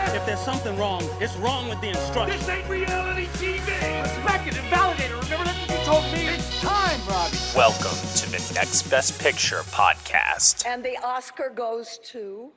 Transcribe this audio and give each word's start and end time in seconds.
Don't 0.00 0.06
laugh! 0.06 0.16
If 0.16 0.26
there's 0.26 0.40
something 0.40 0.76
wrong, 0.78 1.02
it's 1.20 1.36
wrong 1.36 1.68
with 1.68 1.80
the 1.80 1.88
instructions. 1.88 2.46
This 2.46 2.56
ain't 2.56 2.68
reality 2.68 3.26
TV! 3.34 4.02
Respect 4.02 4.46
it 4.48 4.56
and 4.58 4.66
validate 4.68 5.10
it. 5.10 5.14
Remember 5.24 5.44
that's 5.44 5.68
what 5.68 5.78
you 5.78 5.84
told 5.84 6.04
me? 6.12 6.26
It's 6.28 6.60
time, 6.60 7.00
Robbie. 7.08 7.36
Welcome 7.56 7.96
to 8.16 8.30
the 8.30 8.52
Next 8.54 8.82
Best 8.90 9.20
Picture 9.20 9.60
podcast. 9.70 10.66
And 10.66 10.84
the 10.84 10.96
Oscar 11.04 11.50
goes 11.54 11.98
to 12.12 12.50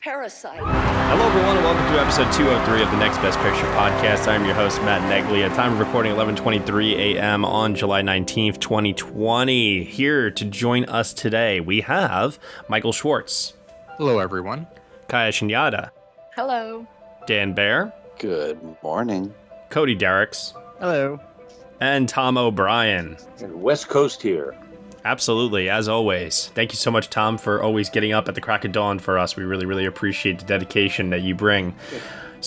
Parasite. 0.00 0.60
Hello, 0.60 1.26
everyone, 1.26 1.56
and 1.56 1.64
welcome 1.64 1.86
to 1.94 2.00
episode 2.00 2.30
203 2.32 2.82
of 2.82 2.90
the 2.90 2.98
Next 2.98 3.18
Best 3.18 3.38
Picture 3.38 3.66
podcast. 3.72 4.28
I'm 4.28 4.44
your 4.44 4.54
host, 4.54 4.80
Matt 4.82 5.00
Neglia. 5.10 5.52
Time 5.54 5.72
of 5.74 5.78
recording 5.78 6.12
11:23 6.12 7.16
a.m. 7.16 7.44
on 7.44 7.74
July 7.74 8.02
19th, 8.02 8.58
2020. 8.60 9.84
Here 9.84 10.30
to 10.30 10.44
join 10.44 10.84
us 10.84 11.14
today, 11.14 11.60
we 11.60 11.80
have 11.82 12.38
Michael 12.68 12.92
Schwartz, 12.92 13.54
Hello, 13.96 14.18
everyone. 14.18 14.66
Kaiya 15.08 15.30
Shunyata, 15.30 15.90
Hello. 16.36 16.86
Dan 17.26 17.54
Bayer. 17.54 17.92
Good 18.18 18.58
morning. 18.82 19.32
Cody 19.70 19.94
Dericks, 19.94 20.52
Hello. 20.78 21.18
and 21.80 22.06
Tom 22.06 22.36
O'Brien. 22.36 23.16
West 23.40 23.88
Coast 23.88 24.20
here. 24.20 24.54
Absolutely, 25.02 25.70
as 25.70 25.88
always. 25.88 26.48
Thank 26.54 26.72
you 26.72 26.76
so 26.76 26.90
much, 26.90 27.08
Tom, 27.08 27.38
for 27.38 27.62
always 27.62 27.88
getting 27.88 28.12
up 28.12 28.28
at 28.28 28.34
the 28.34 28.42
crack 28.42 28.66
of 28.66 28.72
dawn 28.72 28.98
for 28.98 29.18
us. 29.18 29.34
We 29.34 29.44
really, 29.44 29.64
really 29.64 29.86
appreciate 29.86 30.38
the 30.40 30.44
dedication 30.44 31.08
that 31.08 31.22
you 31.22 31.34
bring. 31.34 31.74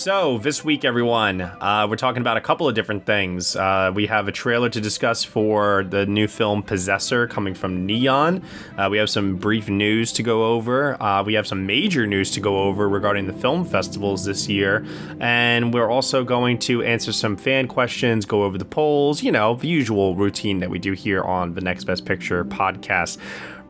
So, 0.00 0.38
this 0.38 0.64
week, 0.64 0.86
everyone, 0.86 1.42
uh, 1.42 1.86
we're 1.86 1.96
talking 1.96 2.22
about 2.22 2.38
a 2.38 2.40
couple 2.40 2.66
of 2.66 2.74
different 2.74 3.04
things. 3.04 3.54
Uh, 3.54 3.92
we 3.94 4.06
have 4.06 4.28
a 4.28 4.32
trailer 4.32 4.70
to 4.70 4.80
discuss 4.80 5.24
for 5.24 5.84
the 5.84 6.06
new 6.06 6.26
film 6.26 6.62
Possessor 6.62 7.26
coming 7.26 7.52
from 7.52 7.84
Neon. 7.84 8.42
Uh, 8.78 8.88
we 8.90 8.96
have 8.96 9.10
some 9.10 9.36
brief 9.36 9.68
news 9.68 10.10
to 10.14 10.22
go 10.22 10.54
over. 10.54 11.00
Uh, 11.02 11.22
we 11.22 11.34
have 11.34 11.46
some 11.46 11.66
major 11.66 12.06
news 12.06 12.30
to 12.30 12.40
go 12.40 12.62
over 12.62 12.88
regarding 12.88 13.26
the 13.26 13.34
film 13.34 13.62
festivals 13.62 14.24
this 14.24 14.48
year. 14.48 14.86
And 15.20 15.74
we're 15.74 15.90
also 15.90 16.24
going 16.24 16.60
to 16.60 16.82
answer 16.82 17.12
some 17.12 17.36
fan 17.36 17.68
questions, 17.68 18.24
go 18.24 18.44
over 18.44 18.56
the 18.56 18.64
polls, 18.64 19.22
you 19.22 19.30
know, 19.30 19.56
the 19.56 19.68
usual 19.68 20.16
routine 20.16 20.60
that 20.60 20.70
we 20.70 20.78
do 20.78 20.94
here 20.94 21.22
on 21.22 21.52
the 21.52 21.60
Next 21.60 21.84
Best 21.84 22.06
Picture 22.06 22.42
podcast. 22.46 23.18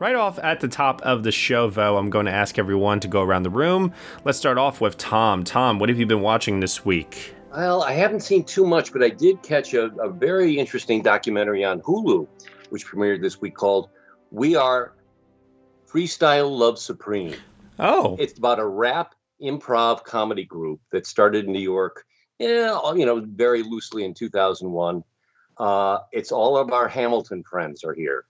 Right 0.01 0.15
off 0.15 0.39
at 0.39 0.61
the 0.61 0.67
top 0.67 0.99
of 1.03 1.21
the 1.21 1.31
show, 1.31 1.69
though, 1.69 1.95
I'm 1.95 2.09
going 2.09 2.25
to 2.25 2.31
ask 2.31 2.57
everyone 2.57 2.99
to 3.01 3.07
go 3.07 3.21
around 3.21 3.43
the 3.43 3.51
room. 3.51 3.93
Let's 4.25 4.39
start 4.39 4.57
off 4.57 4.81
with 4.81 4.97
Tom. 4.97 5.43
Tom, 5.43 5.77
what 5.77 5.89
have 5.89 5.99
you 5.99 6.07
been 6.07 6.21
watching 6.21 6.59
this 6.59 6.83
week? 6.83 7.35
Well, 7.55 7.83
I 7.83 7.93
haven't 7.93 8.21
seen 8.21 8.43
too 8.43 8.65
much, 8.65 8.91
but 8.91 9.03
I 9.03 9.09
did 9.09 9.43
catch 9.43 9.75
a, 9.75 9.91
a 10.01 10.09
very 10.09 10.57
interesting 10.57 11.03
documentary 11.03 11.63
on 11.63 11.81
Hulu, 11.81 12.27
which 12.71 12.87
premiered 12.87 13.21
this 13.21 13.41
week 13.41 13.53
called 13.53 13.89
We 14.31 14.55
Are 14.55 14.93
Freestyle 15.87 16.49
Love 16.49 16.79
Supreme. 16.79 17.35
Oh, 17.77 18.17
It's 18.19 18.35
about 18.39 18.57
a 18.57 18.65
rap 18.65 19.13
improv 19.39 20.03
comedy 20.03 20.45
group 20.45 20.79
that 20.91 21.05
started 21.05 21.45
in 21.45 21.51
New 21.51 21.59
York, 21.59 22.05
yeah, 22.39 22.79
you 22.95 23.05
know, 23.05 23.23
very 23.23 23.61
loosely 23.61 24.03
in 24.05 24.15
2001. 24.15 25.03
Uh, 25.59 25.99
it's 26.11 26.31
all 26.31 26.57
of 26.57 26.71
our 26.71 26.87
Hamilton 26.87 27.43
friends 27.43 27.83
are 27.83 27.93
here. 27.93 28.25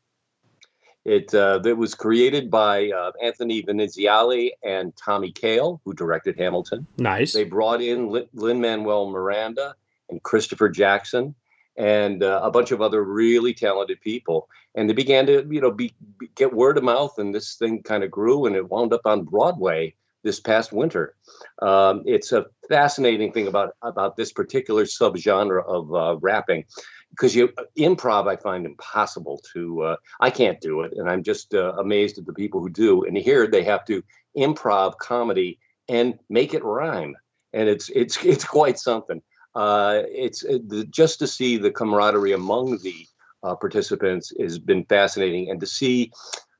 It 1.03 1.33
uh, 1.33 1.59
that 1.59 1.75
was 1.75 1.95
created 1.95 2.51
by 2.51 2.91
uh, 2.91 3.11
Anthony 3.23 3.63
Veneziale 3.63 4.51
and 4.63 4.95
Tommy 4.95 5.31
Kail, 5.31 5.81
who 5.83 5.93
directed 5.93 6.37
Hamilton. 6.37 6.85
nice. 6.97 7.33
They 7.33 7.43
brought 7.43 7.81
in 7.81 8.09
Lin 8.33 8.61
Manuel 8.61 9.09
Miranda 9.09 9.73
and 10.09 10.21
Christopher 10.21 10.69
Jackson 10.69 11.33
and 11.77 12.21
uh, 12.21 12.41
a 12.43 12.51
bunch 12.51 12.71
of 12.71 12.81
other 12.81 13.03
really 13.03 13.53
talented 13.53 13.99
people. 14.01 14.47
And 14.75 14.89
they 14.89 14.93
began 14.93 15.25
to, 15.25 15.45
you 15.49 15.61
know, 15.61 15.71
be, 15.71 15.93
be- 16.19 16.29
get 16.35 16.53
word 16.53 16.77
of 16.77 16.83
mouth, 16.83 17.17
and 17.17 17.33
this 17.33 17.55
thing 17.55 17.81
kind 17.83 18.03
of 18.03 18.11
grew, 18.11 18.45
and 18.45 18.55
it 18.55 18.69
wound 18.69 18.93
up 18.93 19.01
on 19.05 19.23
Broadway 19.23 19.95
this 20.23 20.39
past 20.39 20.71
winter. 20.71 21.15
Um, 21.61 22.03
it's 22.05 22.31
a 22.31 22.45
fascinating 22.69 23.31
thing 23.31 23.47
about 23.47 23.75
about 23.81 24.15
this 24.15 24.31
particular 24.31 24.85
subgenre 24.85 25.65
of 25.65 25.93
uh, 25.93 26.17
rapping. 26.21 26.65
Because 27.11 27.35
you 27.35 27.49
improv, 27.77 28.27
I 28.27 28.35
find 28.35 28.65
impossible 28.65 29.41
to. 29.53 29.81
Uh, 29.81 29.95
I 30.19 30.29
can't 30.29 30.59
do 30.61 30.81
it, 30.81 30.93
and 30.95 31.09
I'm 31.09 31.23
just 31.23 31.53
uh, 31.53 31.73
amazed 31.77 32.17
at 32.17 32.25
the 32.25 32.33
people 32.33 32.61
who 32.61 32.69
do. 32.69 33.03
And 33.03 33.17
here 33.17 33.47
they 33.47 33.63
have 33.63 33.85
to 33.85 34.03
improv 34.37 34.97
comedy 34.97 35.59
and 35.89 36.17
make 36.29 36.53
it 36.53 36.63
rhyme 36.63 37.15
and 37.53 37.69
it's 37.69 37.89
it's 37.89 38.17
it's 38.23 38.45
quite 38.45 38.79
something 38.79 39.21
uh 39.55 40.01
it's 40.07 40.43
it, 40.43 40.67
the, 40.69 40.85
just 40.85 41.19
to 41.19 41.27
see 41.27 41.57
the 41.57 41.71
camaraderie 41.71 42.33
among 42.33 42.77
the 42.79 43.05
uh, 43.43 43.55
participants 43.55 44.31
has 44.39 44.59
been 44.59 44.85
fascinating 44.85 45.49
and 45.49 45.59
to 45.59 45.65
see 45.65 46.11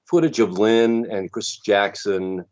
footage 0.06 0.40
of 0.40 0.58
lynn 0.58 1.10
and 1.10 1.32
chris 1.32 1.58
jackson 1.58 2.44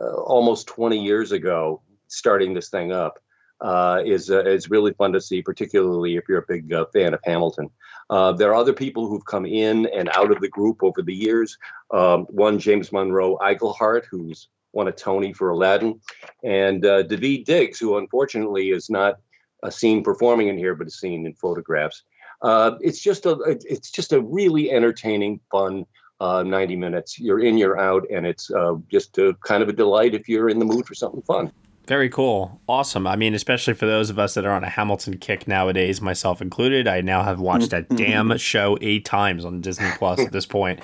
uh, 0.00 0.14
almost 0.14 0.68
20 0.68 1.02
years 1.02 1.32
ago 1.32 1.82
starting 2.06 2.54
this 2.54 2.68
thing 2.68 2.92
up 2.92 3.18
uh, 3.60 4.02
is 4.04 4.30
uh, 4.30 4.44
is 4.44 4.70
really 4.70 4.92
fun 4.94 5.12
to 5.12 5.20
see, 5.20 5.42
particularly 5.42 6.16
if 6.16 6.24
you're 6.28 6.38
a 6.38 6.46
big 6.48 6.72
uh, 6.72 6.86
fan 6.92 7.14
of 7.14 7.20
Hamilton. 7.24 7.70
Uh, 8.08 8.32
there 8.32 8.50
are 8.50 8.54
other 8.54 8.72
people 8.72 9.06
who've 9.06 9.24
come 9.24 9.46
in 9.46 9.86
and 9.86 10.08
out 10.10 10.30
of 10.30 10.40
the 10.40 10.48
group 10.48 10.82
over 10.82 11.02
the 11.02 11.14
years. 11.14 11.56
Um, 11.90 12.24
one, 12.24 12.58
James 12.58 12.92
Monroe 12.92 13.38
Iglehart, 13.38 14.04
who's 14.10 14.48
won 14.72 14.88
a 14.88 14.92
Tony 14.92 15.32
for 15.32 15.50
Aladdin, 15.50 16.00
and 16.42 16.84
uh, 16.84 17.02
Daveed 17.02 17.44
Diggs, 17.44 17.78
who 17.78 17.98
unfortunately 17.98 18.70
is 18.70 18.88
not 18.88 19.18
uh, 19.62 19.70
seen 19.70 20.02
performing 20.02 20.48
in 20.48 20.58
here, 20.58 20.74
but 20.74 20.86
is 20.86 20.98
seen 20.98 21.26
in 21.26 21.34
photographs. 21.34 22.02
It's 22.42 23.00
just 23.00 23.26
a 23.26 23.58
it's 23.68 23.90
just 23.90 24.12
a 24.12 24.20
really 24.20 24.70
entertaining, 24.70 25.40
fun 25.50 25.84
uh, 26.20 26.42
90 26.42 26.76
minutes. 26.76 27.18
You're 27.18 27.40
in, 27.40 27.58
you're 27.58 27.78
out, 27.78 28.06
and 28.10 28.26
it's 28.26 28.50
just 28.88 29.18
a, 29.18 29.34
kind 29.44 29.62
of 29.62 29.68
a 29.68 29.72
delight 29.74 30.14
if 30.14 30.28
you're 30.28 30.48
in 30.48 30.58
the 30.58 30.64
mood 30.64 30.86
for 30.86 30.94
something 30.94 31.22
fun. 31.22 31.52
Very 31.90 32.08
cool. 32.08 32.60
Awesome. 32.68 33.04
I 33.04 33.16
mean, 33.16 33.34
especially 33.34 33.74
for 33.74 33.84
those 33.84 34.10
of 34.10 34.18
us 34.20 34.34
that 34.34 34.44
are 34.44 34.52
on 34.52 34.62
a 34.62 34.68
Hamilton 34.68 35.18
kick 35.18 35.48
nowadays, 35.48 36.00
myself 36.00 36.40
included. 36.40 36.86
I 36.86 37.00
now 37.00 37.24
have 37.24 37.40
watched 37.40 37.70
that 37.70 37.88
damn 37.96 38.38
show 38.38 38.78
eight 38.80 39.04
times 39.04 39.44
on 39.44 39.60
Disney 39.60 39.90
Plus 39.98 40.20
at 40.20 40.30
this 40.30 40.46
point. 40.46 40.78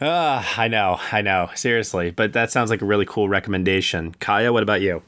Uh, 0.00 0.44
I 0.56 0.66
know, 0.66 0.98
I 1.12 1.22
know. 1.22 1.50
Seriously. 1.54 2.10
But 2.10 2.32
that 2.32 2.50
sounds 2.50 2.68
like 2.68 2.82
a 2.82 2.84
really 2.84 3.06
cool 3.06 3.28
recommendation. 3.28 4.12
Kaiya, 4.18 4.52
what 4.52 4.64
about 4.64 4.80
you? 4.80 5.04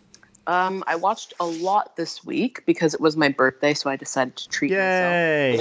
Um, 0.47 0.85
I 0.87 0.95
watched 0.95 1.35
a 1.41 1.45
lot 1.45 1.97
this 1.97 2.25
week 2.25 2.65
because 2.65 2.95
it 2.95 3.01
was 3.01 3.17
my 3.17 3.31
birthday, 3.31 3.75
so 3.75 3.91
I 3.91 3.97
decided 3.97 4.37
to 4.37 4.49
treat 4.49 4.71
Yay. 4.71 5.57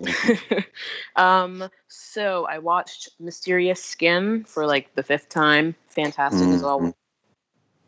myself. 0.00 0.64
um, 1.16 1.68
so 1.88 2.46
I 2.46 2.60
watched 2.60 3.10
Mysterious 3.20 3.84
Skin 3.84 4.42
for 4.44 4.66
like 4.66 4.94
the 4.94 5.02
fifth 5.02 5.28
time. 5.28 5.74
Fantastic 5.90 6.48
as 6.48 6.62
always. 6.62 6.94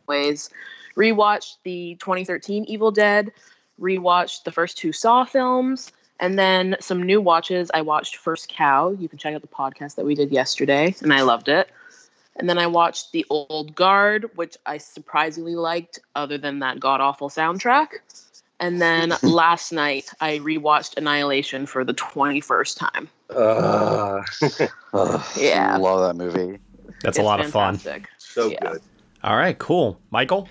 Rewatched 0.07 1.57
the 1.65 1.97
2013 2.01 2.65
Evil 2.65 2.91
Dead. 2.91 3.33
Rewatched 3.81 4.45
the 4.45 4.53
first 4.53 4.79
two 4.79 4.93
Saw 4.93 5.25
films. 5.25 5.93
And 6.19 6.39
then 6.39 6.77
some 6.81 7.03
new 7.03 7.21
watches. 7.21 7.71
I 7.75 7.83
watched 7.83 8.17
First 8.17 8.49
Cow. 8.49 8.91
You 8.99 9.07
can 9.09 9.19
check 9.19 9.35
out 9.35 9.43
the 9.43 9.49
podcast 9.49 9.97
that 9.97 10.07
we 10.07 10.15
did 10.15 10.33
yesterday, 10.33 10.95
and 11.03 11.13
I 11.13 11.21
loved 11.21 11.49
it. 11.51 11.69
And 12.37 12.49
then 12.49 12.57
I 12.59 12.67
watched 12.67 13.13
The 13.13 13.27
Old 13.29 13.75
Guard, 13.75 14.31
which 14.35 14.57
I 14.65 14.79
surprisingly 14.79 15.55
liked, 15.57 15.99
other 16.15 16.39
than 16.39 16.61
that 16.61 16.81
god 16.81 17.03
awful 17.03 17.29
soundtrack. 17.29 17.89
And 18.61 18.81
then 18.81 19.13
last 19.23 19.73
night 19.73 20.09
I 20.19 20.39
rewatched 20.39 20.97
Annihilation 20.97 21.67
for 21.67 21.85
the 21.85 21.93
21st 21.95 22.79
time. 22.79 23.09
Uh, 23.29 24.23
Yeah. 25.37 25.77
Love 25.77 26.01
that 26.09 26.15
movie. 26.17 26.59
That's 27.03 27.19
a 27.19 27.21
It's 27.21 27.27
lot 27.27 27.41
of 27.41 27.51
fun. 27.51 27.79
so 28.17 28.49
Yeah. 28.49 28.59
good. 28.73 28.83
All 29.27 29.37
right, 29.37 29.59
cool. 29.59 30.01
Michael? 30.13 30.49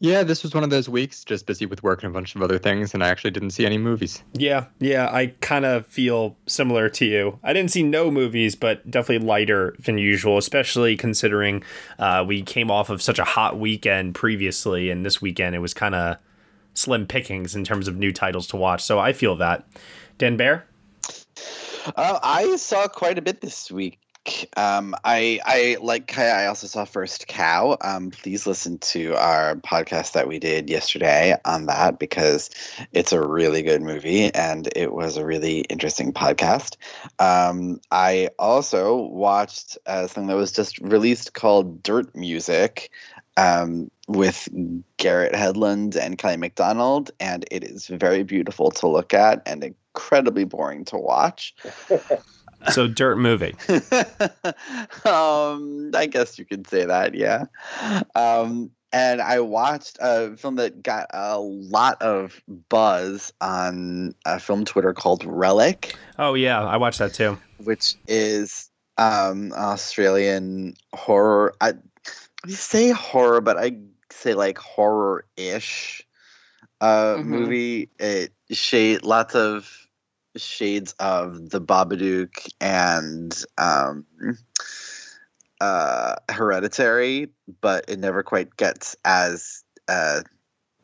Yeah, 0.00 0.24
this 0.24 0.42
was 0.42 0.52
one 0.52 0.64
of 0.64 0.70
those 0.70 0.88
weeks, 0.88 1.24
just 1.24 1.46
busy 1.46 1.66
with 1.66 1.84
work 1.84 2.02
and 2.02 2.10
a 2.10 2.12
bunch 2.12 2.34
of 2.34 2.42
other 2.42 2.58
things, 2.58 2.92
and 2.94 3.02
I 3.02 3.08
actually 3.08 3.30
didn't 3.30 3.50
see 3.50 3.64
any 3.64 3.78
movies. 3.78 4.24
Yeah, 4.32 4.66
yeah, 4.80 5.08
I 5.12 5.34
kind 5.40 5.64
of 5.64 5.86
feel 5.86 6.36
similar 6.46 6.88
to 6.88 7.04
you. 7.04 7.38
I 7.44 7.52
didn't 7.52 7.70
see 7.70 7.84
no 7.84 8.10
movies, 8.10 8.56
but 8.56 8.88
definitely 8.90 9.26
lighter 9.26 9.76
than 9.84 9.98
usual, 9.98 10.36
especially 10.36 10.96
considering 10.96 11.62
uh, 12.00 12.24
we 12.26 12.42
came 12.42 12.72
off 12.72 12.90
of 12.90 13.00
such 13.02 13.20
a 13.20 13.24
hot 13.24 13.58
weekend 13.58 14.16
previously, 14.16 14.90
and 14.90 15.06
this 15.06 15.22
weekend 15.22 15.54
it 15.54 15.60
was 15.60 15.72
kind 15.72 15.94
of 15.94 16.16
slim 16.74 17.06
pickings 17.06 17.54
in 17.54 17.62
terms 17.62 17.86
of 17.86 17.96
new 17.96 18.12
titles 18.12 18.48
to 18.48 18.56
watch. 18.56 18.82
So 18.82 18.98
I 18.98 19.12
feel 19.12 19.36
that. 19.36 19.64
Dan 20.16 20.36
Bayer? 20.36 20.64
Uh, 21.96 22.18
I 22.22 22.56
saw 22.56 22.88
quite 22.88 23.18
a 23.18 23.22
bit 23.22 23.40
this 23.40 23.70
week. 23.70 23.98
Um, 24.56 24.94
I 25.04 25.40
I 25.44 25.76
like 25.80 26.06
Kaiya. 26.06 26.34
I 26.34 26.46
also 26.46 26.66
saw 26.66 26.84
First 26.84 27.26
Cow. 27.26 27.76
Um, 27.80 28.10
please 28.10 28.46
listen 28.46 28.78
to 28.78 29.14
our 29.14 29.56
podcast 29.56 30.12
that 30.12 30.28
we 30.28 30.38
did 30.38 30.70
yesterday 30.70 31.36
on 31.44 31.66
that 31.66 31.98
because 31.98 32.50
it's 32.92 33.12
a 33.12 33.26
really 33.26 33.62
good 33.62 33.82
movie 33.82 34.32
and 34.34 34.68
it 34.76 34.92
was 34.92 35.16
a 35.16 35.24
really 35.24 35.60
interesting 35.60 36.12
podcast. 36.12 36.76
Um, 37.18 37.80
I 37.90 38.30
also 38.38 38.96
watched 38.96 39.78
uh, 39.86 40.06
something 40.06 40.28
that 40.28 40.36
was 40.36 40.52
just 40.52 40.78
released 40.78 41.34
called 41.34 41.82
Dirt 41.82 42.14
Music. 42.14 42.90
Um, 43.36 43.92
with 44.08 44.48
Garrett 44.96 45.32
Hedlund 45.32 45.94
and 45.94 46.18
Kelly 46.18 46.38
Macdonald, 46.38 47.12
and 47.20 47.44
it 47.52 47.62
is 47.62 47.86
very 47.86 48.24
beautiful 48.24 48.72
to 48.72 48.88
look 48.88 49.14
at 49.14 49.42
and 49.46 49.62
incredibly 49.62 50.42
boring 50.42 50.84
to 50.86 50.96
watch. 50.96 51.54
So 52.72 52.86
dirt 52.88 53.16
movie. 53.16 53.54
um, 55.04 55.90
I 55.94 56.06
guess 56.10 56.38
you 56.38 56.44
could 56.44 56.66
say 56.66 56.84
that, 56.84 57.14
yeah. 57.14 57.44
Um, 58.14 58.70
and 58.92 59.20
I 59.20 59.40
watched 59.40 59.98
a 60.00 60.36
film 60.36 60.56
that 60.56 60.82
got 60.82 61.06
a 61.12 61.38
lot 61.38 62.00
of 62.02 62.40
buzz 62.68 63.32
on 63.40 64.14
a 64.24 64.40
film 64.40 64.64
Twitter 64.64 64.92
called 64.94 65.24
Relic. 65.24 65.94
Oh 66.18 66.34
yeah, 66.34 66.62
I 66.64 66.76
watched 66.76 66.98
that 66.98 67.12
too. 67.14 67.38
Which 67.58 67.94
is 68.06 68.70
um 68.96 69.52
Australian 69.52 70.74
horror. 70.94 71.54
I, 71.60 71.74
I 72.44 72.48
say 72.50 72.90
horror, 72.90 73.40
but 73.40 73.58
I 73.58 73.76
say 74.10 74.34
like 74.34 74.58
horror-ish 74.58 76.06
uh 76.80 77.16
Mhm. 77.16 77.24
movie. 77.24 77.90
It 77.98 78.32
shade 78.50 79.02
lots 79.04 79.34
of 79.34 79.87
shades 80.38 80.94
of 80.98 81.50
the 81.50 81.60
Babadook 81.60 82.48
and 82.60 83.44
um, 83.56 84.04
uh, 85.60 86.16
Hereditary, 86.28 87.28
but 87.60 87.84
it 87.88 87.98
never 87.98 88.22
quite 88.22 88.56
gets 88.56 88.96
as 89.04 89.64
uh, 89.88 90.22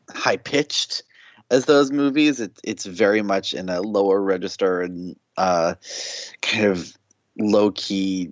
high 0.09 0.37
pitched 0.37 1.03
as 1.51 1.65
those 1.65 1.91
movies. 1.91 2.39
It, 2.39 2.59
it's 2.63 2.85
very 2.85 3.21
much 3.21 3.53
in 3.53 3.69
a 3.69 3.81
lower 3.81 4.21
register 4.21 4.81
and 4.81 5.15
uh, 5.37 5.75
kind 6.41 6.65
of 6.65 6.95
low 7.37 7.71
key 7.71 8.31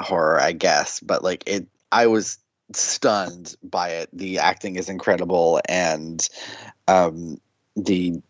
horror, 0.00 0.40
I 0.40 0.52
guess. 0.52 1.00
But 1.00 1.22
like 1.22 1.44
it, 1.46 1.66
I 1.92 2.06
was 2.06 2.38
stunned 2.72 3.54
by 3.62 3.90
it. 3.90 4.08
The 4.12 4.38
acting 4.38 4.76
is 4.76 4.88
incredible, 4.88 5.60
and 5.68 6.26
um, 6.88 7.40
the 7.76 8.20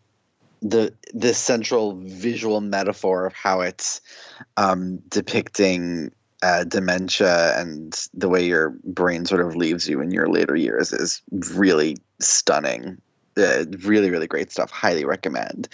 the 0.61 0.93
the 1.13 1.33
central 1.33 1.95
visual 2.03 2.61
metaphor 2.61 3.25
of 3.25 3.33
how 3.33 3.61
it's 3.61 4.01
um, 4.57 4.97
depicting 5.09 6.11
uh, 6.43 6.63
dementia 6.63 7.59
and 7.59 8.07
the 8.13 8.29
way 8.29 8.45
your 8.45 8.71
brain 8.83 9.25
sort 9.25 9.41
of 9.41 9.55
leaves 9.55 9.87
you 9.87 10.01
in 10.01 10.11
your 10.11 10.27
later 10.27 10.55
years 10.55 10.91
is 10.91 11.21
really 11.53 11.97
stunning. 12.19 12.99
Uh, 13.37 13.63
really, 13.83 14.11
really 14.11 14.27
great 14.27 14.51
stuff. 14.51 14.69
Highly 14.71 15.05
recommend. 15.05 15.69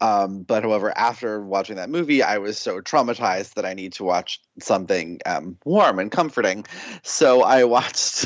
Um, 0.00 0.42
but 0.42 0.62
however, 0.62 0.96
after 0.96 1.42
watching 1.42 1.76
that 1.76 1.90
movie, 1.90 2.22
I 2.22 2.38
was 2.38 2.56
so 2.56 2.80
traumatized 2.80 3.54
that 3.54 3.66
I 3.66 3.74
need 3.74 3.92
to 3.94 4.04
watch 4.04 4.40
something 4.58 5.20
um, 5.26 5.58
warm 5.66 5.98
and 5.98 6.10
comforting. 6.10 6.64
So 7.02 7.42
I 7.42 7.64
watched, 7.64 8.24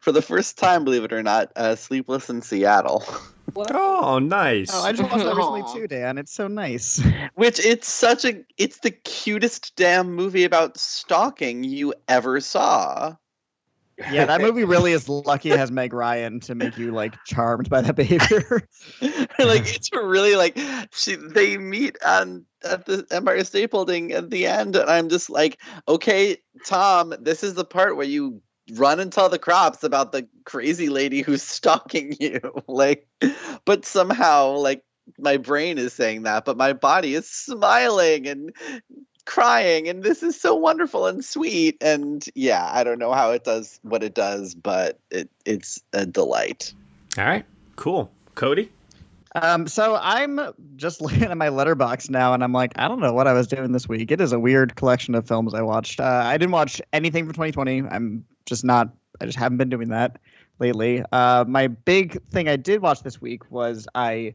for 0.00 0.12
the 0.12 0.22
first 0.22 0.56
time, 0.58 0.84
believe 0.84 1.02
it 1.02 1.12
or 1.12 1.24
not, 1.24 1.50
uh, 1.56 1.74
Sleepless 1.74 2.30
in 2.30 2.40
Seattle. 2.40 3.04
Oh, 3.56 4.18
nice. 4.18 4.70
Oh, 4.72 4.82
I 4.82 4.92
just 4.92 5.10
watched 5.10 5.24
that 5.24 5.36
recently 5.36 5.62
too, 5.72 5.86
Dan. 5.86 6.18
It's 6.18 6.32
so 6.32 6.48
nice. 6.48 7.02
Which 7.34 7.64
it's 7.64 7.88
such 7.88 8.24
a 8.24 8.44
it's 8.58 8.78
the 8.78 8.90
cutest 8.90 9.76
damn 9.76 10.14
movie 10.14 10.44
about 10.44 10.78
stalking 10.78 11.64
you 11.64 11.94
ever 12.08 12.40
saw. 12.40 13.16
Yeah, 14.10 14.24
that 14.26 14.40
movie 14.40 14.64
really 14.64 14.92
is 14.92 15.08
lucky 15.08 15.50
it 15.52 15.58
has 15.58 15.70
Meg 15.70 15.92
Ryan 15.92 16.40
to 16.40 16.54
make 16.54 16.76
you 16.76 16.90
like 16.90 17.14
charmed 17.24 17.70
by 17.70 17.80
that 17.80 17.94
behavior. 17.94 18.68
like 19.00 19.74
it's 19.74 19.90
really 19.92 20.34
like 20.36 20.58
she 20.92 21.14
they 21.14 21.58
meet 21.58 21.96
on 22.04 22.44
at 22.64 22.86
the 22.86 23.06
Empire 23.10 23.44
State 23.44 23.70
Building 23.70 24.12
at 24.12 24.30
the 24.30 24.46
end, 24.46 24.74
and 24.76 24.90
I'm 24.90 25.08
just 25.08 25.30
like, 25.30 25.60
okay, 25.86 26.38
Tom, 26.66 27.14
this 27.20 27.44
is 27.44 27.54
the 27.54 27.64
part 27.64 27.96
where 27.96 28.06
you 28.06 28.42
run 28.72 29.00
and 29.00 29.12
tell 29.12 29.28
the 29.28 29.38
crops 29.38 29.84
about 29.84 30.12
the 30.12 30.26
crazy 30.44 30.88
lady 30.88 31.22
who's 31.22 31.42
stalking 31.58 32.16
you. 32.18 32.40
like, 32.68 33.06
but 33.64 33.84
somehow, 33.84 34.52
like 34.52 34.84
my 35.18 35.36
brain 35.36 35.78
is 35.78 35.92
saying 35.92 36.22
that, 36.22 36.44
but 36.44 36.56
my 36.56 36.72
body 36.72 37.14
is 37.14 37.28
smiling 37.28 38.26
and 38.26 38.52
crying 39.26 39.88
and 39.88 40.02
this 40.02 40.22
is 40.22 40.38
so 40.38 40.54
wonderful 40.54 41.06
and 41.06 41.24
sweet 41.24 41.78
and 41.80 42.26
yeah 42.34 42.68
i 42.74 42.84
don't 42.84 42.98
know 42.98 43.14
how 43.14 43.30
it 43.30 43.42
does 43.42 43.80
what 43.80 44.02
it 44.02 44.14
does 44.14 44.54
but 44.54 44.98
it 45.10 45.30
it's 45.46 45.80
a 45.94 46.04
delight 46.04 46.74
All 47.16 47.24
right, 47.24 47.44
cool. 47.76 48.10
Cody. 48.34 48.70
Um, 49.34 49.66
so 49.66 49.98
I'm 50.00 50.40
just 50.76 51.00
looking 51.00 51.24
at 51.24 51.36
my 51.36 51.48
Letterboxd 51.48 52.10
now, 52.10 52.34
and 52.34 52.44
I'm 52.44 52.52
like, 52.52 52.72
I 52.76 52.88
don't 52.88 53.00
know 53.00 53.12
what 53.12 53.26
I 53.26 53.32
was 53.32 53.46
doing 53.46 53.72
this 53.72 53.88
week. 53.88 54.10
It 54.10 54.20
is 54.20 54.32
a 54.32 54.38
weird 54.38 54.76
collection 54.76 55.14
of 55.14 55.26
films 55.26 55.54
I 55.54 55.62
watched. 55.62 56.00
Uh, 56.00 56.22
I 56.24 56.36
didn't 56.36 56.52
watch 56.52 56.80
anything 56.92 57.24
from 57.24 57.34
2020. 57.34 57.82
I'm 57.90 58.24
just 58.46 58.64
not. 58.64 58.90
I 59.20 59.26
just 59.26 59.38
haven't 59.38 59.58
been 59.58 59.70
doing 59.70 59.88
that 59.88 60.18
lately. 60.58 61.02
Uh, 61.12 61.44
my 61.46 61.68
big 61.68 62.22
thing 62.30 62.48
I 62.48 62.56
did 62.56 62.82
watch 62.82 63.02
this 63.02 63.20
week 63.20 63.50
was 63.50 63.86
I, 63.94 64.34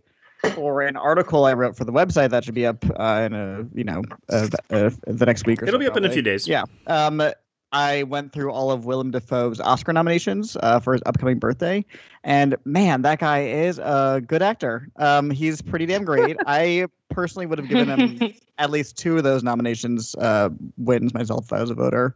for 0.54 0.81
an 0.81 0.96
article 0.96 1.45
I 1.45 1.54
wrote 1.54 1.75
for 1.75 1.84
the 1.84 1.92
website 1.92 2.30
that 2.30 2.45
should 2.45 2.56
be 2.56 2.66
up 2.66 2.86
uh, 2.98 3.24
in 3.25 3.34
a 3.34 3.66
you 3.74 3.84
know 3.84 4.04
uh, 4.30 4.48
uh, 4.69 4.90
the 5.06 5.25
next 5.25 5.45
week. 5.45 5.62
Or 5.62 5.66
It'll 5.66 5.80
be 5.80 5.88
up 5.88 5.98
in 5.98 6.06
a 6.06 6.10
few 6.10 6.22
days. 6.22 6.48
Yeah. 6.48 6.63
Um, 6.88 7.22
I 7.71 8.04
went 8.04 8.33
through 8.33 8.51
all 8.51 8.71
of 8.71 8.86
Willem 8.86 9.12
Dafoe's 9.12 9.60
Oscar 9.60 9.94
nominations 9.94 10.57
uh, 10.62 10.80
for 10.80 10.94
his 10.94 11.01
upcoming 11.06 11.39
birthday, 11.39 11.86
and 12.24 12.56
man, 12.66 13.04
that 13.04 13.19
guy 13.19 13.44
is 13.44 13.80
a 13.80 14.21
good 14.25 14.42
actor. 14.42 14.89
Um, 14.95 15.30
he's 15.30 15.62
pretty 15.62 15.86
damn 15.86 16.04
great. 16.04 16.38
I 16.45 16.88
personally 17.10 17.45
would 17.45 17.60
have 17.60 17.69
given 17.69 18.00
him 18.00 18.33
at 18.57 18.69
least 18.69 18.98
two 18.98 19.18
of 19.18 19.24
those 19.24 19.44
nominations 19.44 20.16
uh, 20.16 20.50
wins 20.77 21.13
myself 21.13 21.45
if 21.45 21.54
I 21.54 21.62
was 21.62 21.69
a 21.69 21.75
voter. 21.75 22.16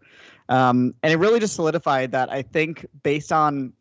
Um, 0.49 0.93
and 1.03 1.13
it 1.13 1.17
really 1.17 1.39
just 1.39 1.55
solidified 1.55 2.11
that 2.11 2.31
I 2.31 2.41
think 2.41 2.85
based 3.03 3.31
on 3.31 3.73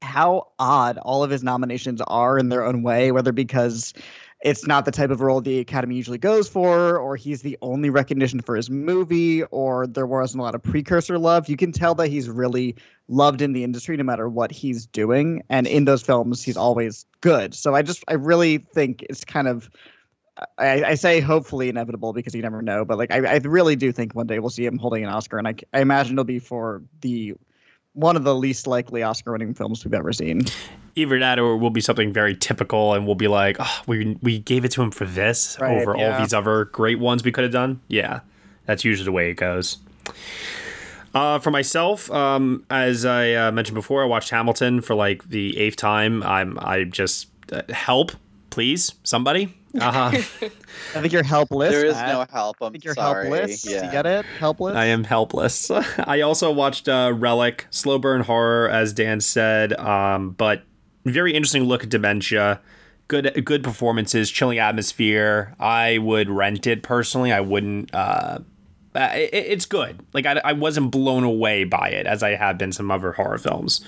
how 0.00 0.48
odd 0.58 0.98
all 0.98 1.24
of 1.24 1.30
his 1.30 1.42
nominations 1.42 2.00
are 2.06 2.38
in 2.38 2.50
their 2.50 2.64
own 2.64 2.82
way, 2.82 3.10
whether 3.12 3.32
because 3.32 3.94
it's 4.40 4.66
not 4.66 4.84
the 4.84 4.90
type 4.92 5.10
of 5.10 5.20
role 5.20 5.40
the 5.40 5.58
Academy 5.58 5.96
usually 5.96 6.18
goes 6.18 6.48
for, 6.48 6.96
or 6.96 7.16
he's 7.16 7.42
the 7.42 7.58
only 7.60 7.90
recognition 7.90 8.40
for 8.40 8.54
his 8.54 8.70
movie, 8.70 9.42
or 9.44 9.86
there 9.86 10.06
wasn't 10.06 10.40
a 10.40 10.44
lot 10.44 10.54
of 10.54 10.62
precursor 10.62 11.18
love. 11.18 11.48
You 11.48 11.56
can 11.56 11.72
tell 11.72 11.94
that 11.96 12.08
he's 12.08 12.28
really 12.28 12.76
loved 13.08 13.42
in 13.42 13.52
the 13.52 13.64
industry 13.64 13.96
no 13.96 14.04
matter 14.04 14.28
what 14.28 14.52
he's 14.52 14.86
doing. 14.86 15.42
And 15.48 15.66
in 15.66 15.86
those 15.86 16.02
films, 16.02 16.42
he's 16.42 16.56
always 16.56 17.04
good. 17.20 17.52
So 17.54 17.74
I 17.74 17.82
just, 17.82 18.04
I 18.06 18.14
really 18.14 18.58
think 18.58 19.04
it's 19.08 19.24
kind 19.24 19.48
of. 19.48 19.70
I, 20.56 20.84
I 20.84 20.94
say 20.94 21.18
hopefully 21.18 21.68
inevitable 21.68 22.12
because 22.12 22.32
you 22.32 22.42
never 22.42 22.62
know, 22.62 22.84
but 22.84 22.96
like 22.96 23.10
I, 23.10 23.26
I 23.26 23.36
really 23.38 23.74
do 23.74 23.90
think 23.90 24.14
one 24.14 24.28
day 24.28 24.38
we'll 24.38 24.50
see 24.50 24.64
him 24.64 24.78
holding 24.78 25.02
an 25.02 25.10
Oscar, 25.10 25.36
and 25.36 25.48
I, 25.48 25.56
I 25.74 25.80
imagine 25.80 26.14
it'll 26.14 26.22
be 26.22 26.38
for 26.38 26.80
the 27.00 27.34
one 27.98 28.14
of 28.14 28.22
the 28.22 28.34
least 28.34 28.68
likely 28.68 29.02
Oscar-winning 29.02 29.54
films 29.54 29.84
we've 29.84 29.92
ever 29.92 30.12
seen. 30.12 30.42
Either 30.94 31.18
that 31.18 31.38
or 31.38 31.54
it 31.54 31.58
will 31.58 31.70
be 31.70 31.80
something 31.80 32.12
very 32.12 32.36
typical 32.36 32.94
and 32.94 33.06
we'll 33.06 33.16
be 33.16 33.28
like, 33.28 33.56
oh, 33.58 33.82
we, 33.86 34.16
we 34.22 34.38
gave 34.38 34.64
it 34.64 34.70
to 34.72 34.82
him 34.82 34.90
for 34.90 35.04
this 35.04 35.58
Right, 35.60 35.80
over 35.80 35.96
all 35.96 36.18
these 36.18 36.32
other 36.32 36.66
great 36.66 37.00
ones 37.00 37.24
we 37.24 37.32
could 37.32 37.44
have 37.44 37.52
done. 37.52 37.80
Yeah, 37.88 38.20
that's 38.66 38.84
usually 38.84 39.04
the 39.04 39.12
way 39.12 39.30
it 39.30 39.34
goes. 39.34 39.78
Uh, 41.12 41.38
for 41.40 41.50
myself, 41.50 42.10
um, 42.12 42.64
as 42.70 43.04
I 43.04 43.32
uh, 43.32 43.52
mentioned 43.52 43.74
before, 43.74 44.02
I 44.02 44.06
watched 44.06 44.30
Hamilton 44.30 44.80
for 44.80 44.94
like 44.94 45.28
the 45.28 45.58
eighth 45.58 45.76
time. 45.76 46.22
I'm 46.22 46.58
I 46.60 46.84
just 46.84 47.28
uh, 47.50 47.62
help, 47.70 48.12
please, 48.50 48.94
somebody. 49.02 49.57
Uh-huh. 49.80 50.10
I 50.94 51.00
think 51.00 51.12
you're 51.12 51.22
helpless. 51.22 51.70
there 51.72 51.84
is 51.86 51.94
Matt. 51.94 52.08
no 52.12 52.26
help 52.32 52.56
i'm 52.60 52.68
I 52.68 52.70
think 52.70 52.84
you're 52.84 52.94
sorry 52.94 53.28
helpless. 53.28 53.68
yeah 53.68 53.84
You 53.86 53.92
get 53.92 54.06
it? 54.06 54.24
Helpless. 54.38 54.74
I 54.76 54.86
am 54.86 55.04
helpless. 55.04 55.70
I 55.98 56.20
also 56.22 56.50
watched 56.52 56.88
uh, 56.88 57.12
Relic, 57.14 57.66
slow 57.70 57.98
burn 57.98 58.22
horror, 58.22 58.68
as 58.68 58.92
Dan 58.92 59.20
said, 59.20 59.72
um, 59.78 60.30
but 60.30 60.62
very 61.04 61.34
interesting 61.34 61.64
look 61.64 61.84
at 61.84 61.90
dementia. 61.90 62.60
Good, 63.08 63.42
good 63.44 63.64
performances, 63.64 64.30
chilling 64.30 64.58
atmosphere. 64.58 65.54
I 65.58 65.96
would 65.98 66.28
rent 66.28 66.66
it 66.66 66.82
personally. 66.82 67.32
I 67.32 67.40
wouldn't. 67.40 67.94
Uh, 67.94 68.40
it, 69.14 69.30
it's 69.32 69.66
good. 69.66 70.00
Like 70.12 70.26
I, 70.26 70.40
I 70.44 70.52
wasn't 70.52 70.90
blown 70.90 71.24
away 71.24 71.64
by 71.64 71.88
it 71.90 72.06
as 72.06 72.22
I 72.22 72.30
have 72.34 72.58
been 72.58 72.72
some 72.72 72.90
other 72.90 73.12
horror 73.12 73.38
films. 73.38 73.80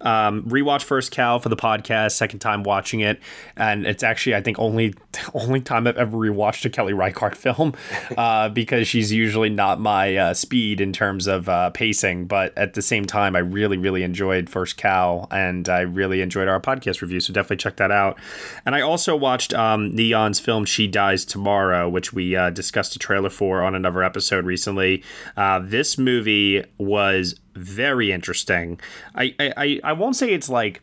Um, 0.00 0.42
rewatch 0.44 0.82
First 0.82 1.10
Cow 1.10 1.38
for 1.38 1.48
the 1.48 1.56
podcast, 1.56 2.12
second 2.12 2.40
time 2.40 2.62
watching 2.62 3.00
it, 3.00 3.20
and 3.56 3.86
it's 3.86 4.02
actually 4.02 4.34
I 4.34 4.42
think 4.42 4.58
only 4.58 4.94
only 5.34 5.60
time 5.60 5.86
I've 5.86 5.96
ever 5.96 6.16
rewatched 6.16 6.64
a 6.64 6.70
Kelly 6.70 6.92
Reichardt 6.92 7.36
film 7.36 7.74
uh, 8.16 8.48
because 8.48 8.88
she's 8.88 9.12
usually 9.12 9.50
not 9.50 9.80
my 9.80 10.16
uh, 10.16 10.34
speed 10.34 10.80
in 10.80 10.92
terms 10.92 11.26
of 11.26 11.48
uh, 11.48 11.70
pacing. 11.70 12.26
But 12.26 12.56
at 12.56 12.74
the 12.74 12.82
same 12.82 13.04
time, 13.04 13.36
I 13.36 13.40
really 13.40 13.76
really 13.76 14.02
enjoyed 14.02 14.48
First 14.48 14.76
Cow, 14.76 15.26
and 15.30 15.68
I 15.68 15.80
really 15.80 16.20
enjoyed 16.20 16.48
our 16.48 16.60
podcast 16.60 17.02
review. 17.02 17.20
So 17.20 17.32
definitely 17.32 17.56
check 17.58 17.76
that 17.76 17.90
out. 17.90 18.18
And 18.64 18.74
I 18.74 18.80
also 18.80 19.16
watched 19.16 19.54
um, 19.54 19.92
Neon's 19.92 20.40
film 20.40 20.64
She 20.64 20.86
Dies 20.86 21.24
Tomorrow, 21.24 21.88
which 21.88 22.12
we 22.12 22.36
uh, 22.36 22.50
discussed 22.50 22.94
a 22.96 22.98
trailer 22.98 23.30
for 23.30 23.62
on 23.62 23.74
another 23.74 24.02
episode 24.02 24.45
recently. 24.46 25.02
Uh, 25.36 25.58
this 25.62 25.98
movie 25.98 26.64
was 26.78 27.38
very 27.54 28.12
interesting. 28.12 28.80
I, 29.14 29.34
I, 29.38 29.80
I- 29.84 29.92
won't 29.92 30.16
say 30.16 30.32
it's 30.32 30.48
like 30.48 30.80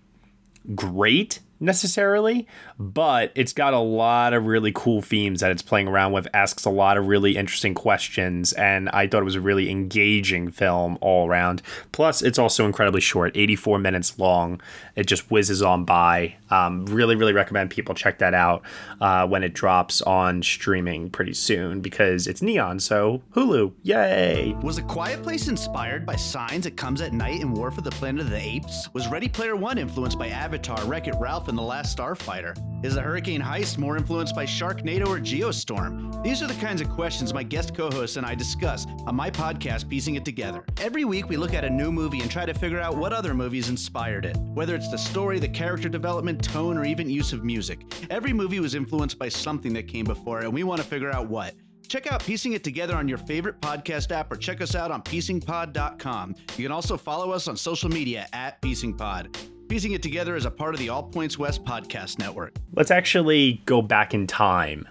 great 0.75 1.39
necessarily, 1.60 2.46
but 2.77 3.32
it's 3.36 3.53
got 3.53 3.74
a 3.74 3.79
lot 3.79 4.34
of 4.34 4.46
really 4.48 4.72
cool 4.74 5.01
themes 5.01 5.39
that 5.39 5.50
it's 5.51 5.62
playing 5.62 5.88
around 5.88 6.12
with, 6.12 6.27
asks 6.34 6.65
a 6.65 6.70
lot 6.70 6.98
of 6.98 7.08
really 7.08 7.38
interesting 7.38 7.74
questions, 7.74 8.51
and 8.53 8.89
I 8.89 9.08
thought 9.08 9.22
it 9.22 9.25
was 9.25 9.36
a 9.36 9.41
really 9.41 9.70
engaging 9.70 10.51
film 10.51 10.98
all 11.00 11.27
around. 11.27 11.62
Plus, 11.93 12.22
it's 12.22 12.38
also 12.38 12.65
incredibly 12.65 13.00
short 13.00 13.32
84 13.36 13.79
minutes 13.79 14.20
long. 14.20 14.62
It 14.95 15.07
just 15.07 15.31
whizzes 15.31 15.62
on 15.62 15.85
by. 15.85 16.35
Um, 16.51 16.85
really, 16.85 17.15
really 17.15 17.33
recommend 17.33 17.71
people 17.71 17.95
check 17.95 18.19
that 18.19 18.33
out 18.33 18.62
uh, 19.01 19.25
when 19.27 19.43
it 19.43 19.53
drops 19.53 20.01
on 20.03 20.43
streaming 20.43 21.09
pretty 21.09 21.33
soon 21.33 21.81
because 21.81 22.27
it's 22.27 22.41
neon, 22.43 22.79
so 22.79 23.23
Hulu, 23.35 23.73
yay! 23.81 24.55
Was 24.62 24.77
A 24.77 24.83
Quiet 24.83 25.23
Place 25.23 25.47
inspired 25.47 26.05
by 26.05 26.15
Signs 26.15 26.67
It 26.67 26.77
Comes 26.77 27.01
at 27.01 27.12
Night 27.12 27.41
and 27.41 27.55
War 27.55 27.71
for 27.71 27.81
the 27.81 27.89
Planet 27.91 28.21
of 28.21 28.29
the 28.29 28.38
Apes? 28.38 28.88
Was 28.93 29.07
Ready 29.07 29.27
Player 29.27 29.55
One 29.55 29.79
influenced 29.79 30.19
by 30.19 30.27
Avatar, 30.27 30.83
Wreck 30.85 31.07
It 31.07 31.15
Ralph, 31.19 31.47
and 31.47 31.57
The 31.57 31.63
Last 31.63 31.97
Starfighter? 31.97 32.55
Is 32.85 32.95
the 32.95 33.01
Hurricane 33.01 33.41
Heist 33.41 33.77
more 33.77 33.97
influenced 33.97 34.35
by 34.35 34.45
Sharknado 34.45 35.07
or 35.07 35.17
Geostorm? 35.19 36.21
These 36.21 36.43
are 36.43 36.47
the 36.47 36.53
kinds 36.55 36.81
of 36.81 36.89
questions 36.89 37.33
my 37.33 37.41
guest 37.43 37.73
co 37.73 37.89
hosts 37.89 38.17
and 38.17 38.25
I 38.25 38.35
discuss 38.35 38.85
on 39.07 39.15
my 39.15 39.31
podcast, 39.31 39.89
Piecing 39.89 40.15
It 40.15 40.25
Together. 40.25 40.63
Every 40.79 41.05
week, 41.05 41.29
we 41.29 41.38
look 41.38 41.53
at 41.53 41.63
a 41.63 41.69
new 41.69 41.91
movie 41.91 42.19
and 42.19 42.29
try 42.29 42.45
to 42.45 42.53
figure 42.53 42.79
out 42.79 42.95
what 42.97 43.13
other 43.13 43.33
movies 43.33 43.69
inspired 43.69 44.25
it, 44.25 44.38
whether 44.38 44.75
it's 44.75 44.82
the 44.89 44.97
story, 44.97 45.39
the 45.39 45.47
character 45.47 45.89
development, 45.89 46.43
tone, 46.43 46.77
or 46.77 46.85
even 46.85 47.09
use 47.09 47.33
of 47.33 47.43
music. 47.43 47.81
Every 48.09 48.33
movie 48.33 48.59
was 48.59 48.75
influenced 48.75 49.17
by 49.19 49.29
something 49.29 49.73
that 49.73 49.87
came 49.87 50.05
before, 50.05 50.39
and 50.41 50.53
we 50.53 50.63
want 50.63 50.81
to 50.81 50.87
figure 50.87 51.11
out 51.11 51.29
what. 51.29 51.55
Check 51.87 52.11
out 52.11 52.23
Piecing 52.23 52.53
It 52.53 52.63
Together 52.63 52.95
on 52.95 53.07
your 53.07 53.17
favorite 53.17 53.61
podcast 53.61 54.11
app 54.11 54.31
or 54.31 54.35
check 54.35 54.61
us 54.61 54.73
out 54.73 54.89
on 54.91 55.01
piecingpod.com. 55.03 56.35
You 56.57 56.63
can 56.63 56.71
also 56.71 56.97
follow 56.97 57.31
us 57.31 57.47
on 57.47 57.55
social 57.55 57.89
media 57.89 58.27
at 58.33 58.61
piecingpod. 58.61 59.35
Piecing 59.69 59.93
It 59.93 60.03
Together 60.03 60.35
is 60.35 60.45
a 60.45 60.51
part 60.51 60.73
of 60.73 60.79
the 60.79 60.89
All 60.89 61.03
Points 61.03 61.37
West 61.37 61.63
podcast 61.63 62.19
network. 62.19 62.55
Let's 62.73 62.91
actually 62.91 63.61
go 63.65 63.81
back 63.81 64.13
in 64.13 64.27
time 64.27 64.87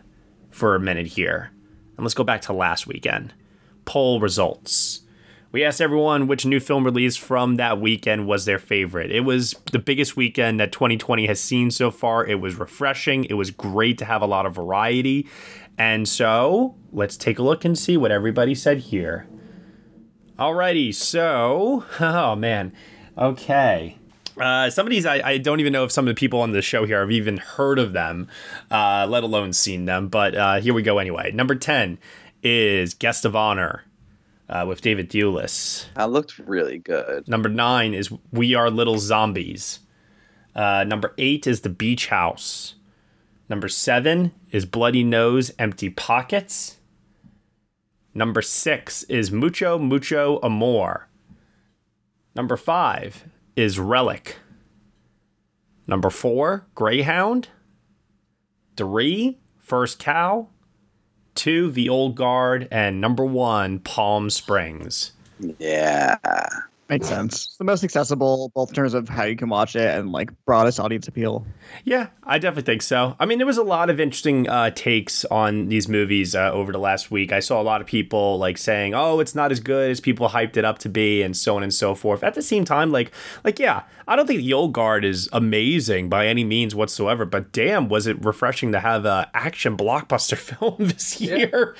for 0.50 0.74
a 0.74 0.80
minute 0.80 1.06
here. 1.06 1.50
And 1.96 2.04
let's 2.04 2.14
go 2.14 2.24
back 2.24 2.42
to 2.42 2.52
last 2.52 2.86
weekend. 2.86 3.34
Poll 3.84 4.20
results. 4.20 5.01
We 5.52 5.64
asked 5.64 5.82
everyone 5.82 6.28
which 6.28 6.46
new 6.46 6.60
film 6.60 6.82
release 6.82 7.14
from 7.14 7.56
that 7.56 7.78
weekend 7.78 8.26
was 8.26 8.46
their 8.46 8.58
favorite. 8.58 9.10
It 9.10 9.20
was 9.20 9.54
the 9.70 9.78
biggest 9.78 10.16
weekend 10.16 10.58
that 10.60 10.72
2020 10.72 11.26
has 11.26 11.40
seen 11.40 11.70
so 11.70 11.90
far. 11.90 12.24
It 12.24 12.40
was 12.40 12.58
refreshing. 12.58 13.26
It 13.26 13.34
was 13.34 13.50
great 13.50 13.98
to 13.98 14.06
have 14.06 14.22
a 14.22 14.26
lot 14.26 14.46
of 14.46 14.54
variety. 14.54 15.28
And 15.76 16.08
so 16.08 16.74
let's 16.90 17.18
take 17.18 17.38
a 17.38 17.42
look 17.42 17.66
and 17.66 17.78
see 17.78 17.98
what 17.98 18.10
everybody 18.10 18.54
said 18.54 18.78
here. 18.78 19.28
Alrighty, 20.38 20.94
so, 20.94 21.84
oh 22.00 22.34
man. 22.34 22.72
Okay. 23.18 23.98
Uh, 24.40 24.70
some 24.70 24.86
of 24.86 24.90
these, 24.90 25.04
I, 25.04 25.20
I 25.22 25.36
don't 25.36 25.60
even 25.60 25.74
know 25.74 25.84
if 25.84 25.92
some 25.92 26.08
of 26.08 26.14
the 26.14 26.18
people 26.18 26.40
on 26.40 26.52
the 26.52 26.62
show 26.62 26.86
here 26.86 27.00
have 27.00 27.10
even 27.10 27.36
heard 27.36 27.78
of 27.78 27.92
them, 27.92 28.26
uh, 28.70 29.06
let 29.06 29.22
alone 29.22 29.52
seen 29.52 29.84
them. 29.84 30.08
But 30.08 30.34
uh, 30.34 30.60
here 30.62 30.72
we 30.72 30.80
go 30.80 30.96
anyway. 30.96 31.30
Number 31.30 31.54
10 31.54 31.98
is 32.42 32.94
Guest 32.94 33.26
of 33.26 33.36
Honor 33.36 33.84
uh, 34.48 34.64
with 34.66 34.80
David 34.80 35.10
Thewlis. 35.10 35.86
That 35.94 36.10
looked 36.10 36.38
really 36.38 36.78
good. 36.78 37.28
Number 37.28 37.48
9 37.48 37.94
is 37.94 38.12
We 38.30 38.54
Are 38.54 38.70
Little 38.70 38.98
Zombies. 38.98 39.80
Uh, 40.54 40.84
number 40.84 41.14
8 41.18 41.46
is 41.46 41.62
The 41.62 41.70
Beach 41.70 42.08
House. 42.08 42.74
Number 43.48 43.68
7 43.68 44.32
is 44.50 44.64
Bloody 44.66 45.04
Nose, 45.04 45.52
Empty 45.58 45.90
Pockets. 45.90 46.78
Number 48.14 48.42
6 48.42 49.04
is 49.04 49.32
Mucho 49.32 49.78
Mucho 49.78 50.38
Amor. 50.42 51.08
Number 52.34 52.56
5 52.56 53.24
is 53.56 53.78
Relic. 53.78 54.36
Number 55.86 56.10
four, 56.10 56.66
Greyhound. 56.74 57.48
Three, 58.76 59.38
First 59.58 59.98
Cow. 59.98 60.48
Two, 61.34 61.70
The 61.70 61.88
Old 61.88 62.14
Guard. 62.14 62.68
And 62.70 63.00
number 63.00 63.24
one, 63.24 63.78
Palm 63.80 64.30
Springs. 64.30 65.12
Yeah. 65.58 66.16
Makes 66.92 67.08
sense. 67.08 67.46
It's 67.46 67.56
the 67.56 67.64
most 67.64 67.84
accessible, 67.84 68.52
both 68.54 68.68
in 68.68 68.74
terms 68.74 68.92
of 68.92 69.08
how 69.08 69.24
you 69.24 69.34
can 69.34 69.48
watch 69.48 69.76
it 69.76 69.98
and 69.98 70.12
like 70.12 70.30
broadest 70.44 70.78
audience 70.78 71.08
appeal. 71.08 71.46
Yeah, 71.84 72.08
I 72.24 72.38
definitely 72.38 72.70
think 72.70 72.82
so. 72.82 73.16
I 73.18 73.24
mean, 73.24 73.38
there 73.38 73.46
was 73.46 73.56
a 73.56 73.62
lot 73.62 73.88
of 73.88 73.98
interesting 73.98 74.46
uh, 74.46 74.72
takes 74.72 75.24
on 75.24 75.70
these 75.70 75.88
movies 75.88 76.34
uh, 76.34 76.52
over 76.52 76.70
the 76.70 76.78
last 76.78 77.10
week. 77.10 77.32
I 77.32 77.40
saw 77.40 77.58
a 77.58 77.64
lot 77.64 77.80
of 77.80 77.86
people 77.86 78.36
like 78.36 78.58
saying, 78.58 78.92
"Oh, 78.92 79.20
it's 79.20 79.34
not 79.34 79.50
as 79.50 79.58
good 79.58 79.90
as 79.90 80.02
people 80.02 80.28
hyped 80.28 80.58
it 80.58 80.66
up 80.66 80.76
to 80.80 80.90
be," 80.90 81.22
and 81.22 81.34
so 81.34 81.56
on 81.56 81.62
and 81.62 81.72
so 81.72 81.94
forth. 81.94 82.22
At 82.22 82.34
the 82.34 82.42
same 82.42 82.66
time, 82.66 82.92
like, 82.92 83.10
like 83.42 83.58
yeah, 83.58 83.84
I 84.06 84.14
don't 84.14 84.26
think 84.26 84.42
The 84.42 84.52
Old 84.52 84.74
Guard 84.74 85.02
is 85.02 85.30
amazing 85.32 86.10
by 86.10 86.26
any 86.26 86.44
means 86.44 86.74
whatsoever. 86.74 87.24
But 87.24 87.52
damn, 87.52 87.88
was 87.88 88.06
it 88.06 88.22
refreshing 88.22 88.70
to 88.72 88.80
have 88.80 89.06
a 89.06 89.30
action 89.32 89.78
blockbuster 89.78 90.36
film 90.36 90.76
this 90.78 91.22
year? 91.22 91.74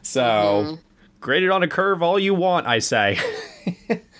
So, 0.00 0.78
grade 1.20 1.42
it 1.42 1.50
on 1.50 1.62
a 1.62 1.68
curve 1.68 2.02
all 2.02 2.18
you 2.18 2.32
want, 2.32 2.66
I 2.66 2.78
say. 2.78 3.18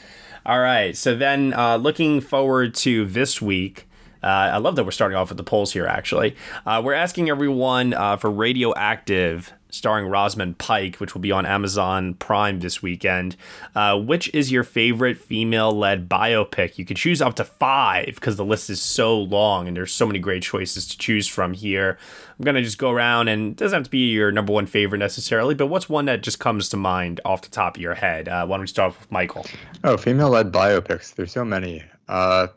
All 0.47 0.61
right. 0.61 0.97
So 0.97 1.17
then, 1.17 1.53
uh, 1.55 1.77
looking 1.77 2.21
forward 2.21 2.73
to 2.77 3.05
this 3.05 3.43
week. 3.43 3.89
Uh, 4.23 4.27
I 4.27 4.59
love 4.59 4.77
that 4.77 4.85
we're 4.85 4.93
starting 4.93 5.17
off 5.17 5.29
with 5.29 5.39
the 5.39 5.45
polls 5.45 5.73
here. 5.73 5.87
Actually, 5.87 6.37
uh, 6.65 6.81
we're 6.85 6.95
asking 6.95 7.29
everyone 7.29 7.93
uh, 7.93 8.17
for 8.17 8.31
Radioactive, 8.31 9.53
starring 9.77 10.07
Rosamund 10.07 10.59
Pike, 10.59 10.97
which 10.97 11.15
will 11.15 11.21
be 11.21 11.33
on 11.33 11.47
Amazon 11.47 12.15
Prime 12.15 12.61
this 12.61 12.83
weekend. 12.83 13.37
Uh, 13.75 13.99
which 14.01 14.33
is 14.35 14.51
your 14.51 14.65
favorite 14.65 15.19
female-led 15.19 16.09
biopic? 16.09 16.79
You 16.79 16.85
could 16.85 16.97
choose 16.97 17.23
up 17.23 17.35
to 17.37 17.45
five 17.45 18.15
because 18.17 18.37
the 18.37 18.45
list 18.45 18.71
is 18.71 18.81
so 18.81 19.19
long 19.19 19.69
and 19.69 19.77
there's 19.77 19.93
so 19.93 20.07
many 20.07 20.19
great 20.19 20.43
choices 20.43 20.89
to 20.89 20.99
choose 20.99 21.27
from 21.27 21.53
here. 21.53 21.99
I'm 22.39 22.45
gonna 22.45 22.63
just 22.63 22.79
go 22.79 22.91
around 22.91 23.29
and 23.29 23.57
doesn't 23.57 23.77
have 23.77 23.85
to 23.85 23.91
be 23.91 24.11
your 24.11 24.31
number 24.33 24.53
one 24.53 24.67
favorite 24.67 24.99
necessarily, 24.99 25.55
but 25.55 25.69
what's 25.69 25.89
one 25.89 26.05
that 26.07 26.23
just 26.23 26.39
comes 26.39 26.69
to 26.71 26.77
mind 26.77 27.21
off 27.25 27.43
the 27.43 27.49
top 27.49 27.77
of 27.77 27.83
your 27.83 27.95
head? 27.95 28.29
Uh, 28.29 28.47
why 28.47 28.57
don't 28.57 28.63
we 28.63 28.67
start 28.67 28.93
off 28.93 29.01
with 29.01 29.11
Michael? 29.11 29.47
Oh, 29.85 29.97
female-led 29.97 30.53
biopics. 30.53 31.15
There's 31.15 31.33
so 31.33 31.45
many. 31.45 31.83
Uh, 32.09 32.49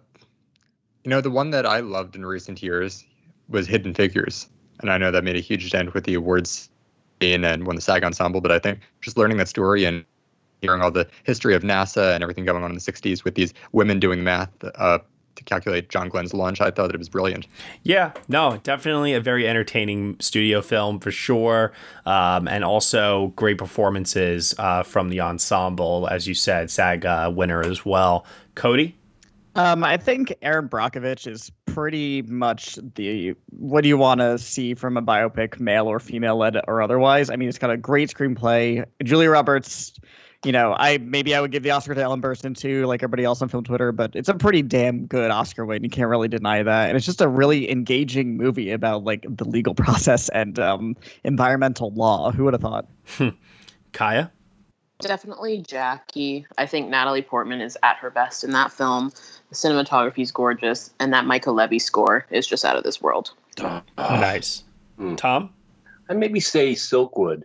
you 1.03 1.09
know, 1.09 1.21
the 1.21 1.31
one 1.31 1.51
that 1.51 1.65
I 1.65 1.79
loved 1.79 2.15
in 2.15 2.25
recent 2.25 2.61
years 2.61 3.05
was 3.47 3.67
Hidden 3.67 3.93
Figures, 3.93 4.47
and 4.81 4.91
I 4.91 4.97
know 4.97 5.11
that 5.11 5.23
made 5.23 5.37
a 5.37 5.41
huge 5.41 5.71
dent 5.71 5.93
with 5.93 6.03
the 6.03 6.13
awards 6.13 6.69
and 7.21 7.65
won 7.65 7.75
the 7.75 7.81
SAG 7.81 8.03
Ensemble. 8.03 8.41
But 8.41 8.51
I 8.51 8.59
think 8.59 8.79
just 9.01 9.17
learning 9.17 9.37
that 9.37 9.47
story 9.47 9.85
and 9.85 10.05
hearing 10.61 10.81
all 10.81 10.91
the 10.91 11.07
history 11.23 11.55
of 11.55 11.63
NASA 11.63 12.13
and 12.13 12.23
everything 12.23 12.45
going 12.45 12.63
on 12.63 12.71
in 12.71 12.75
the 12.75 12.81
'60s 12.81 13.23
with 13.23 13.35
these 13.35 13.53
women 13.71 13.99
doing 13.99 14.23
math 14.23 14.51
uh, 14.63 14.99
to 15.39 15.43
calculate 15.45 15.89
John 15.89 16.09
Glenn's 16.09 16.33
launch, 16.33 16.61
I 16.61 16.69
thought 16.69 16.87
that 16.87 16.95
it 16.95 16.99
was 16.99 17.09
brilliant. 17.09 17.47
Yeah, 17.83 18.11
no, 18.27 18.59
definitely 18.63 19.13
a 19.13 19.21
very 19.21 19.47
entertaining 19.47 20.17
studio 20.19 20.61
film 20.61 20.99
for 20.99 21.11
sure, 21.11 21.73
um, 22.05 22.47
and 22.47 22.63
also 22.63 23.33
great 23.35 23.57
performances 23.57 24.53
uh, 24.59 24.83
from 24.83 25.09
the 25.09 25.21
ensemble, 25.21 26.07
as 26.11 26.27
you 26.27 26.35
said, 26.35 26.69
SAG 26.69 27.05
uh, 27.05 27.31
winner 27.33 27.61
as 27.61 27.85
well. 27.85 28.25
Cody. 28.55 28.98
Um, 29.55 29.83
I 29.83 29.97
think 29.97 30.33
Erin 30.41 30.69
Brockovich 30.69 31.27
is 31.27 31.51
pretty 31.65 32.21
much 32.23 32.77
the 32.95 33.35
what 33.49 33.81
do 33.81 33.89
you 33.89 33.97
want 33.97 34.21
to 34.21 34.37
see 34.37 34.73
from 34.73 34.97
a 34.97 35.01
biopic, 35.01 35.59
male 35.59 35.87
or 35.87 35.99
female 35.99 36.37
led 36.37 36.57
or 36.67 36.81
otherwise. 36.81 37.29
I 37.29 37.35
mean, 37.35 37.49
it's 37.49 37.57
got 37.57 37.71
a 37.71 37.77
great 37.77 38.13
screenplay. 38.13 38.85
Julia 39.03 39.29
Roberts, 39.29 39.99
you 40.45 40.51
know, 40.51 40.75
I 40.77 40.99
maybe 40.99 41.35
I 41.35 41.41
would 41.41 41.51
give 41.51 41.63
the 41.63 41.71
Oscar 41.71 41.95
to 41.95 42.01
Ellen 42.01 42.21
Burstyn 42.21 42.55
too, 42.55 42.85
like 42.85 43.01
everybody 43.01 43.23
else 43.23 43.41
on 43.41 43.49
film 43.49 43.63
Twitter, 43.63 43.91
but 43.91 44.15
it's 44.15 44.29
a 44.29 44.35
pretty 44.35 44.61
damn 44.61 45.05
good 45.05 45.31
Oscar 45.31 45.65
win. 45.65 45.83
You 45.83 45.89
can't 45.89 46.09
really 46.09 46.27
deny 46.27 46.63
that. 46.63 46.89
And 46.89 46.95
it's 46.95 47.05
just 47.05 47.21
a 47.21 47.27
really 47.27 47.69
engaging 47.71 48.37
movie 48.37 48.71
about 48.71 49.03
like 49.03 49.25
the 49.27 49.45
legal 49.45 49.73
process 49.75 50.29
and 50.29 50.59
um, 50.59 50.95
environmental 51.23 51.91
law. 51.91 52.31
Who 52.31 52.45
would 52.45 52.53
have 52.53 52.61
thought? 52.61 52.87
Kaiya. 53.93 54.31
Definitely 55.01 55.61
Jackie. 55.61 56.45
I 56.57 56.65
think 56.65 56.89
Natalie 56.89 57.21
Portman 57.21 57.61
is 57.61 57.77
at 57.83 57.95
her 57.97 58.09
best 58.09 58.43
in 58.43 58.51
that 58.51 58.71
film. 58.71 59.13
The 59.49 59.55
cinematography 59.55 60.19
is 60.19 60.31
gorgeous, 60.31 60.93
and 60.99 61.11
that 61.13 61.25
Mica 61.25 61.51
Levi 61.51 61.77
score 61.77 62.25
is 62.29 62.45
just 62.45 62.63
out 62.63 62.75
of 62.75 62.83
this 62.83 63.01
world. 63.01 63.31
Nice. 63.97 64.63
Tom? 65.17 65.49
I 66.09 66.13
maybe 66.13 66.39
say 66.39 66.73
Silkwood. 66.73 67.43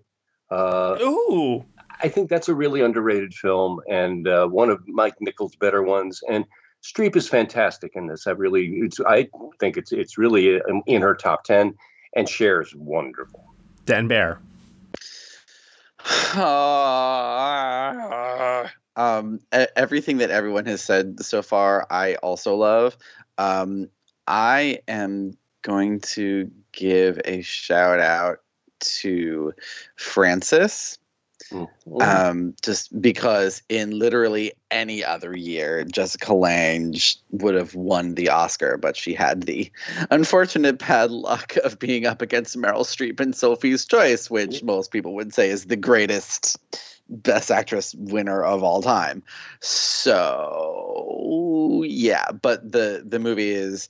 Uh, 0.50 0.96
Ooh. 1.00 1.64
I 2.02 2.08
think 2.08 2.28
that's 2.28 2.48
a 2.48 2.54
really 2.54 2.80
underrated 2.80 3.32
film 3.32 3.80
and 3.88 4.26
uh, 4.26 4.46
one 4.46 4.70
of 4.70 4.86
Mike 4.88 5.14
Nichols' 5.20 5.54
better 5.56 5.82
ones. 5.82 6.20
And 6.28 6.44
Streep 6.82 7.14
is 7.16 7.28
fantastic 7.28 7.92
in 7.94 8.08
this. 8.08 8.26
I 8.26 8.32
really, 8.32 8.66
it's, 8.80 9.00
I 9.00 9.28
think 9.60 9.76
it's 9.76 9.92
it's 9.92 10.18
really 10.18 10.56
in- 10.56 10.82
in 10.86 11.02
her 11.02 11.14
top 11.14 11.44
ten, 11.44 11.74
and 12.14 12.28
Cher 12.28 12.60
is 12.60 12.74
wonderful. 12.74 13.44
Dan 13.86 14.08
Bayer. 14.08 14.38
um, 18.96 19.40
everything 19.52 20.18
that 20.18 20.30
everyone 20.30 20.66
has 20.66 20.82
said 20.82 21.20
so 21.20 21.42
far, 21.42 21.86
I 21.90 22.16
also 22.16 22.54
love. 22.54 22.96
Um, 23.38 23.88
I 24.26 24.80
am 24.88 25.36
going 25.62 26.00
to 26.00 26.50
give 26.72 27.20
a 27.24 27.42
shout 27.42 28.00
out 28.00 28.40
to 28.80 29.52
Frances 29.96 30.98
Mm-hmm. 31.50 32.02
Um, 32.02 32.54
just 32.62 33.00
because 33.00 33.62
in 33.68 33.98
literally 33.98 34.52
any 34.70 35.04
other 35.04 35.36
year, 35.36 35.84
Jessica 35.84 36.34
Lange 36.34 36.98
would 37.30 37.54
have 37.54 37.74
won 37.74 38.14
the 38.14 38.28
Oscar, 38.30 38.76
but 38.76 38.96
she 38.96 39.14
had 39.14 39.42
the 39.42 39.70
unfortunate 40.10 40.78
bad 40.78 41.10
luck 41.10 41.56
of 41.64 41.78
being 41.78 42.06
up 42.06 42.22
against 42.22 42.56
Meryl 42.56 42.84
Streep 42.84 43.20
in 43.20 43.32
Sophie's 43.32 43.84
Choice, 43.84 44.30
which 44.30 44.62
most 44.62 44.90
people 44.90 45.14
would 45.14 45.34
say 45.34 45.50
is 45.50 45.66
the 45.66 45.76
greatest 45.76 46.56
best 47.08 47.50
actress 47.50 47.94
winner 47.98 48.42
of 48.42 48.62
all 48.62 48.82
time. 48.82 49.22
So 49.60 50.74
yeah, 51.86 52.30
but 52.30 52.70
the 52.70 53.02
the 53.06 53.18
movie 53.18 53.50
is 53.50 53.88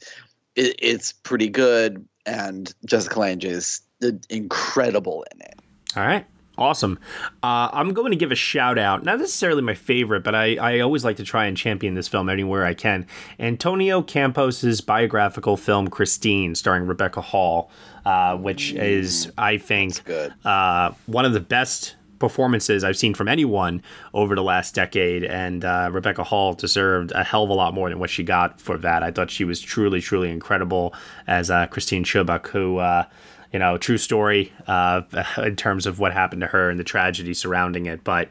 it, 0.56 0.76
it's 0.78 1.12
pretty 1.12 1.49
good, 1.49 2.06
and 2.26 2.75
Jessica 2.85 3.21
Lange 3.21 3.44
is 3.44 3.80
incredible 4.28 5.25
in 5.33 5.40
it. 5.42 5.54
All 5.97 6.06
right. 6.06 6.26
Awesome. 6.56 7.00
Uh, 7.42 7.68
I'm 7.73 7.92
going 7.94 8.12
to 8.12 8.16
give 8.16 8.30
a 8.30 8.37
shout 8.37 8.78
out, 8.78 9.02
not 9.02 9.18
necessarily 9.18 9.61
my 9.61 9.75
favorite, 9.75 10.23
but 10.23 10.37
I, 10.37 10.54
I 10.54 10.80
always 10.80 11.04
like 11.04 11.16
to 11.16 11.25
try 11.25 11.47
and 11.47 11.56
champion 11.56 11.94
this 11.94 12.06
film 12.06 12.28
anywhere 12.28 12.64
I 12.64 12.75
can. 12.75 13.09
Antonio 13.40 14.02
Campos's 14.02 14.80
biographical 14.80 15.56
film 15.56 15.88
Christine, 15.88 16.54
starring 16.54 16.87
Rebecca 16.87 17.21
Hall, 17.21 17.73
uh, 18.06 18.37
which 18.37 18.73
is, 18.73 19.33
I 19.37 19.59
think, 19.59 20.09
uh, 20.44 20.92
one 21.06 21.25
of 21.25 21.33
the 21.33 21.40
best 21.40 21.97
performances 22.25 22.85
I've 22.85 22.97
seen 22.97 23.12
from 23.12 23.28
anyone 23.28 23.83
over 24.14 24.35
the 24.35 24.43
last 24.43 24.75
decade. 24.75 25.25
And 25.25 25.62
uh, 25.62 25.90
Rebecca 25.93 26.25
Hall 26.25 26.54
deserved 26.54 27.12
a 27.12 27.23
hell 27.23 27.45
of 27.45 27.50
a 27.50 27.52
lot 27.52 27.75
more 27.75 27.90
than 27.90 27.99
what 27.99 28.09
she 28.09 28.23
got 28.23 28.59
for 28.59 28.78
that. 28.78 29.02
I 29.02 29.11
thought 29.11 29.31
she 29.31 29.45
was 29.45 29.61
truly, 29.61 30.00
truly 30.00 30.31
incredible 30.31 30.95
as 31.26 31.50
uh, 31.50 31.66
Christine 31.66 32.02
Chubbuck, 32.02 32.47
who 32.47 32.78
uh, 32.78 33.04
you 33.52 33.59
know, 33.59 33.76
true 33.76 33.99
story 33.99 34.54
uh, 34.66 35.02
in 35.37 35.54
terms 35.54 35.85
of 35.85 35.99
what 35.99 36.14
happened 36.14 36.40
to 36.40 36.47
her 36.47 36.71
and 36.71 36.81
the 36.81 36.85
tragedy 36.85 37.35
surrounding 37.35 37.85
it. 37.85 38.02
But 38.04 38.31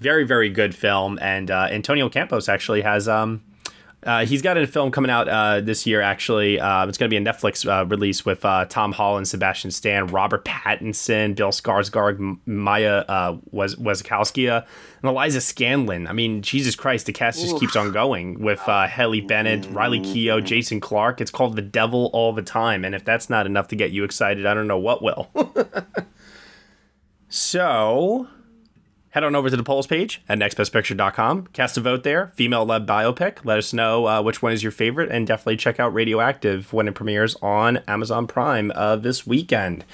very, 0.00 0.24
very 0.24 0.50
good 0.50 0.74
film. 0.74 1.18
And 1.22 1.50
uh, 1.50 1.68
Antonio 1.70 2.10
Campos 2.10 2.46
actually 2.46 2.82
has. 2.82 3.08
Um, 3.08 3.40
uh, 4.02 4.24
he's 4.24 4.40
got 4.40 4.56
a 4.56 4.66
film 4.66 4.90
coming 4.90 5.10
out 5.10 5.28
uh, 5.28 5.60
this 5.60 5.86
year. 5.86 6.00
Actually, 6.00 6.58
uh, 6.58 6.86
it's 6.86 6.96
going 6.96 7.10
to 7.10 7.14
be 7.14 7.18
a 7.18 7.32
Netflix 7.32 7.68
uh, 7.68 7.84
release 7.84 8.24
with 8.24 8.44
uh, 8.44 8.64
Tom 8.64 8.92
Holland, 8.92 9.28
Sebastian 9.28 9.70
Stan, 9.70 10.06
Robert 10.06 10.44
Pattinson, 10.44 11.34
Bill 11.34 11.50
Skarsgård, 11.50 12.38
Maya 12.46 13.04
uh, 13.08 13.36
was 13.50 13.76
Wasikowska, 13.76 14.64
and 15.02 15.10
Eliza 15.10 15.38
Scanlen. 15.38 16.08
I 16.08 16.12
mean, 16.12 16.40
Jesus 16.40 16.74
Christ, 16.74 17.06
the 17.06 17.12
cast 17.12 17.40
just 17.40 17.58
keeps 17.58 17.76
on 17.76 17.92
going 17.92 18.40
with 18.40 18.66
uh, 18.66 18.86
Haley 18.86 19.20
Bennett, 19.20 19.66
Riley 19.70 20.00
Keough, 20.00 20.42
Jason 20.44 20.80
Clarke. 20.80 21.20
It's 21.20 21.30
called 21.30 21.56
The 21.56 21.62
Devil 21.62 22.08
All 22.14 22.32
the 22.32 22.42
Time, 22.42 22.84
and 22.86 22.94
if 22.94 23.04
that's 23.04 23.28
not 23.28 23.44
enough 23.44 23.68
to 23.68 23.76
get 23.76 23.90
you 23.90 24.04
excited, 24.04 24.46
I 24.46 24.54
don't 24.54 24.66
know 24.66 24.78
what 24.78 25.02
will. 25.02 25.28
so 27.28 28.28
head 29.10 29.24
on 29.24 29.34
over 29.34 29.50
to 29.50 29.56
the 29.56 29.62
polls 29.62 29.86
page 29.86 30.22
at 30.28 30.38
nextbestpicture.com. 30.38 31.48
Cast 31.48 31.76
a 31.76 31.80
vote 31.80 32.02
there. 32.02 32.32
Female 32.34 32.64
led 32.64 32.86
biopic. 32.86 33.44
Let 33.44 33.58
us 33.58 33.72
know 33.72 34.06
uh, 34.06 34.22
which 34.22 34.42
one 34.42 34.52
is 34.52 34.62
your 34.62 34.72
favorite, 34.72 35.10
and 35.10 35.26
definitely 35.26 35.56
check 35.56 35.80
out 35.80 35.92
Radioactive 35.94 36.72
when 36.72 36.88
it 36.88 36.94
premieres 36.94 37.36
on 37.42 37.78
Amazon 37.88 38.26
Prime 38.26 38.70
uh, 38.74 38.96
this 38.96 39.26
weekend. 39.26 39.84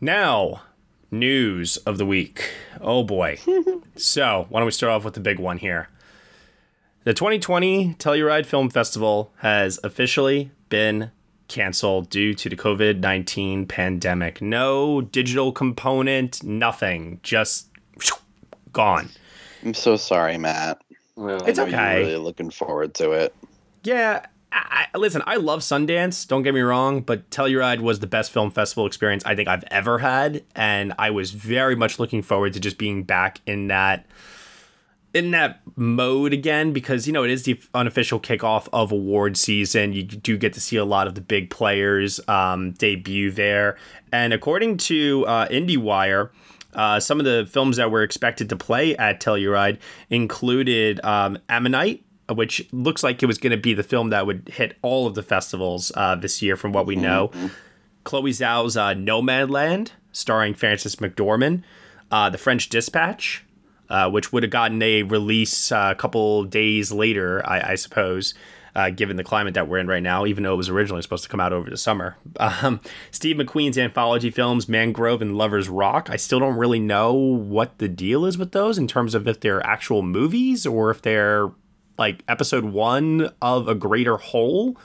Now, 0.00 0.62
news 1.10 1.76
of 1.78 1.98
the 1.98 2.06
week. 2.06 2.50
Oh 2.80 3.04
boy. 3.04 3.38
so, 3.96 4.46
why 4.48 4.60
don't 4.60 4.66
we 4.66 4.72
start 4.72 4.92
off 4.92 5.04
with 5.04 5.14
the 5.14 5.20
big 5.20 5.38
one 5.38 5.58
here? 5.58 5.88
The 7.04 7.14
2020 7.14 7.94
Telluride 7.94 8.46
Film 8.46 8.70
Festival 8.70 9.32
has 9.38 9.78
officially 9.82 10.52
been 10.68 11.10
canceled 11.48 12.08
due 12.08 12.32
to 12.32 12.48
the 12.48 12.56
COVID 12.56 13.00
19 13.00 13.66
pandemic. 13.66 14.40
No 14.40 15.00
digital 15.00 15.52
component, 15.52 16.42
nothing. 16.42 17.20
Just 17.22 17.71
gone. 18.72 19.08
I'm 19.64 19.74
so 19.74 19.96
sorry, 19.96 20.38
Matt. 20.38 20.80
It's 21.16 21.58
I 21.58 21.64
know 21.64 21.68
okay. 21.68 21.98
You're 21.98 22.06
really 22.06 22.16
looking 22.16 22.50
forward 22.50 22.94
to 22.94 23.12
it. 23.12 23.34
Yeah, 23.84 24.26
I, 24.50 24.86
I- 24.94 24.98
listen, 24.98 25.22
I 25.26 25.36
love 25.36 25.60
Sundance. 25.60 26.26
Don't 26.26 26.42
get 26.42 26.54
me 26.54 26.60
wrong, 26.60 27.00
but 27.00 27.28
Telluride 27.30 27.80
was 27.80 28.00
the 28.00 28.06
best 28.06 28.32
film 28.32 28.50
festival 28.50 28.86
experience 28.86 29.22
I 29.24 29.34
think 29.34 29.48
I've 29.48 29.64
ever 29.70 29.98
had, 29.98 30.42
and 30.56 30.92
I 30.98 31.10
was 31.10 31.30
very 31.30 31.76
much 31.76 31.98
looking 31.98 32.22
forward 32.22 32.54
to 32.54 32.60
just 32.60 32.78
being 32.78 33.02
back 33.04 33.40
in 33.46 33.68
that 33.68 34.06
in 35.14 35.30
that 35.32 35.60
mode 35.76 36.32
again 36.32 36.72
because 36.72 37.06
you 37.06 37.12
know 37.12 37.22
it 37.22 37.30
is 37.30 37.42
the 37.42 37.60
unofficial 37.74 38.18
kickoff 38.18 38.68
of 38.72 38.90
award 38.90 39.36
season. 39.36 39.92
You 39.92 40.02
do 40.04 40.38
get 40.38 40.54
to 40.54 40.60
see 40.60 40.76
a 40.76 40.84
lot 40.86 41.06
of 41.06 41.14
the 41.14 41.20
big 41.20 41.50
players 41.50 42.18
um, 42.28 42.72
debut 42.72 43.30
there, 43.30 43.76
and 44.10 44.32
according 44.32 44.78
to 44.78 45.26
uh, 45.26 45.48
IndieWire. 45.48 46.30
Uh, 46.74 46.98
some 46.98 47.18
of 47.18 47.24
the 47.24 47.46
films 47.50 47.76
that 47.76 47.90
were 47.90 48.02
expected 48.02 48.48
to 48.48 48.56
play 48.56 48.96
at 48.96 49.20
Telluride 49.20 49.78
included 50.10 51.04
um, 51.04 51.38
Ammonite, 51.48 52.04
which 52.30 52.66
looks 52.72 53.02
like 53.02 53.22
it 53.22 53.26
was 53.26 53.38
going 53.38 53.50
to 53.50 53.56
be 53.56 53.74
the 53.74 53.82
film 53.82 54.10
that 54.10 54.26
would 54.26 54.48
hit 54.48 54.76
all 54.82 55.06
of 55.06 55.14
the 55.14 55.22
festivals 55.22 55.92
uh, 55.96 56.14
this 56.14 56.40
year, 56.40 56.56
from 56.56 56.72
what 56.72 56.86
we 56.86 56.96
know. 56.96 57.30
Chloe 58.04 58.30
Zhao's 58.30 58.76
uh, 58.76 58.94
Nomadland, 58.94 59.90
starring 60.12 60.54
Frances 60.54 60.96
McDormand. 60.96 61.62
Uh, 62.10 62.28
the 62.30 62.38
French 62.38 62.68
Dispatch, 62.68 63.44
uh, 63.88 64.10
which 64.10 64.32
would 64.32 64.42
have 64.42 64.50
gotten 64.50 64.82
a 64.82 65.02
release 65.02 65.72
uh, 65.72 65.88
a 65.92 65.94
couple 65.94 66.44
days 66.44 66.92
later, 66.92 67.42
I, 67.46 67.72
I 67.72 67.74
suppose, 67.74 68.34
uh, 68.74 68.90
given 68.90 69.16
the 69.16 69.24
climate 69.24 69.54
that 69.54 69.68
we're 69.68 69.78
in 69.78 69.86
right 69.86 70.02
now, 70.02 70.24
even 70.24 70.42
though 70.42 70.54
it 70.54 70.56
was 70.56 70.68
originally 70.68 71.02
supposed 71.02 71.22
to 71.24 71.28
come 71.28 71.40
out 71.40 71.52
over 71.52 71.68
the 71.68 71.76
summer. 71.76 72.16
Um, 72.62 72.80
Steve 73.10 73.36
McQueen's 73.36 73.78
anthology 73.78 74.30
films, 74.30 74.68
Mangrove 74.68 75.22
and 75.22 75.36
Lover's 75.36 75.68
Rock. 75.68 76.08
I 76.10 76.16
still 76.16 76.38
don't 76.40 76.56
really 76.56 76.80
know 76.80 77.12
what 77.12 77.78
the 77.78 77.88
deal 77.88 78.24
is 78.24 78.36
with 78.36 78.52
those 78.52 78.78
in 78.78 78.86
terms 78.86 79.14
of 79.14 79.26
if 79.28 79.40
they're 79.40 79.64
actual 79.64 80.02
movies 80.02 80.66
or 80.66 80.90
if 80.90 81.02
they're 81.02 81.50
like 81.98 82.24
episode 82.28 82.64
one 82.64 83.30
of 83.40 83.68
a 83.68 83.74
greater 83.74 84.16
whole. 84.16 84.76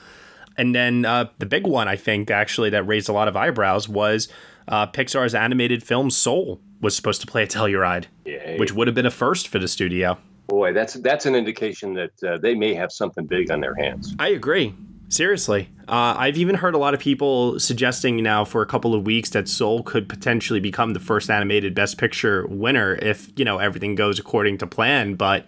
And 0.56 0.74
then 0.74 1.04
uh, 1.04 1.26
the 1.38 1.46
big 1.46 1.66
one, 1.66 1.88
I 1.88 1.96
think, 1.96 2.30
actually, 2.30 2.70
that 2.70 2.84
raised 2.84 3.08
a 3.08 3.12
lot 3.12 3.28
of 3.28 3.36
eyebrows 3.36 3.88
was 3.88 4.28
uh, 4.66 4.86
Pixar's 4.86 5.34
animated 5.34 5.82
film 5.82 6.10
Soul 6.10 6.60
was 6.80 6.94
supposed 6.94 7.20
to 7.20 7.26
play 7.26 7.42
at 7.42 7.50
Telluride, 7.50 8.06
Yay. 8.24 8.56
which 8.58 8.72
would 8.72 8.86
have 8.86 8.94
been 8.94 9.06
a 9.06 9.10
first 9.10 9.48
for 9.48 9.58
the 9.58 9.68
studio. 9.68 10.18
Boy, 10.48 10.72
that's 10.72 10.94
that's 10.94 11.26
an 11.26 11.34
indication 11.34 11.94
that 11.94 12.24
uh, 12.24 12.38
they 12.38 12.54
may 12.54 12.74
have 12.74 12.90
something 12.90 13.26
big 13.26 13.50
on 13.50 13.60
their 13.60 13.74
hands. 13.74 14.14
I 14.18 14.28
agree. 14.28 14.74
Seriously. 15.10 15.70
Uh, 15.88 16.14
I've 16.18 16.36
even 16.36 16.56
heard 16.56 16.74
a 16.74 16.78
lot 16.78 16.92
of 16.92 17.00
people 17.00 17.58
suggesting 17.58 18.22
now 18.22 18.44
for 18.44 18.60
a 18.60 18.66
couple 18.66 18.94
of 18.94 19.06
weeks 19.06 19.30
that 19.30 19.48
Soul 19.48 19.82
could 19.82 20.08
potentially 20.08 20.60
become 20.60 20.92
the 20.92 21.00
first 21.00 21.30
animated 21.30 21.74
Best 21.74 21.96
Picture 21.96 22.46
winner 22.46 22.94
if, 22.96 23.30
you 23.36 23.44
know, 23.44 23.58
everything 23.58 23.94
goes 23.94 24.18
according 24.18 24.58
to 24.58 24.66
plan. 24.66 25.14
But 25.14 25.46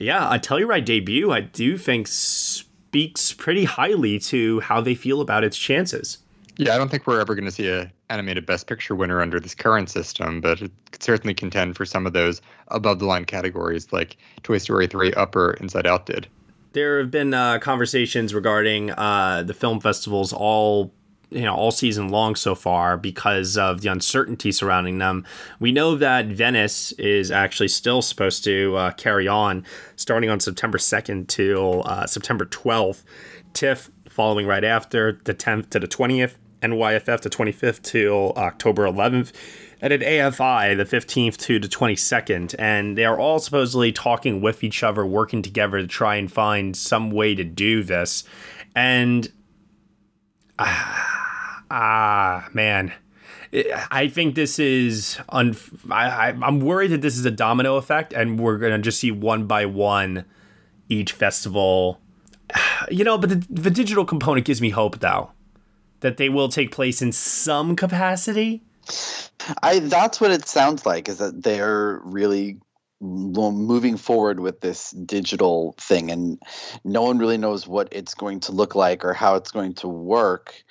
yeah, 0.00 0.34
a 0.34 0.40
Telluride 0.40 0.84
debut, 0.84 1.30
I 1.30 1.40
do 1.40 1.78
think 1.78 2.08
speaks 2.08 3.32
pretty 3.32 3.64
highly 3.64 4.18
to 4.18 4.60
how 4.60 4.80
they 4.80 4.96
feel 4.96 5.20
about 5.20 5.44
its 5.44 5.56
chances. 5.56 6.18
Yeah, 6.56 6.74
I 6.74 6.78
don't 6.78 6.90
think 6.90 7.06
we're 7.06 7.20
ever 7.20 7.34
going 7.34 7.44
to 7.44 7.52
see 7.52 7.68
a 7.68 7.92
animated 8.10 8.46
Best 8.46 8.66
Picture 8.66 8.94
winner 8.94 9.20
under 9.20 9.40
this 9.40 9.54
current 9.54 9.90
system, 9.90 10.40
but 10.40 10.62
it 10.62 10.70
could 10.92 11.02
certainly 11.02 11.34
contend 11.34 11.76
for 11.76 11.84
some 11.84 12.06
of 12.06 12.12
those 12.12 12.40
above 12.68 12.98
the 12.98 13.06
line 13.06 13.24
categories 13.24 13.92
like 13.92 14.16
Toy 14.42 14.58
Story 14.58 14.86
3 14.86 15.12
Upper 15.14 15.52
Inside 15.54 15.86
Out 15.86 16.06
did. 16.06 16.26
There 16.72 16.98
have 16.98 17.10
been 17.10 17.32
uh, 17.32 17.58
conversations 17.58 18.34
regarding 18.34 18.90
uh, 18.90 19.42
the 19.44 19.54
film 19.54 19.80
festivals 19.80 20.32
all 20.32 20.92
you 21.30 21.42
know 21.42 21.54
all 21.54 21.72
season 21.72 22.08
long 22.08 22.36
so 22.36 22.54
far 22.54 22.96
because 22.96 23.58
of 23.58 23.80
the 23.80 23.88
uncertainty 23.88 24.52
surrounding 24.52 24.98
them. 24.98 25.24
We 25.58 25.72
know 25.72 25.96
that 25.96 26.26
Venice 26.26 26.92
is 26.92 27.30
actually 27.30 27.68
still 27.68 28.02
supposed 28.02 28.44
to 28.44 28.76
uh, 28.76 28.90
carry 28.92 29.26
on 29.26 29.64
starting 29.96 30.30
on 30.30 30.38
September 30.38 30.78
2nd 30.78 31.28
till 31.28 31.82
uh, 31.86 32.06
September 32.06 32.44
12th. 32.44 33.02
TIFF 33.52 33.90
following 34.08 34.46
right 34.46 34.64
after 34.64 35.20
the 35.24 35.34
10th 35.34 35.70
to 35.70 35.78
the 35.78 35.88
20th, 35.88 36.34
NYFF 36.62 37.20
the 37.20 37.30
25th 37.30 37.82
till 37.82 38.32
October 38.36 38.84
11th, 38.86 39.32
and 39.80 39.92
at 39.92 40.00
AFI 40.00 40.76
the 40.76 40.84
15th 40.84 41.36
to 41.38 41.58
the 41.58 41.68
22nd. 41.68 42.54
And 42.58 42.96
they 42.96 43.04
are 43.04 43.18
all 43.18 43.38
supposedly 43.38 43.92
talking 43.92 44.40
with 44.40 44.64
each 44.64 44.82
other, 44.82 45.04
working 45.04 45.42
together 45.42 45.80
to 45.80 45.86
try 45.86 46.16
and 46.16 46.32
find 46.32 46.76
some 46.76 47.10
way 47.10 47.34
to 47.34 47.44
do 47.44 47.82
this. 47.82 48.24
And 48.74 49.30
ah, 50.58 52.48
man. 52.52 52.92
I 53.90 54.08
think 54.08 54.34
this 54.34 54.58
is 54.58 55.18
un- 55.28 55.56
I, 55.90 56.34
I'm 56.42 56.60
worried 56.60 56.90
that 56.90 57.00
this 57.00 57.16
is 57.16 57.24
a 57.24 57.30
domino 57.30 57.76
effect, 57.76 58.12
and 58.12 58.38
we're 58.38 58.58
gonna 58.58 58.78
just 58.78 59.00
see 59.00 59.10
one 59.10 59.46
by 59.46 59.66
one 59.66 60.24
each 60.88 61.12
festival. 61.12 62.00
You 62.88 63.02
know, 63.02 63.18
but 63.18 63.30
the, 63.30 63.46
the 63.50 63.70
digital 63.70 64.04
component 64.04 64.46
gives 64.46 64.60
me 64.60 64.70
hope, 64.70 65.00
though, 65.00 65.32
that 66.00 66.16
they 66.16 66.28
will 66.28 66.48
take 66.48 66.72
place 66.72 67.02
in 67.02 67.12
some 67.12 67.76
capacity. 67.76 68.62
I 69.62 69.80
that's 69.80 70.20
what 70.20 70.30
it 70.30 70.46
sounds 70.46 70.86
like 70.86 71.08
is 71.08 71.18
that 71.18 71.42
they're 71.42 72.00
really 72.04 72.58
moving 73.00 73.96
forward 73.96 74.40
with 74.40 74.60
this 74.60 74.90
digital 74.92 75.74
thing 75.78 76.10
and 76.10 76.40
no 76.82 77.02
one 77.02 77.18
really 77.18 77.36
knows 77.36 77.66
what 77.66 77.88
it's 77.92 78.14
going 78.14 78.40
to 78.40 78.52
look 78.52 78.74
like 78.74 79.04
or 79.04 79.12
how 79.12 79.34
it's 79.34 79.50
going 79.50 79.74
to 79.74 79.86
work 79.86 80.64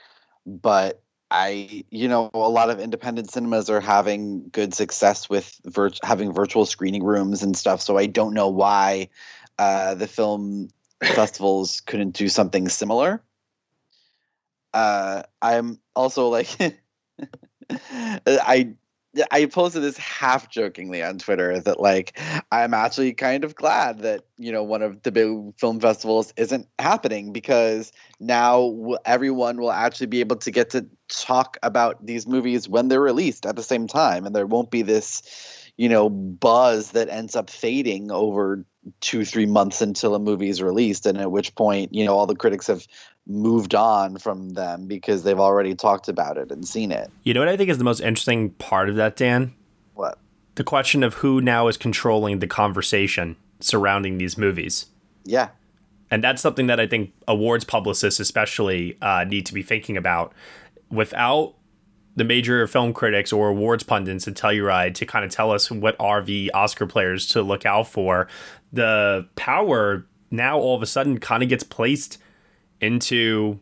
but 0.46 1.02
I, 1.32 1.84
you 1.90 2.08
know, 2.08 2.30
a 2.34 2.38
lot 2.38 2.70
of 2.70 2.80
independent 2.80 3.32
cinemas 3.32 3.70
are 3.70 3.82
having 3.82 4.48
good 4.50 4.74
success 4.74 5.30
with 5.30 5.60
vir- 5.66 5.92
having 6.04 6.32
virtual 6.32 6.66
screening 6.66 7.04
rooms 7.04 7.42
and 7.42 7.58
stuff. 7.58 7.82
So 7.82 7.98
I 7.98 8.06
don't 8.06 8.34
know 8.34 8.48
why 8.48 9.10
uh, 9.58 9.96
the 9.96 10.08
film 10.08 10.70
festivals 11.04 11.82
couldn't 11.82 12.12
do 12.12 12.30
something 12.30 12.70
similar. 12.70 13.24
Uh, 14.76 15.24
I'm 15.42 15.80
also 15.96 16.28
like, 16.28 16.50
I 17.70 18.76
I 19.32 19.46
posted 19.46 19.82
this 19.82 19.98
half 19.98 20.50
jokingly 20.50 21.02
on 21.02 21.18
Twitter 21.18 21.58
that 21.62 21.80
like 21.80 22.20
I'm 22.52 22.74
actually 22.74 23.14
kind 23.14 23.46
of 23.46 23.56
glad 23.56 24.00
that 24.00 24.26
you 24.38 24.52
know 24.52 24.64
one 24.64 24.82
of 24.82 25.02
the 25.04 25.14
big 25.14 25.58
film 25.58 25.80
festivals 25.80 26.34
isn't 26.36 26.68
happening 26.78 27.32
because 27.32 27.94
now 28.20 28.96
everyone 29.06 29.58
will 29.58 29.72
actually 29.72 30.08
be 30.08 30.20
able 30.20 30.36
to 30.38 30.52
get 30.52 30.72
to 30.72 30.86
talk 31.08 31.58
about 31.64 32.06
these 32.06 32.28
movies 32.28 32.68
when 32.68 32.90
they're 32.90 33.00
released 33.00 33.46
at 33.46 33.56
the 33.56 33.64
same 33.64 33.88
time 33.88 34.26
and 34.26 34.36
there 34.36 34.46
won't 34.46 34.72
be 34.72 34.82
this 34.82 35.22
you 35.78 35.88
know 35.88 36.10
buzz 36.10 36.92
that 36.92 37.08
ends 37.08 37.38
up 37.38 37.50
fading 37.50 38.12
over 38.12 38.66
two 39.00 39.24
three 39.24 39.46
months 39.46 39.82
until 39.82 40.14
a 40.14 40.20
movie 40.20 40.50
is 40.50 40.62
released 40.62 41.06
and 41.06 41.18
at 41.18 41.32
which 41.32 41.56
point 41.56 41.94
you 41.94 42.04
know 42.04 42.18
all 42.18 42.28
the 42.28 42.36
critics 42.36 42.68
have 42.68 42.86
moved 43.28 43.74
on 43.74 44.18
from 44.18 44.50
them 44.50 44.88
because 44.88 45.24
they've 45.24 45.40
already 45.40 45.74
talked 45.74 46.08
about 46.08 46.38
it 46.38 46.52
and 46.52 46.68
seen 46.68 46.92
it 46.92 47.10
You 47.24 47.34
know 47.34 47.40
what 47.40 47.50
I 47.50 47.58
think 47.58 47.70
is 47.70 47.78
the 47.78 47.84
most 47.84 48.00
interesting 48.00 48.52
part 48.52 48.90
of 48.90 48.96
that, 48.96 49.16
Dan? 49.16 49.54
what 49.94 50.20
The 50.56 50.64
question 50.64 51.04
of 51.04 51.16
who 51.16 51.42
now 51.42 51.68
is 51.68 51.78
controlling 51.78 52.40
the 52.40 52.48
conversation 52.48 53.36
surrounding 53.60 54.18
these 54.18 54.38
movies. 54.38 54.88
yeah 55.24 55.50
And 56.12 56.24
that's 56.24 56.42
something 56.42 56.68
that 56.68 56.80
I 56.80 56.88
think 56.88 57.14
awards 57.28 57.64
publicists, 57.66 58.20
especially, 58.20 58.98
uh, 59.02 59.24
need 59.24 59.46
to 59.48 59.54
be 59.54 59.64
thinking 59.64 59.98
about. 59.98 60.34
Without 60.92 61.56
the 62.16 62.24
major 62.24 62.66
film 62.68 62.94
critics 62.94 63.34
or 63.34 63.50
awards 63.50 63.84
pundits 63.84 64.28
and 64.28 64.36
Telluride 64.36 64.94
to 64.96 65.06
kind 65.06 65.26
of 65.26 65.32
tell 65.32 65.52
us 65.52 65.70
what 65.70 65.96
are 66.00 66.22
the 66.22 66.52
Oscar 66.54 66.86
players 66.86 67.28
to 67.30 67.42
look 67.42 67.66
out 67.66 67.88
for, 67.88 68.28
the 68.72 69.28
power 69.36 70.06
now 70.32 70.58
all 70.60 70.76
of 70.76 70.82
a 70.82 70.86
sudden 70.86 71.20
kind 71.20 71.44
of 71.44 71.50
gets 71.50 71.64
placed 71.64 72.18
into 72.82 73.60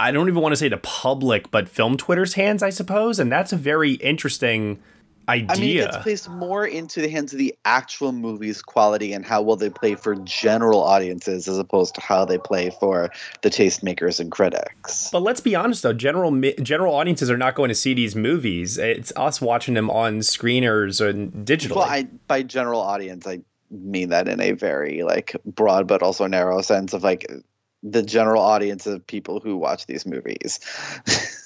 I 0.00 0.12
don't 0.12 0.28
even 0.28 0.40
want 0.40 0.52
to 0.52 0.56
say 0.56 0.68
the 0.68 0.78
public, 0.78 1.50
but 1.50 1.68
film 1.68 1.98
Twitter's 1.98 2.32
hands, 2.32 2.62
I 2.62 2.70
suppose. 2.70 3.18
And 3.18 3.30
that's 3.30 3.52
a 3.52 3.56
very 3.56 3.92
interesting 3.94 4.82
idea. 5.28 5.46
I 5.50 5.60
mean, 5.60 5.76
it 5.76 5.80
gets 5.80 5.96
placed 5.98 6.28
more 6.30 6.66
into 6.66 7.02
the 7.02 7.08
hands 7.08 7.32
of 7.32 7.38
the 7.38 7.54
actual 7.64 8.12
movie's 8.12 8.62
quality 8.62 9.12
and 9.12 9.24
how 9.24 9.42
well 9.42 9.56
they 9.56 9.68
play 9.68 9.94
for 9.94 10.16
general 10.16 10.82
audiences 10.82 11.46
as 11.48 11.58
opposed 11.58 11.94
to 11.96 12.00
how 12.00 12.24
they 12.24 12.38
play 12.38 12.70
for 12.80 13.10
the 13.42 13.50
tastemakers 13.50 14.20
and 14.20 14.30
critics. 14.30 15.10
But 15.12 15.22
let's 15.22 15.40
be 15.40 15.54
honest, 15.54 15.82
though, 15.82 15.92
general 15.92 16.38
general 16.62 16.94
audiences 16.94 17.30
are 17.30 17.36
not 17.36 17.54
going 17.54 17.68
to 17.68 17.74
see 17.74 17.92
these 17.92 18.16
movies. 18.16 18.78
It's 18.78 19.12
us 19.16 19.40
watching 19.40 19.74
them 19.74 19.90
on 19.90 20.20
screeners 20.20 21.06
and 21.06 21.46
digitally. 21.46 21.76
Well, 21.76 21.84
I 21.84 22.04
by 22.26 22.42
general 22.42 22.80
audience, 22.80 23.26
I 23.26 23.40
mean 23.70 24.08
that 24.08 24.28
in 24.28 24.40
a 24.40 24.52
very 24.52 25.02
like 25.02 25.36
broad 25.44 25.86
but 25.86 26.02
also 26.02 26.26
narrow 26.26 26.60
sense 26.60 26.92
of 26.92 27.04
like 27.04 27.30
the 27.82 28.02
general 28.02 28.42
audience 28.42 28.86
of 28.86 29.06
people 29.06 29.40
who 29.40 29.56
watch 29.56 29.86
these 29.86 30.06
movies, 30.06 30.60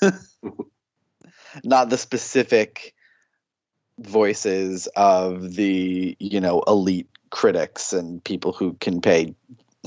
not 1.65 1.91
the 1.91 1.99
specific 1.99 2.95
voices 4.01 4.89
of 4.97 5.55
the 5.55 6.17
you 6.19 6.41
know 6.41 6.63
elite 6.67 7.09
critics 7.31 7.93
and 7.93 8.23
people 8.25 8.53
who 8.53 8.75
can 8.75 9.01
pay 9.01 9.35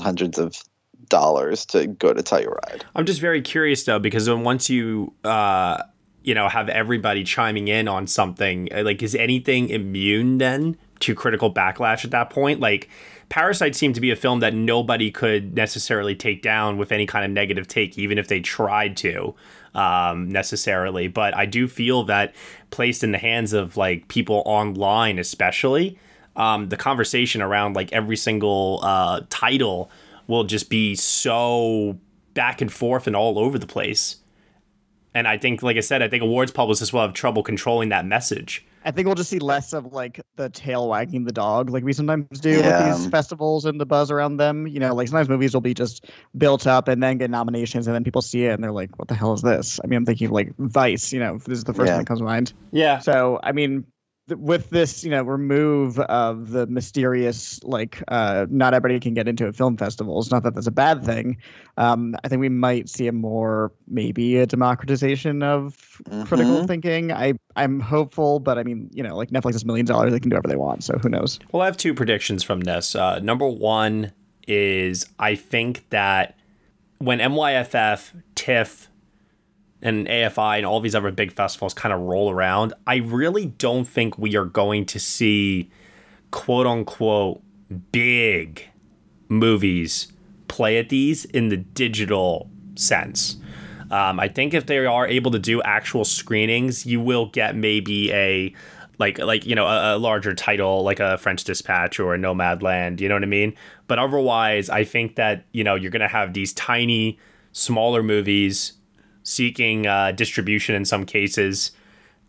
hundreds 0.00 0.38
of 0.38 0.62
dollars 1.08 1.66
to 1.66 1.86
go 1.86 2.12
to 2.12 2.22
Telluride. 2.22 2.82
I'm 2.94 3.06
just 3.06 3.20
very 3.20 3.42
curious 3.42 3.84
though, 3.84 3.98
because 3.98 4.26
then 4.26 4.44
once 4.44 4.70
you 4.70 5.14
uh, 5.24 5.82
you 6.22 6.34
know 6.34 6.48
have 6.48 6.68
everybody 6.68 7.24
chiming 7.24 7.68
in 7.68 7.88
on 7.88 8.06
something, 8.06 8.68
uh, 8.72 8.82
like 8.82 9.02
is 9.02 9.14
anything 9.14 9.68
immune 9.70 10.38
then 10.38 10.76
to 11.00 11.14
critical 11.14 11.52
backlash 11.52 12.04
at 12.04 12.10
that 12.10 12.30
point? 12.30 12.60
Like 12.60 12.88
Parasite 13.28 13.74
seemed 13.74 13.94
to 13.94 14.00
be 14.00 14.10
a 14.10 14.16
film 14.16 14.40
that 14.40 14.54
nobody 14.54 15.10
could 15.10 15.54
necessarily 15.54 16.14
take 16.14 16.42
down 16.42 16.78
with 16.78 16.92
any 16.92 17.06
kind 17.06 17.24
of 17.24 17.30
negative 17.30 17.68
take, 17.68 17.98
even 17.98 18.16
if 18.16 18.28
they 18.28 18.40
tried 18.40 18.96
to 18.98 19.34
um, 19.74 20.30
necessarily. 20.30 21.08
But 21.08 21.36
I 21.36 21.44
do 21.44 21.68
feel 21.68 22.04
that 22.04 22.34
placed 22.70 23.04
in 23.04 23.12
the 23.12 23.18
hands 23.18 23.52
of 23.52 23.76
like 23.76 24.08
people 24.08 24.42
online, 24.46 25.18
especially, 25.18 25.98
um, 26.36 26.68
the 26.68 26.76
conversation 26.76 27.42
around 27.42 27.74
like 27.74 27.92
every 27.92 28.16
single 28.16 28.80
uh, 28.82 29.22
title 29.28 29.90
will 30.26 30.44
just 30.44 30.70
be 30.70 30.94
so 30.94 31.98
back 32.34 32.60
and 32.60 32.72
forth 32.72 33.06
and 33.06 33.16
all 33.16 33.38
over 33.38 33.58
the 33.58 33.66
place. 33.66 34.16
And 35.14 35.26
I 35.26 35.36
think, 35.36 35.62
like 35.62 35.76
I 35.76 35.80
said, 35.80 36.02
I 36.02 36.08
think 36.08 36.22
awards 36.22 36.52
publicists 36.52 36.92
will 36.92 37.00
have 37.00 37.12
trouble 37.12 37.42
controlling 37.42 37.88
that 37.88 38.06
message. 38.06 38.64
I 38.84 38.90
think 38.90 39.06
we'll 39.06 39.14
just 39.14 39.30
see 39.30 39.38
less 39.38 39.72
of 39.72 39.92
like 39.92 40.20
the 40.36 40.48
tail 40.50 40.88
wagging 40.88 41.24
the 41.24 41.32
dog, 41.32 41.70
like 41.70 41.84
we 41.84 41.92
sometimes 41.92 42.26
do 42.40 42.50
Yeah. 42.50 42.66
with 42.88 42.96
these 42.96 43.10
festivals 43.10 43.64
and 43.64 43.80
the 43.80 43.86
buzz 43.86 44.10
around 44.10 44.36
them. 44.36 44.66
You 44.66 44.80
know, 44.80 44.94
like 44.94 45.08
sometimes 45.08 45.28
movies 45.28 45.54
will 45.54 45.60
be 45.60 45.74
just 45.74 46.06
built 46.36 46.66
up 46.66 46.88
and 46.88 47.02
then 47.02 47.18
get 47.18 47.30
nominations, 47.30 47.86
and 47.86 47.94
then 47.94 48.04
people 48.04 48.22
see 48.22 48.44
it 48.44 48.52
and 48.52 48.62
they're 48.62 48.72
like, 48.72 48.98
"What 48.98 49.08
the 49.08 49.14
hell 49.14 49.32
is 49.32 49.42
this?" 49.42 49.80
I 49.82 49.86
mean, 49.86 49.98
I'm 49.98 50.06
thinking 50.06 50.30
like 50.30 50.52
Vice. 50.58 51.12
You 51.12 51.20
know, 51.20 51.38
this 51.38 51.58
is 51.58 51.64
the 51.64 51.74
first 51.74 51.88
Yeah. 51.88 51.94
thing 51.94 52.02
that 52.02 52.06
comes 52.06 52.20
to 52.20 52.24
mind. 52.24 52.52
Yeah. 52.72 52.98
So, 53.00 53.40
I 53.42 53.52
mean, 53.52 53.72
th- 53.82 53.84
with 54.36 54.70
this, 54.70 55.04
you 55.04 55.10
know, 55.10 55.22
remove 55.22 55.98
of 56.00 56.50
the 56.50 56.66
mysterious, 56.66 57.62
like, 57.64 58.02
uh, 58.08 58.46
not 58.50 58.74
everybody 58.74 59.00
can 59.00 59.14
get 59.14 59.26
into 59.28 59.46
a 59.46 59.52
film 59.52 59.76
festivals. 59.76 60.30
Not 60.30 60.42
that 60.42 60.54
that's 60.54 60.66
a 60.66 60.70
bad 60.72 61.04
thing. 61.04 61.36
Um, 61.76 62.14
I 62.24 62.28
think 62.28 62.40
we 62.40 62.48
might 62.48 62.88
see 62.88 63.06
a 63.06 63.12
more, 63.12 63.72
maybe 63.86 64.36
a 64.36 64.46
democratization 64.46 65.42
of 65.42 65.76
critical 66.26 66.60
Mhm. 66.62 66.66
thinking. 66.66 67.12
I, 67.12 67.34
I'm 67.56 67.80
hopeful, 67.80 68.40
but 68.40 68.58
I 68.58 68.62
mean, 68.62 68.90
you 68.92 69.02
know, 69.02 69.16
like 69.16 69.30
Netflix 69.30 69.52
has 69.52 69.64
millions 69.64 69.90
of 69.90 69.96
dollars; 69.96 70.12
they 70.12 70.20
can 70.20 70.30
do 70.30 70.36
whatever 70.36 70.48
they 70.48 70.56
want. 70.56 70.84
So 70.84 70.98
who 70.98 71.08
knows? 71.08 71.38
Well, 71.52 71.62
I 71.62 71.66
have 71.66 71.76
two 71.76 71.94
predictions 71.94 72.42
from 72.42 72.60
this. 72.60 72.94
Uh, 72.94 73.18
number 73.20 73.46
one 73.46 74.12
is 74.46 75.06
I 75.18 75.34
think 75.34 75.88
that 75.90 76.36
when 76.98 77.18
NYFF, 77.20 78.12
TIFF, 78.34 78.87
and 79.82 80.06
AFI 80.06 80.58
and 80.58 80.66
all 80.66 80.80
these 80.80 80.94
other 80.94 81.10
big 81.10 81.32
festivals 81.32 81.74
kind 81.74 81.92
of 81.92 82.00
roll 82.00 82.30
around, 82.30 82.74
I 82.86 82.96
really 82.96 83.46
don't 83.46 83.84
think 83.84 84.18
we 84.18 84.36
are 84.36 84.44
going 84.44 84.86
to 84.86 84.98
see 84.98 85.70
quote 86.30 86.66
unquote 86.66 87.42
big 87.92 88.68
movies 89.28 90.12
play 90.48 90.78
at 90.78 90.88
these 90.88 91.24
in 91.26 91.48
the 91.48 91.56
digital 91.56 92.50
sense. 92.74 93.36
Um, 93.90 94.20
I 94.20 94.28
think 94.28 94.52
if 94.52 94.66
they 94.66 94.84
are 94.84 95.06
able 95.06 95.30
to 95.30 95.38
do 95.38 95.62
actual 95.62 96.04
screenings, 96.04 96.84
you 96.84 97.00
will 97.00 97.26
get 97.26 97.56
maybe 97.56 98.12
a 98.12 98.54
like 98.98 99.18
like 99.18 99.46
you 99.46 99.54
know 99.54 99.66
a, 99.66 99.96
a 99.96 99.98
larger 99.98 100.34
title 100.34 100.82
like 100.82 101.00
a 101.00 101.16
French 101.18 101.44
Dispatch 101.44 102.00
or 102.00 102.14
a 102.14 102.18
Nomadland. 102.18 103.00
You 103.00 103.08
know 103.08 103.14
what 103.14 103.22
I 103.22 103.26
mean? 103.26 103.54
But 103.86 103.98
otherwise, 103.98 104.68
I 104.68 104.84
think 104.84 105.16
that 105.16 105.44
you 105.52 105.64
know 105.64 105.74
you're 105.74 105.90
gonna 105.90 106.08
have 106.08 106.34
these 106.34 106.52
tiny, 106.52 107.18
smaller 107.52 108.02
movies 108.02 108.72
seeking 109.28 109.86
uh, 109.86 110.12
distribution 110.12 110.74
in 110.74 110.84
some 110.84 111.04
cases, 111.04 111.72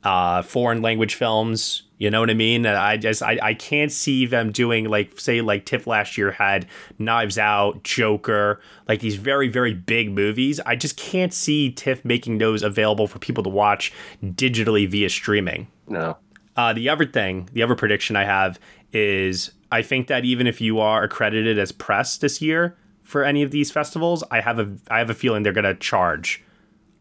uh, 0.04 0.42
foreign 0.42 0.82
language 0.82 1.16
films. 1.16 1.84
You 1.98 2.10
know 2.10 2.22
what 2.22 2.30
I 2.30 2.34
mean? 2.34 2.66
I 2.66 2.96
just 2.98 3.22
I, 3.22 3.40
I 3.42 3.54
can't 3.54 3.92
see 3.92 4.26
them 4.26 4.52
doing 4.52 4.86
like 4.86 5.20
say 5.20 5.42
like 5.42 5.66
TIFF 5.66 5.86
last 5.86 6.18
year 6.18 6.32
had 6.32 6.66
Knives 6.98 7.38
Out, 7.38 7.84
Joker, 7.84 8.62
like 8.88 9.02
these 9.02 9.16
very 9.16 9.50
very 9.50 9.74
big 9.74 10.12
movies. 10.12 10.60
I 10.66 10.76
just 10.76 10.96
can't 10.96 11.34
see 11.34 11.72
TIFF 11.72 12.06
making 12.06 12.38
those 12.38 12.64
available 12.64 13.08
for 13.08 13.20
people 13.20 13.44
to 13.44 13.50
watch 13.50 13.92
digitally 14.24 14.88
via 14.88 15.10
streaming. 15.10 15.68
No. 15.88 16.18
Uh, 16.56 16.74
the 16.74 16.90
other 16.90 17.06
thing, 17.06 17.50
the 17.54 17.64
other 17.64 17.76
prediction 17.76 18.16
I 18.16 18.26
have 18.26 18.60
is 18.94 19.52
I 19.72 19.82
think 19.82 20.08
that 20.08 20.24
even 20.26 20.48
if 20.48 20.62
you 20.62 20.80
are 20.80 21.04
accredited 21.04 21.60
as 21.60 21.72
press 21.72 22.18
this 22.18 22.42
year 22.42 22.78
for 23.04 23.24
any 23.24 23.44
of 23.44 23.52
these 23.52 23.72
festivals, 23.72 24.24
I 24.32 24.40
have 24.42 24.60
a 24.60 24.74
I 24.90 25.00
have 25.00 25.10
a 25.10 25.14
feeling 25.14 25.44
they're 25.44 25.54
going 25.54 25.66
to 25.66 25.76
charge 25.76 26.44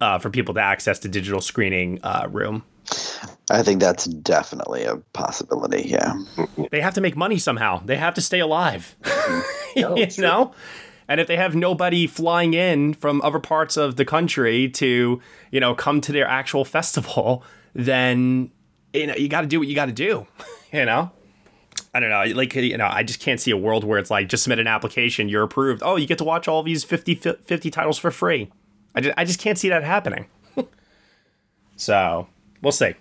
uh, 0.01 0.19
for 0.19 0.31
people 0.31 0.55
to 0.55 0.61
access 0.61 0.99
the 0.99 1.09
digital 1.09 1.41
screening 1.41 2.01
uh, 2.03 2.29
room. 2.31 2.65
I 3.51 3.63
think 3.63 3.81
that's 3.81 4.05
definitely 4.05 4.85
a 4.85 4.97
possibility. 5.13 5.83
Yeah. 5.89 6.15
They 6.71 6.81
have 6.81 6.95
to 6.95 7.01
make 7.01 7.17
money 7.17 7.39
somehow. 7.39 7.83
They 7.85 7.97
have 7.97 8.15
to 8.15 8.21
stay 8.21 8.41
alive. 8.41 8.97
No, 9.77 9.97
you 9.97 10.07
true. 10.07 10.23
know? 10.23 10.55
And 11.07 11.21
if 11.21 11.27
they 11.27 11.37
have 11.37 11.55
nobody 11.55 12.07
flying 12.07 12.55
in 12.55 12.95
from 12.95 13.21
other 13.23 13.39
parts 13.39 13.77
of 13.77 13.97
the 13.97 14.05
country 14.05 14.69
to, 14.71 15.21
you 15.51 15.61
know, 15.61 15.75
come 15.75 16.01
to 16.03 16.13
their 16.13 16.27
actual 16.27 16.65
festival, 16.65 17.43
then 17.75 18.51
you 18.93 19.07
know, 19.07 19.15
you 19.15 19.29
got 19.29 19.43
to 19.43 19.47
do 19.47 19.59
what 19.59 19.69
you 19.69 19.75
got 19.75 19.87
to 19.87 19.93
do, 19.93 20.27
you 20.73 20.85
know? 20.85 21.11
I 21.95 22.01
don't 22.01 22.11
know. 22.11 22.37
Like, 22.37 22.55
you 22.55 22.77
know, 22.77 22.89
I 22.91 23.03
just 23.03 23.21
can't 23.21 23.41
see 23.41 23.51
a 23.51 23.57
world 23.57 23.85
where 23.85 23.99
it's 23.99 24.11
like 24.11 24.29
just 24.29 24.43
submit 24.43 24.59
an 24.59 24.67
application, 24.67 25.29
you're 25.29 25.43
approved. 25.43 25.83
Oh, 25.85 25.97
you 25.97 26.07
get 26.07 26.19
to 26.19 26.25
watch 26.25 26.47
all 26.47 26.63
these 26.63 26.85
50, 26.85 27.15
50 27.15 27.71
titles 27.71 27.99
for 27.99 28.11
free. 28.11 28.51
I 28.99 29.01
just, 29.01 29.15
I 29.17 29.25
just 29.25 29.39
can't 29.39 29.57
see 29.57 29.69
that 29.69 29.85
happening. 29.85 30.27
so, 31.77 32.27
we'll 32.61 32.73
see. 32.73 32.95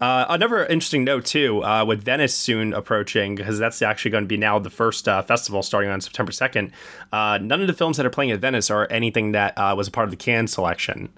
Uh, 0.00 0.24
another 0.30 0.64
interesting 0.64 1.04
note 1.04 1.26
too, 1.26 1.62
uh, 1.62 1.84
with 1.84 2.02
Venice 2.02 2.34
soon 2.34 2.72
approaching, 2.72 3.34
because 3.34 3.58
that's 3.58 3.82
actually 3.82 4.10
going 4.10 4.24
to 4.24 4.28
be 4.28 4.38
now 4.38 4.58
the 4.58 4.70
first 4.70 5.06
uh, 5.06 5.20
festival 5.20 5.62
starting 5.62 5.90
on 5.90 6.00
September 6.00 6.32
second. 6.32 6.72
Uh, 7.12 7.38
none 7.42 7.60
of 7.60 7.66
the 7.66 7.74
films 7.74 7.98
that 7.98 8.06
are 8.06 8.10
playing 8.10 8.30
at 8.30 8.40
Venice 8.40 8.70
are 8.70 8.86
anything 8.90 9.32
that 9.32 9.52
uh, 9.58 9.74
was 9.76 9.86
a 9.86 9.90
part 9.90 10.04
of 10.04 10.10
the 10.10 10.16
Cannes 10.16 10.48
selection, 10.48 11.10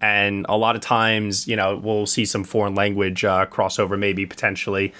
and 0.00 0.46
a 0.48 0.56
lot 0.56 0.76
of 0.76 0.82
times, 0.82 1.48
you 1.48 1.56
know, 1.56 1.76
we'll 1.76 2.06
see 2.06 2.24
some 2.24 2.44
foreign 2.44 2.76
language 2.76 3.24
uh, 3.24 3.44
crossover, 3.46 3.98
maybe 3.98 4.24
potentially. 4.24 4.92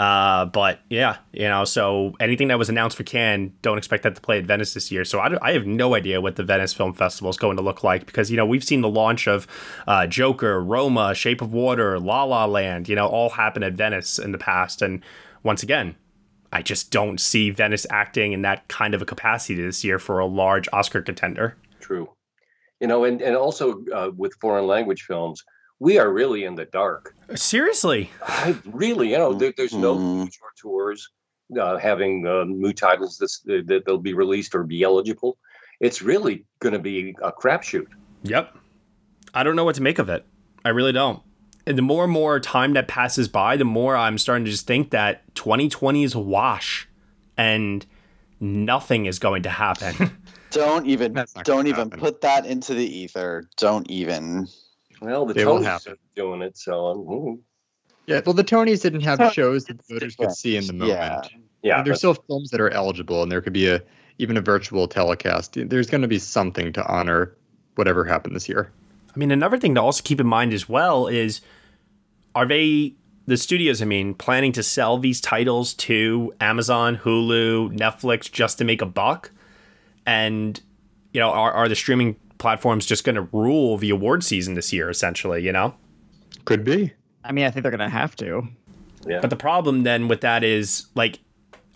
Uh, 0.00 0.46
but 0.46 0.80
yeah, 0.88 1.18
you 1.30 1.46
know, 1.46 1.62
so 1.62 2.14
anything 2.20 2.48
that 2.48 2.58
was 2.58 2.70
announced 2.70 2.96
for 2.96 3.02
Cannes, 3.02 3.52
don't 3.60 3.76
expect 3.76 4.02
that 4.02 4.14
to 4.14 4.20
play 4.22 4.38
at 4.38 4.46
Venice 4.46 4.72
this 4.72 4.90
year. 4.90 5.04
So 5.04 5.18
I, 5.18 5.36
I 5.46 5.52
have 5.52 5.66
no 5.66 5.94
idea 5.94 6.22
what 6.22 6.36
the 6.36 6.42
Venice 6.42 6.72
Film 6.72 6.94
Festival 6.94 7.28
is 7.28 7.36
going 7.36 7.58
to 7.58 7.62
look 7.62 7.84
like 7.84 8.06
because, 8.06 8.30
you 8.30 8.38
know, 8.38 8.46
we've 8.46 8.64
seen 8.64 8.80
the 8.80 8.88
launch 8.88 9.28
of 9.28 9.46
uh, 9.86 10.06
Joker, 10.06 10.58
Roma, 10.64 11.14
Shape 11.14 11.42
of 11.42 11.52
Water, 11.52 12.00
La 12.00 12.22
La 12.22 12.46
Land, 12.46 12.88
you 12.88 12.96
know, 12.96 13.08
all 13.08 13.28
happen 13.28 13.62
at 13.62 13.74
Venice 13.74 14.18
in 14.18 14.32
the 14.32 14.38
past. 14.38 14.80
And 14.80 15.02
once 15.42 15.62
again, 15.62 15.96
I 16.50 16.62
just 16.62 16.90
don't 16.90 17.20
see 17.20 17.50
Venice 17.50 17.86
acting 17.90 18.32
in 18.32 18.40
that 18.40 18.68
kind 18.68 18.94
of 18.94 19.02
a 19.02 19.04
capacity 19.04 19.62
this 19.62 19.84
year 19.84 19.98
for 19.98 20.18
a 20.18 20.24
large 20.24 20.66
Oscar 20.72 21.02
contender. 21.02 21.58
True. 21.78 22.08
You 22.80 22.86
know, 22.86 23.04
and, 23.04 23.20
and 23.20 23.36
also 23.36 23.84
uh, 23.94 24.12
with 24.16 24.32
foreign 24.40 24.66
language 24.66 25.02
films, 25.02 25.44
we 25.80 25.98
are 25.98 26.12
really 26.12 26.44
in 26.44 26.54
the 26.54 26.66
dark. 26.66 27.14
Seriously. 27.34 28.10
I 28.22 28.56
really, 28.66 29.10
you 29.10 29.18
know, 29.18 29.32
there, 29.32 29.52
there's 29.56 29.72
no 29.72 29.96
short 29.96 30.56
tours 30.56 31.08
uh, 31.58 31.78
having 31.78 32.26
uh, 32.26 32.44
new 32.44 32.72
titles 32.72 33.18
that's, 33.18 33.40
that 33.40 33.82
they'll 33.84 33.98
be 33.98 34.14
released 34.14 34.54
or 34.54 34.62
be 34.62 34.82
eligible. 34.82 35.38
It's 35.80 36.02
really 36.02 36.44
going 36.60 36.74
to 36.74 36.78
be 36.78 37.16
a 37.22 37.32
crapshoot. 37.32 37.86
Yep. 38.22 38.56
I 39.32 39.42
don't 39.42 39.56
know 39.56 39.64
what 39.64 39.76
to 39.76 39.82
make 39.82 39.98
of 39.98 40.08
it. 40.08 40.26
I 40.64 40.68
really 40.68 40.92
don't. 40.92 41.22
And 41.66 41.78
the 41.78 41.82
more 41.82 42.04
and 42.04 42.12
more 42.12 42.38
time 42.40 42.74
that 42.74 42.86
passes 42.86 43.28
by, 43.28 43.56
the 43.56 43.64
more 43.64 43.96
I'm 43.96 44.18
starting 44.18 44.44
to 44.44 44.50
just 44.50 44.66
think 44.66 44.90
that 44.90 45.34
2020 45.34 46.04
is 46.04 46.14
a 46.14 46.20
wash 46.20 46.88
and 47.36 47.86
nothing 48.38 49.06
is 49.06 49.18
going 49.18 49.42
to 49.44 49.50
happen. 49.50 50.18
Don't 50.50 50.86
even 50.86 51.14
don't 51.44 51.68
even 51.68 51.90
put 51.90 52.22
that 52.22 52.44
into 52.44 52.74
the 52.74 52.84
ether. 52.84 53.48
Don't 53.56 53.88
even. 53.88 54.48
Well, 55.00 55.26
the 55.26 55.34
They 55.34 55.44
Tonys 55.44 55.88
are 55.88 55.96
doing 56.14 56.42
it, 56.42 56.56
so 56.56 56.74
mm, 56.74 57.40
Yeah, 58.06 58.20
well, 58.24 58.34
the 58.34 58.44
Tonys 58.44 58.82
didn't 58.82 59.02
have 59.02 59.32
shows 59.32 59.64
that 59.64 59.80
voters 59.88 60.16
could 60.16 60.32
see 60.32 60.56
in 60.56 60.66
the 60.66 60.72
moment. 60.72 60.98
Yeah. 60.98 61.38
yeah. 61.62 61.78
And 61.78 61.86
there's 61.86 61.98
still 61.98 62.14
films 62.14 62.50
that 62.50 62.60
are 62.60 62.70
eligible, 62.70 63.22
and 63.22 63.32
there 63.32 63.40
could 63.40 63.52
be 63.52 63.68
a 63.68 63.82
even 64.18 64.36
a 64.36 64.42
virtual 64.42 64.86
telecast. 64.86 65.56
There's 65.56 65.88
going 65.88 66.02
to 66.02 66.08
be 66.08 66.18
something 66.18 66.74
to 66.74 66.86
honor 66.86 67.34
whatever 67.76 68.04
happened 68.04 68.36
this 68.36 68.48
year. 68.50 68.70
I 69.14 69.18
mean, 69.18 69.30
another 69.30 69.58
thing 69.58 69.74
to 69.76 69.80
also 69.80 70.02
keep 70.02 70.20
in 70.20 70.26
mind 70.26 70.52
as 70.52 70.68
well 70.68 71.06
is 71.06 71.40
are 72.34 72.46
they, 72.46 72.94
the 73.26 73.38
studios, 73.38 73.80
I 73.80 73.86
mean, 73.86 74.12
planning 74.14 74.52
to 74.52 74.62
sell 74.62 74.98
these 74.98 75.20
titles 75.22 75.72
to 75.74 76.34
Amazon, 76.38 76.98
Hulu, 76.98 77.76
Netflix 77.76 78.30
just 78.30 78.58
to 78.58 78.64
make 78.64 78.82
a 78.82 78.86
buck? 78.86 79.30
And, 80.04 80.60
you 81.12 81.20
know, 81.20 81.30
are, 81.30 81.52
are 81.52 81.68
the 81.68 81.74
streaming 81.74 82.16
platforms 82.40 82.84
just 82.86 83.04
going 83.04 83.14
to 83.16 83.28
rule 83.32 83.76
the 83.76 83.90
award 83.90 84.24
season 84.24 84.54
this 84.54 84.72
year, 84.72 84.90
essentially, 84.90 85.44
you 85.44 85.52
know? 85.52 85.74
Could 86.44 86.64
be. 86.64 86.92
I 87.22 87.30
mean, 87.32 87.44
I 87.44 87.50
think 87.50 87.62
they're 87.62 87.70
gonna 87.70 87.88
have 87.88 88.16
to. 88.16 88.48
yeah. 89.06 89.20
But 89.20 89.30
the 89.30 89.36
problem 89.36 89.82
then 89.84 90.08
with 90.08 90.22
that 90.22 90.42
is 90.42 90.86
like, 90.94 91.20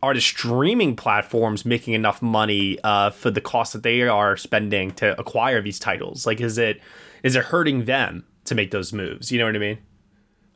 are 0.03 0.15
the 0.15 0.21
streaming 0.21 0.97
platforms 0.97 1.65
making 1.65 1.95
enough 1.95 2.21
money 2.23 2.79
uh, 2.83 3.11
for 3.11 3.31
the 3.31 3.41
cost 3.41 3.73
that 3.75 3.83
they 3.83 4.03
are 4.03 4.37
spending 4.37 4.91
to 4.93 5.19
acquire 5.21 5.63
these 5.63 5.79
titles? 5.79 6.27
Like, 6.27 6.41
is 6.41 6.59
it 6.59 6.81
is 7.23 7.37
it 7.37 7.45
hurting 7.45 7.85
them 7.85 8.25
to 8.47 8.55
make 8.55 8.71
those 8.71 8.93
moves? 8.93 9.31
You 9.31 9.39
know 9.39 9.45
what 9.47 9.55
I 9.55 9.59
mean? 9.59 9.79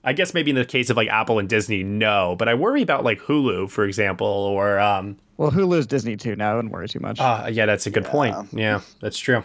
I 0.04 0.12
guess 0.14 0.32
maybe 0.32 0.50
in 0.50 0.56
the 0.56 0.64
case 0.64 0.88
of 0.90 0.96
like 0.96 1.08
Apple 1.08 1.38
and 1.38 1.48
Disney, 1.48 1.82
no. 1.82 2.34
But 2.38 2.48
I 2.48 2.54
worry 2.54 2.82
about 2.82 3.04
like 3.04 3.20
Hulu, 3.20 3.68
for 3.70 3.84
example, 3.84 4.26
or 4.26 4.78
um, 4.78 5.18
Well, 5.36 5.50
Hulu's 5.50 5.86
Disney 5.86 6.16
too 6.16 6.34
now. 6.36 6.52
I 6.52 6.54
wouldn't 6.56 6.72
worry 6.72 6.88
too 6.88 7.00
much. 7.00 7.20
uh, 7.20 7.48
yeah, 7.52 7.66
that's 7.66 7.86
a 7.86 7.90
good 7.90 8.04
point. 8.06 8.34
Yeah, 8.52 8.80
that's 9.00 9.18
true. 9.18 9.44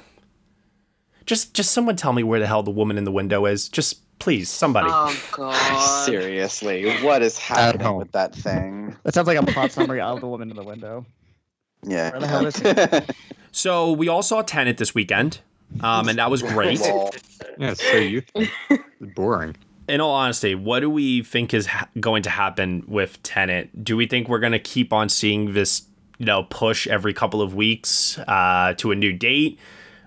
Just 1.25 1.53
just 1.53 1.71
someone 1.71 1.95
tell 1.95 2.13
me 2.13 2.23
where 2.23 2.39
the 2.39 2.47
hell 2.47 2.63
the 2.63 2.71
woman 2.71 2.97
in 2.97 3.03
the 3.03 3.11
window 3.11 3.45
is. 3.45 3.69
Just 3.69 3.99
please, 4.19 4.49
somebody. 4.49 4.87
Oh 4.91 5.15
god. 5.31 6.05
Seriously, 6.05 6.91
what 7.03 7.21
is 7.21 7.37
happening 7.37 7.95
with 7.95 8.11
that 8.13 8.33
thing? 8.35 8.95
that 9.03 9.13
sounds 9.13 9.27
like 9.27 9.37
a 9.37 9.43
plot 9.45 9.71
summary 9.71 10.01
of 10.01 10.19
the 10.21 10.27
woman 10.27 10.49
in 10.49 10.55
the 10.55 10.63
window. 10.63 11.05
Yeah. 11.83 12.11
Where 12.11 12.19
the 12.21 12.27
hell 12.27 12.45
is 12.45 12.55
he? 12.57 13.13
So 13.55 13.91
we 13.91 14.07
all 14.07 14.23
saw 14.23 14.41
Tenet 14.41 14.77
this 14.77 14.95
weekend, 14.95 15.39
um, 15.81 16.09
and 16.09 16.17
that 16.17 16.31
was 16.31 16.41
great. 16.41 16.79
Yeah, 16.79 17.09
it's 17.59 17.83
so 17.87 17.97
youthful. 17.97 18.45
It's 18.71 19.13
boring. 19.13 19.55
in 19.87 20.01
all 20.01 20.15
honesty, 20.15 20.55
what 20.55 20.79
do 20.79 20.89
we 20.89 21.21
think 21.21 21.53
is 21.53 21.67
ha- 21.67 21.87
going 21.99 22.23
to 22.23 22.31
happen 22.31 22.83
with 22.87 23.21
Tenet? 23.21 23.83
Do 23.83 23.95
we 23.95 24.07
think 24.07 24.27
we're 24.27 24.39
going 24.39 24.53
to 24.53 24.59
keep 24.59 24.91
on 24.91 25.07
seeing 25.07 25.53
this, 25.53 25.83
you 26.17 26.25
know, 26.25 26.47
push 26.49 26.87
every 26.87 27.13
couple 27.13 27.43
of 27.43 27.53
weeks 27.53 28.17
uh, 28.27 28.73
to 28.77 28.89
a 28.89 28.95
new 28.95 29.13
date, 29.13 29.59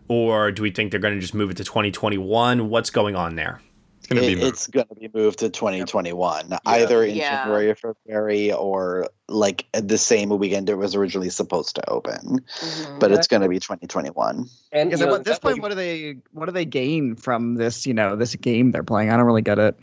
or 0.09 0.53
do 0.53 0.63
we 0.63 0.71
think 0.71 0.91
they're 0.91 1.01
going 1.01 1.15
to 1.15 1.21
just 1.21 1.35
move 1.35 1.51
it 1.51 1.57
to 1.59 1.65
2021? 1.65 2.69
What's 2.71 2.91
going 2.91 3.17
on 3.17 3.37
there? 3.37 3.61
It's 3.99 4.07
going 4.09 4.23
to 4.23 4.29
It- 4.29 4.35
be 4.37 4.41
moved. 4.41 4.55
it's 4.55 4.67
going 4.69 4.87
to 4.87 4.95
be 4.95 5.11
moved 5.13 5.41
to 5.41 5.49
2021, 5.51 6.57
either 6.67 7.03
in 7.05 7.17
Yeah. 7.17 7.43
January 7.45 7.71
or 7.71 7.75
February, 7.75 8.53
or 8.53 9.09
like 9.29 9.67
the 9.73 9.99
same 9.99 10.29
weekend 10.31 10.71
it 10.71 10.77
was 10.77 10.95
originally 10.95 11.29
supposed 11.31 11.75
to 11.75 11.91
open. 11.91 12.39
Mhm. 12.61 13.01
But 13.01 13.11
it's 13.11 13.27
going 13.27 13.43
to 13.43 13.49
be 13.49 13.59
2021. 13.59 14.47
and 14.71 14.93
you 14.93 14.99
know, 14.99 15.15
at 15.17 15.25
this 15.25 15.41
point, 15.41 15.61
what 15.61 15.71
do 15.71 15.75
they 15.75 16.17
what 16.33 16.47
do 16.47 16.53
they 16.53 16.65
gain 16.65 17.17
from 17.17 17.57
this? 17.57 17.85
You 17.87 17.95
know, 17.95 18.15
this 18.15 18.37
game 18.37 18.71
they're 18.71 18.85
playing. 18.85 19.11
I 19.11 19.17
don't 19.17 19.27
really 19.27 19.43
get 19.43 19.59
it. 19.59 19.75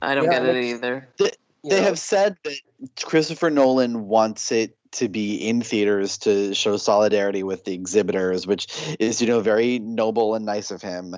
I 0.00 0.14
don't 0.14 0.24
Yeah, 0.24 0.30
get 0.40 0.56
it 0.56 0.64
either. 0.64 1.08
you 1.18 1.28
They 1.64 1.76
know, 1.80 1.82
have 1.82 1.98
said 1.98 2.36
that 2.44 2.54
Christopher 3.02 3.50
Nolan 3.50 4.06
wants 4.08 4.50
it 4.52 4.74
to 4.96 5.08
be 5.08 5.36
in 5.36 5.62
theaters 5.62 6.18
to 6.18 6.54
show 6.54 6.76
solidarity 6.76 7.42
with 7.42 7.64
the 7.64 7.74
exhibitors, 7.74 8.46
which 8.46 8.66
is, 8.98 9.20
you 9.20 9.26
know, 9.26 9.40
very 9.40 9.78
noble 9.78 10.34
and 10.34 10.44
nice 10.44 10.70
of 10.70 10.82
him. 10.82 11.14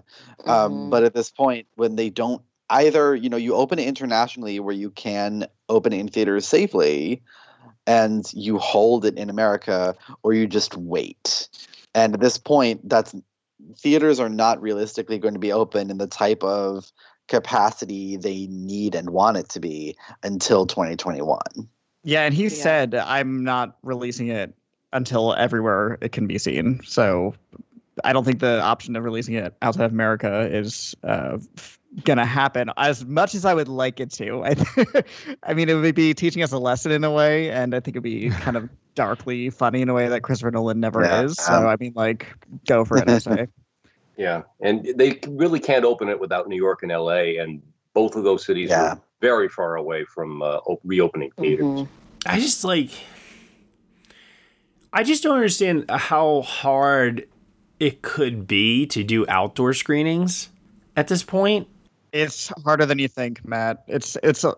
Um, 0.47 0.73
Mhm. 0.73 0.91
but 0.91 1.05
at 1.05 1.14
this 1.14 1.31
point, 1.31 1.67
when 1.77 1.97
they 1.97 2.11
don't 2.11 2.43
either, 2.71 3.14
you 3.14 3.29
know, 3.29 3.37
you 3.37 3.55
open 3.55 3.79
it 3.79 3.87
internationally 3.87 4.61
where 4.61 4.75
you 4.75 4.91
can 4.91 5.47
open 5.69 5.93
it 5.93 6.01
in 6.01 6.09
theaters 6.09 6.47
safely 6.47 7.23
and 7.87 8.31
you 8.35 8.59
hold 8.59 9.05
it 9.05 9.17
in 9.17 9.31
America, 9.31 9.95
or 10.23 10.35
you 10.35 10.47
just 10.47 10.77
wait. 10.77 11.49
And 11.95 12.14
at 12.14 12.21
this 12.21 12.37
point, 12.37 12.87
that's 12.88 13.14
theaters 13.77 14.21
are 14.21 14.29
not 14.29 14.61
realistically 14.61 15.19
going 15.19 15.35
to 15.35 15.41
be 15.41 15.53
open 15.53 15.91
in 15.91 15.99
the 15.99 16.07
type 16.07 16.43
of 16.45 16.93
capacity 17.29 18.17
they 18.17 18.47
need 18.49 18.95
and 18.95 19.11
want 19.11 19.37
it 19.37 19.49
to 19.51 19.61
be 19.61 19.97
until 20.23 20.67
2021. 20.67 21.38
Yeah, 22.09 22.23
and 22.23 22.33
he 22.33 22.44
Yeah. 22.44 22.49
said 22.49 22.94
I'm 22.94 23.44
not 23.44 23.77
releasing 23.83 24.29
it 24.29 24.55
until 24.94 25.35
everywhere 25.35 25.99
it 26.01 26.11
can 26.12 26.27
be 26.27 26.38
seen. 26.38 26.81
So 26.83 27.35
I 28.03 28.14
don't 28.14 28.25
think 28.25 28.40
the 28.40 28.62
option 28.62 28.97
of 28.97 29.05
releasing 29.05 29.35
it 29.35 29.55
outside 29.61 29.85
of 29.85 29.92
America 29.92 30.49
is 30.51 30.94
uh, 31.05 31.37
gonna 32.05 32.25
happen. 32.25 32.71
As 32.79 33.05
much 33.05 33.35
as 33.35 33.44
I 33.44 33.53
would 33.53 33.68
like 33.68 34.01
it 34.01 34.11
to, 34.12 34.42
I, 34.44 34.55
th- 34.55 35.05
I 35.42 35.53
mean, 35.53 35.68
it 35.68 35.75
would 35.75 35.94
be 35.94 36.14
teaching 36.14 36.42
us 36.42 36.51
a 36.51 36.59
lesson 36.59 36.92
in 36.92 37.05
a 37.05 37.11
way, 37.11 37.51
and 37.51 37.75
I 37.75 37.81
think 37.81 37.94
it'd 37.94 38.03
be 38.03 38.31
kind 38.31 38.57
of 38.57 38.71
darkly 38.94 39.51
funny 39.51 39.83
in 39.83 39.90
a 39.90 39.94
way 39.94 40.09
that 40.09 40.23
Christopher 40.23 40.51
Nolan 40.51 40.81
never 40.81 41.05
Yeah, 41.05 41.25
is. 41.25 41.37
So 41.37 41.53
um, 41.53 41.66
I 41.66 41.77
mean, 41.79 41.92
like, 41.94 42.27
go 42.66 42.87
for 42.87 42.97
it. 42.97 43.07
I 43.09 43.18
say. 43.18 43.49
Yeah, 44.16 44.42
and 44.61 44.85
they 44.97 45.21
really 45.29 45.61
can't 45.61 45.85
open 45.85 46.09
it 46.09 46.18
without 46.18 46.49
New 46.49 46.57
York 46.57 46.83
and 46.83 46.90
L.A. 46.90 47.37
and 47.37 47.62
both 47.94 48.16
of 48.16 48.25
those 48.25 48.44
cities 48.44 48.71
Yeah. 48.71 48.94
are 48.94 49.01
very 49.21 49.49
far 49.49 49.77
away 49.77 50.05
from 50.05 50.43
uh, 50.43 50.57
op- 50.67 50.81
reopening 50.85 51.31
theaters. 51.39 51.65
Mhm. 51.65 51.89
I 52.27 52.39
just 52.41 52.65
like, 52.65 52.91
I 54.93 55.03
just 55.03 55.23
don't 55.23 55.35
understand 55.37 55.85
how 55.91 56.43
hard 56.43 57.27
it 57.79 58.03
could 58.03 58.47
be 58.47 58.87
to 58.87 59.05
do 59.05 59.27
outdoor 59.29 59.73
screenings 59.75 60.49
at 60.97 61.09
this 61.09 61.23
point. 61.23 61.69
It's 62.11 62.51
harder 62.65 62.87
than 62.87 62.99
you 62.99 63.07
think, 63.07 63.47
Matt. 63.47 63.85
It's 63.87 64.17
it's 64.23 64.43
uh, 64.45 64.53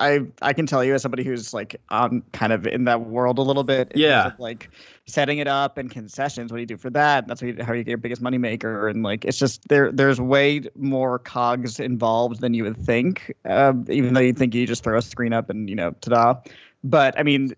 I 0.00 0.22
I 0.40 0.54
can 0.54 0.64
tell 0.64 0.82
you 0.82 0.94
as 0.94 1.02
somebody 1.02 1.22
who's 1.22 1.52
like 1.52 1.76
on 1.90 2.22
kind 2.32 2.50
of 2.52 2.66
in 2.66 2.84
that 2.84 3.02
world 3.02 3.38
a 3.38 3.42
little 3.42 3.62
bit. 3.62 3.92
Yeah. 3.94 4.32
like 4.38 4.70
setting 5.08 5.38
it 5.38 5.48
up 5.48 5.78
and 5.78 5.90
concessions. 5.90 6.52
What 6.52 6.58
do 6.58 6.60
you 6.60 6.66
do 6.66 6.76
for 6.76 6.90
that? 6.90 7.26
That's 7.26 7.42
you, 7.42 7.56
how 7.60 7.72
you 7.72 7.82
get 7.82 7.90
your 7.90 7.98
biggest 7.98 8.22
money 8.22 8.38
maker. 8.38 8.88
And 8.88 9.02
like 9.02 9.24
it's 9.24 9.38
just 9.38 9.66
there. 9.68 9.90
There's 9.90 10.20
way 10.20 10.62
more 10.76 11.18
cogs 11.18 11.80
involved 11.80 12.40
than 12.40 12.54
you 12.54 12.64
would 12.64 12.76
think. 12.76 13.34
Uh, 13.44 13.72
even 13.88 14.14
though 14.14 14.20
you 14.20 14.32
think 14.32 14.54
you 14.54 14.66
just 14.66 14.84
throw 14.84 14.98
a 14.98 15.02
screen 15.02 15.32
up 15.32 15.50
and 15.50 15.68
you 15.68 15.74
know 15.74 15.90
ta-da. 16.02 16.40
But 16.84 17.18
I 17.18 17.22
mean, 17.22 17.54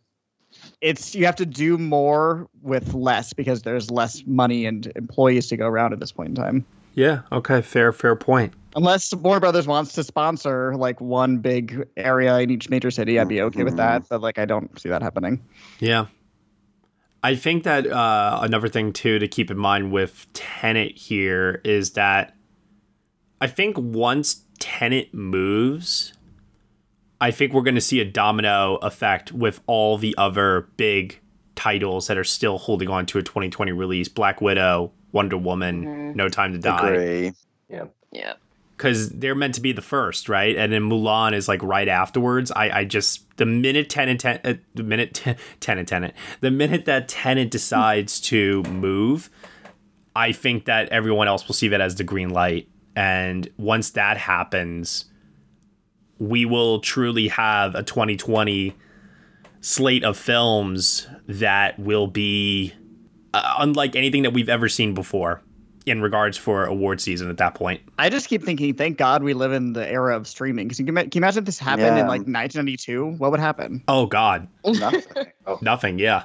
it's 0.80 1.14
you 1.14 1.26
have 1.26 1.36
to 1.36 1.46
do 1.46 1.76
more 1.76 2.48
with 2.62 2.94
less 2.94 3.32
because 3.32 3.62
there's 3.62 3.90
less 3.90 4.22
money 4.26 4.64
and 4.64 4.90
employees 4.96 5.48
to 5.48 5.56
go 5.56 5.66
around 5.66 5.92
at 5.92 6.00
this 6.00 6.12
point 6.12 6.30
in 6.30 6.34
time. 6.36 6.64
Yeah. 6.94 7.22
Okay. 7.32 7.60
Fair. 7.62 7.92
Fair 7.92 8.16
point. 8.16 8.52
Unless 8.76 9.12
Warner 9.14 9.40
Brothers 9.40 9.66
wants 9.66 9.92
to 9.94 10.04
sponsor 10.04 10.76
like 10.76 11.00
one 11.00 11.38
big 11.38 11.84
area 11.96 12.38
in 12.38 12.50
each 12.50 12.70
major 12.70 12.90
city, 12.90 13.18
I'd 13.18 13.28
be 13.28 13.40
okay 13.42 13.64
with 13.64 13.76
that. 13.76 14.08
But 14.08 14.20
like, 14.20 14.38
I 14.38 14.44
don't 14.44 14.78
see 14.78 14.88
that 14.88 15.02
happening. 15.02 15.42
Yeah. 15.80 16.06
I 17.22 17.34
think 17.34 17.64
that 17.64 17.86
uh, 17.86 18.38
another 18.42 18.68
thing 18.68 18.92
too 18.92 19.18
to 19.18 19.28
keep 19.28 19.50
in 19.50 19.58
mind 19.58 19.92
with 19.92 20.26
Tenet 20.32 20.96
here 20.96 21.60
is 21.64 21.92
that 21.92 22.34
I 23.40 23.46
think 23.46 23.76
once 23.78 24.44
Tenet 24.58 25.12
moves, 25.12 26.14
I 27.20 27.30
think 27.30 27.52
we're 27.52 27.62
going 27.62 27.74
to 27.74 27.80
see 27.80 28.00
a 28.00 28.04
domino 28.04 28.76
effect 28.76 29.32
with 29.32 29.60
all 29.66 29.98
the 29.98 30.14
other 30.16 30.68
big 30.76 31.20
titles 31.54 32.06
that 32.06 32.16
are 32.16 32.24
still 32.24 32.58
holding 32.58 32.88
on 32.88 33.04
to 33.06 33.18
a 33.18 33.22
2020 33.22 33.72
release: 33.72 34.08
Black 34.08 34.40
Widow, 34.40 34.92
Wonder 35.12 35.36
Woman, 35.36 36.14
No 36.16 36.28
Time 36.28 36.52
to 36.52 36.58
Die. 36.58 36.88
Agree. 36.88 37.32
Yeah, 37.68 37.84
Yeah. 38.10 38.34
Because 38.80 39.10
they're 39.10 39.34
meant 39.34 39.54
to 39.54 39.60
be 39.60 39.72
the 39.72 39.82
first, 39.82 40.26
right? 40.26 40.56
And 40.56 40.72
then 40.72 40.88
Mulan 40.88 41.34
is 41.34 41.48
like 41.48 41.62
right 41.62 41.86
afterwards. 41.86 42.50
I, 42.50 42.70
I 42.70 42.84
just 42.86 43.36
the 43.36 43.44
minute 43.44 43.90
Tenant, 43.90 44.20
ten, 44.20 44.40
uh, 44.42 44.54
the 44.74 44.82
minute 44.82 45.12
ten, 45.14 45.36
Tenant, 45.60 45.86
Tenant, 45.86 46.14
the 46.40 46.50
minute 46.50 46.86
that 46.86 47.06
Tenant 47.06 47.50
decides 47.50 48.18
to 48.22 48.62
move, 48.62 49.28
I 50.16 50.32
think 50.32 50.64
that 50.64 50.88
everyone 50.88 51.28
else 51.28 51.46
will 51.46 51.54
see 51.54 51.68
that 51.68 51.82
as 51.82 51.96
the 51.96 52.04
green 52.04 52.30
light. 52.30 52.70
And 52.96 53.50
once 53.58 53.90
that 53.90 54.16
happens, 54.16 55.04
we 56.18 56.46
will 56.46 56.80
truly 56.80 57.28
have 57.28 57.74
a 57.74 57.82
2020 57.82 58.74
slate 59.60 60.04
of 60.04 60.16
films 60.16 61.06
that 61.26 61.78
will 61.78 62.06
be 62.06 62.72
uh, 63.34 63.56
unlike 63.58 63.94
anything 63.94 64.22
that 64.22 64.32
we've 64.32 64.48
ever 64.48 64.70
seen 64.70 64.94
before 64.94 65.42
in 65.86 66.02
regards 66.02 66.36
for 66.36 66.64
award 66.64 67.00
season 67.00 67.30
at 67.30 67.38
that 67.38 67.54
point. 67.54 67.80
I 67.98 68.10
just 68.10 68.28
keep 68.28 68.42
thinking, 68.42 68.74
thank 68.74 68.98
God 68.98 69.22
we 69.22 69.34
live 69.34 69.52
in 69.52 69.72
the 69.72 69.88
era 69.88 70.16
of 70.16 70.26
streaming. 70.26 70.68
Because 70.68 70.78
can, 70.78 70.94
can 70.94 71.04
you 71.04 71.10
imagine 71.20 71.38
if 71.40 71.46
this 71.46 71.58
happened 71.58 71.98
in 71.98 72.06
like 72.06 72.22
1992? 72.26 73.12
What 73.12 73.30
would 73.30 73.40
happen? 73.40 73.82
Oh 73.88 74.06
God, 74.06 74.46
Nothing. 74.64 75.26
nothing. 75.62 75.98
Yeah. 75.98 76.24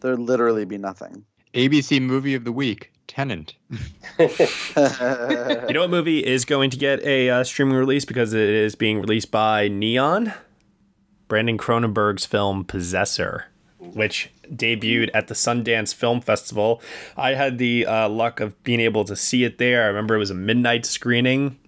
There'd 0.00 0.18
literally 0.18 0.64
be 0.64 0.78
nothing. 0.78 1.24
ABC 1.54 2.00
movie 2.00 2.34
of 2.34 2.44
the 2.44 2.52
week, 2.52 2.92
Tenet. 3.06 3.54
You 4.18 5.74
know 5.74 5.80
what 5.80 5.90
movie 5.90 6.24
is 6.24 6.44
going 6.44 6.70
to 6.70 6.76
get 6.76 7.02
a 7.04 7.30
uh, 7.30 7.44
streaming 7.44 7.76
release 7.76 8.04
because 8.04 8.32
it 8.32 8.48
is 8.48 8.74
being 8.74 9.00
released 9.00 9.30
by 9.30 9.68
Neon? 9.68 10.32
Brandon 11.28 11.56
Cronenberg's 11.58 12.26
film 12.26 12.64
Possessor, 12.64 13.46
which 13.80 14.30
debuted 14.46 15.10
at 15.14 15.28
the 15.28 15.34
Sundance 15.34 15.94
Film 15.94 16.20
Festival. 16.20 16.82
I 17.16 17.34
had 17.34 17.58
the 17.58 17.86
uh, 17.86 18.08
luck 18.08 18.40
of 18.40 18.62
being 18.62 18.80
able 18.80 19.04
to 19.04 19.16
see 19.16 19.44
it 19.44 19.58
there. 19.58 19.84
I 19.84 19.86
remember 19.86 20.14
it 20.14 20.18
was 20.18 20.30
a 20.30 20.34
midnight 20.34 20.84
screening. 20.86 21.58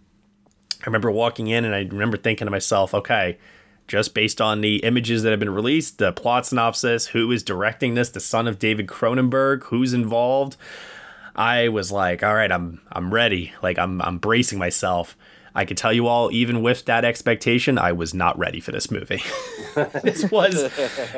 I 0.83 0.87
remember 0.87 1.11
walking 1.11 1.47
in 1.47 1.65
and 1.65 1.75
I 1.75 1.81
remember 1.81 2.17
thinking 2.17 2.47
to 2.47 2.51
myself, 2.51 2.93
okay, 2.93 3.39
just 3.89 4.15
based 4.15 4.41
on 4.41 4.61
the 4.61 4.77
images 4.79 5.23
that 5.23 5.31
have 5.31 5.41
been 5.41 5.55
released, 5.55 5.99
the 5.99 6.13
plot 6.13 6.47
synopsis, 6.47 7.09
who 7.09 7.31
is 7.31 7.43
directing 7.43 7.95
this, 7.95 8.11
the 8.11 8.21
son 8.21 8.47
of 8.47 8.59
David 8.59 8.87
Cronenberg, 8.87 9.65
who's 9.65 9.93
involved. 9.93 10.57
I 11.35 11.69
was 11.69 11.91
like, 11.91 12.23
all 12.23 12.35
right, 12.35 12.53
I'm 12.53 12.81
I'm 12.91 13.13
ready. 13.13 13.53
Like 13.63 13.79
I'm 13.79 14.03
I'm 14.03 14.19
bracing 14.19 14.59
myself. 14.59 15.17
I 15.55 15.65
can 15.65 15.77
tell 15.77 15.93
you 15.93 16.07
all, 16.07 16.31
even 16.33 16.63
with 16.63 16.87
that 16.87 17.05
expectation, 17.05 17.79
I 17.79 17.93
was 17.93 18.15
not 18.15 18.39
ready 18.39 18.61
for 18.61 18.73
this 18.73 18.91
movie. 18.91 19.23
this 20.03 20.31
was 20.31 20.71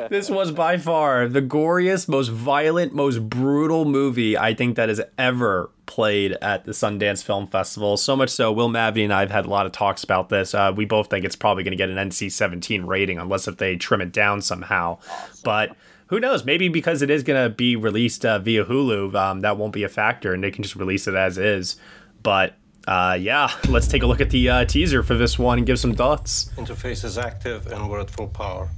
this 0.09 0.29
was 0.29 0.51
by 0.51 0.77
far 0.77 1.27
the 1.27 1.41
goriest, 1.41 2.07
most 2.07 2.29
violent, 2.29 2.93
most 2.93 3.29
brutal 3.29 3.85
movie 3.85 4.37
I 4.37 4.53
think 4.53 4.75
that 4.75 4.89
has 4.89 5.01
ever 5.17 5.71
played 5.85 6.33
at 6.41 6.65
the 6.65 6.71
Sundance 6.71 7.23
Film 7.23 7.47
Festival. 7.47 7.95
So 7.97 8.15
much 8.15 8.29
so, 8.29 8.51
Will 8.51 8.69
Mavity 8.69 9.03
and 9.03 9.13
I 9.13 9.21
have 9.21 9.31
had 9.31 9.45
a 9.45 9.49
lot 9.49 9.65
of 9.65 9.71
talks 9.71 10.03
about 10.03 10.29
this. 10.29 10.53
Uh, 10.53 10.73
we 10.75 10.85
both 10.85 11.09
think 11.09 11.25
it's 11.25 11.35
probably 11.35 11.63
going 11.63 11.71
to 11.71 11.77
get 11.77 11.89
an 11.89 12.09
NC-17 12.09 12.85
rating, 12.85 13.19
unless 13.19 13.47
if 13.47 13.57
they 13.57 13.75
trim 13.75 14.01
it 14.01 14.11
down 14.11 14.41
somehow. 14.41 14.97
But 15.43 15.75
who 16.07 16.19
knows? 16.19 16.43
Maybe 16.43 16.69
because 16.69 17.01
it 17.01 17.09
is 17.09 17.23
going 17.23 17.41
to 17.41 17.49
be 17.49 17.75
released 17.75 18.25
uh, 18.25 18.39
via 18.39 18.65
Hulu, 18.65 19.15
um, 19.15 19.41
that 19.41 19.57
won't 19.57 19.73
be 19.73 19.83
a 19.83 19.89
factor, 19.89 20.33
and 20.33 20.43
they 20.43 20.51
can 20.51 20.63
just 20.63 20.75
release 20.75 21.07
it 21.07 21.15
as 21.15 21.37
is. 21.37 21.77
But 22.21 22.55
uh, 22.87 23.17
yeah, 23.19 23.51
let's 23.67 23.87
take 23.87 24.03
a 24.03 24.05
look 24.05 24.21
at 24.21 24.29
the 24.29 24.49
uh, 24.49 24.65
teaser 24.65 25.01
for 25.03 25.15
this 25.15 25.39
one 25.39 25.57
and 25.57 25.67
give 25.67 25.79
some 25.79 25.93
thoughts. 25.93 26.51
Interface 26.55 27.03
is 27.03 27.17
active 27.17 27.67
and 27.67 27.89
we're 27.89 27.99
at 27.99 28.09
full 28.09 28.27
power. 28.27 28.69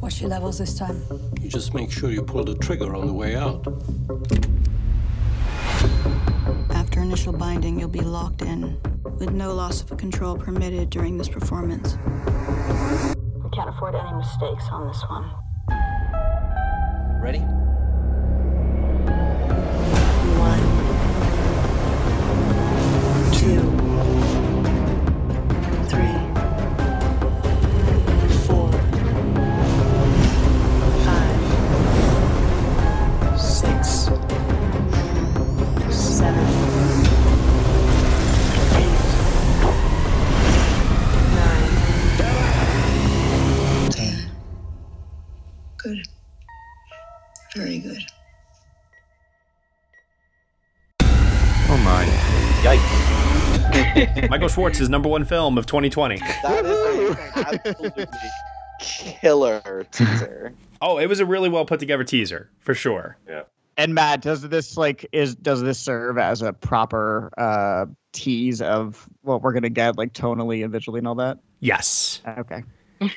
What's 0.00 0.20
your 0.20 0.28
levels 0.28 0.58
this 0.58 0.76
time? 0.76 1.02
You 1.40 1.48
just 1.48 1.72
make 1.72 1.90
sure 1.90 2.10
you 2.10 2.22
pull 2.22 2.44
the 2.44 2.54
trigger 2.56 2.94
on 2.94 3.06
the 3.06 3.12
way 3.12 3.36
out. 3.36 3.66
After 6.70 7.00
initial 7.00 7.32
binding, 7.32 7.80
you'll 7.80 7.88
be 7.88 8.00
locked 8.00 8.42
in, 8.42 8.78
with 9.18 9.32
no 9.32 9.54
loss 9.54 9.80
of 9.82 9.96
control 9.96 10.36
permitted 10.36 10.90
during 10.90 11.16
this 11.16 11.28
performance. 11.28 11.96
We 11.96 13.50
can't 13.50 13.70
afford 13.70 13.94
any 13.94 14.12
mistakes 14.12 14.64
on 14.70 14.88
this 14.88 15.02
one. 15.08 15.30
Ready? 17.22 17.63
Michael 54.34 54.48
Schwartz's 54.48 54.88
number 54.88 55.08
one 55.08 55.24
film 55.24 55.56
of 55.56 55.64
2020. 55.64 56.18
That 56.18 56.64
is 56.64 57.10
an 57.10 57.16
absolutely 57.36 58.06
killer 58.80 59.86
teaser. 59.92 60.52
Oh, 60.82 60.98
it 60.98 61.06
was 61.06 61.20
a 61.20 61.24
really 61.24 61.48
well 61.48 61.64
put 61.64 61.78
together 61.78 62.02
teaser 62.02 62.50
for 62.58 62.74
sure. 62.74 63.16
Yeah. 63.28 63.42
And 63.76 63.94
Matt, 63.94 64.22
does 64.22 64.42
this 64.42 64.76
like 64.76 65.06
is 65.12 65.36
does 65.36 65.62
this 65.62 65.78
serve 65.78 66.18
as 66.18 66.42
a 66.42 66.52
proper 66.52 67.30
uh 67.38 67.86
tease 68.10 68.60
of 68.60 69.08
what 69.22 69.40
we're 69.40 69.52
gonna 69.52 69.70
get, 69.70 69.96
like 69.96 70.14
tonally 70.14 70.64
and 70.64 70.72
visually 70.72 70.98
and 70.98 71.06
all 71.06 71.14
that? 71.14 71.38
Yes. 71.60 72.20
Okay. 72.26 72.64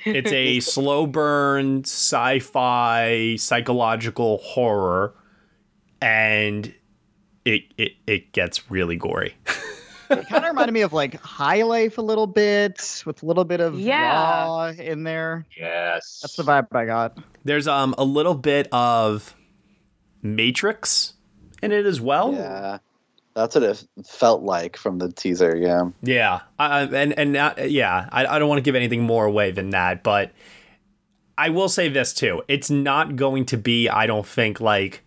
It's 0.05 0.31
a 0.31 0.59
slow 0.59 1.07
burn 1.07 1.79
sci-fi 1.79 3.37
psychological 3.37 4.37
horror 4.43 5.15
and 5.99 6.71
it 7.43 7.63
it, 7.79 7.93
it 8.05 8.33
gets 8.33 8.69
really 8.69 8.97
gory. 8.97 9.33
It 10.09 10.27
kind 10.27 10.43
of 10.45 10.49
reminded 10.51 10.71
me 10.73 10.81
of 10.81 10.93
like 10.93 11.19
High 11.21 11.63
Life 11.63 11.97
a 11.97 12.01
little 12.01 12.27
bit, 12.27 13.03
with 13.05 13.23
a 13.23 13.25
little 13.25 13.43
bit 13.45 13.59
of 13.59 13.79
Yeah. 13.79 14.43
raw 14.45 14.67
in 14.69 15.03
there. 15.03 15.45
Yes. 15.57 16.19
That's 16.21 16.35
the 16.35 16.43
vibe 16.43 16.67
I 16.75 16.85
got. 16.85 17.17
There's 17.43 17.67
um 17.67 17.93
a 17.97 18.03
little 18.03 18.35
bit 18.35 18.67
of 18.71 19.35
Matrix 20.21 21.13
in 21.61 21.71
it 21.71 21.85
as 21.85 21.99
well. 22.01 22.33
Yeah. 22.33 22.79
That's 23.35 23.53
what 23.53 23.63
it 23.63 23.83
felt 24.07 24.41
like 24.41 24.77
from 24.77 24.97
the 24.97 25.11
teaser, 25.11 25.55
yeah. 25.55 25.91
Yeah, 26.01 26.39
I, 26.57 26.79
I- 26.79 26.83
and 26.85 27.17
and 27.19 27.37
uh, 27.37 27.53
yeah, 27.65 28.09
I, 28.11 28.25
I 28.25 28.39
don't 28.39 28.49
want 28.49 28.57
to 28.57 28.63
give 28.63 28.73
anything 28.75 29.03
more 29.03 29.25
away 29.25 29.51
than 29.51 29.69
that, 29.71 30.01
but 30.01 30.31
I 31.37 31.49
will 31.49 31.69
say 31.69 31.87
this 31.87 32.13
too: 32.15 32.41
it's 32.47 32.71
not 32.71 33.15
going 33.15 33.45
to 33.47 33.57
be, 33.57 33.89
I 33.89 34.07
don't 34.07 34.25
think, 34.25 34.59
like 34.59 35.03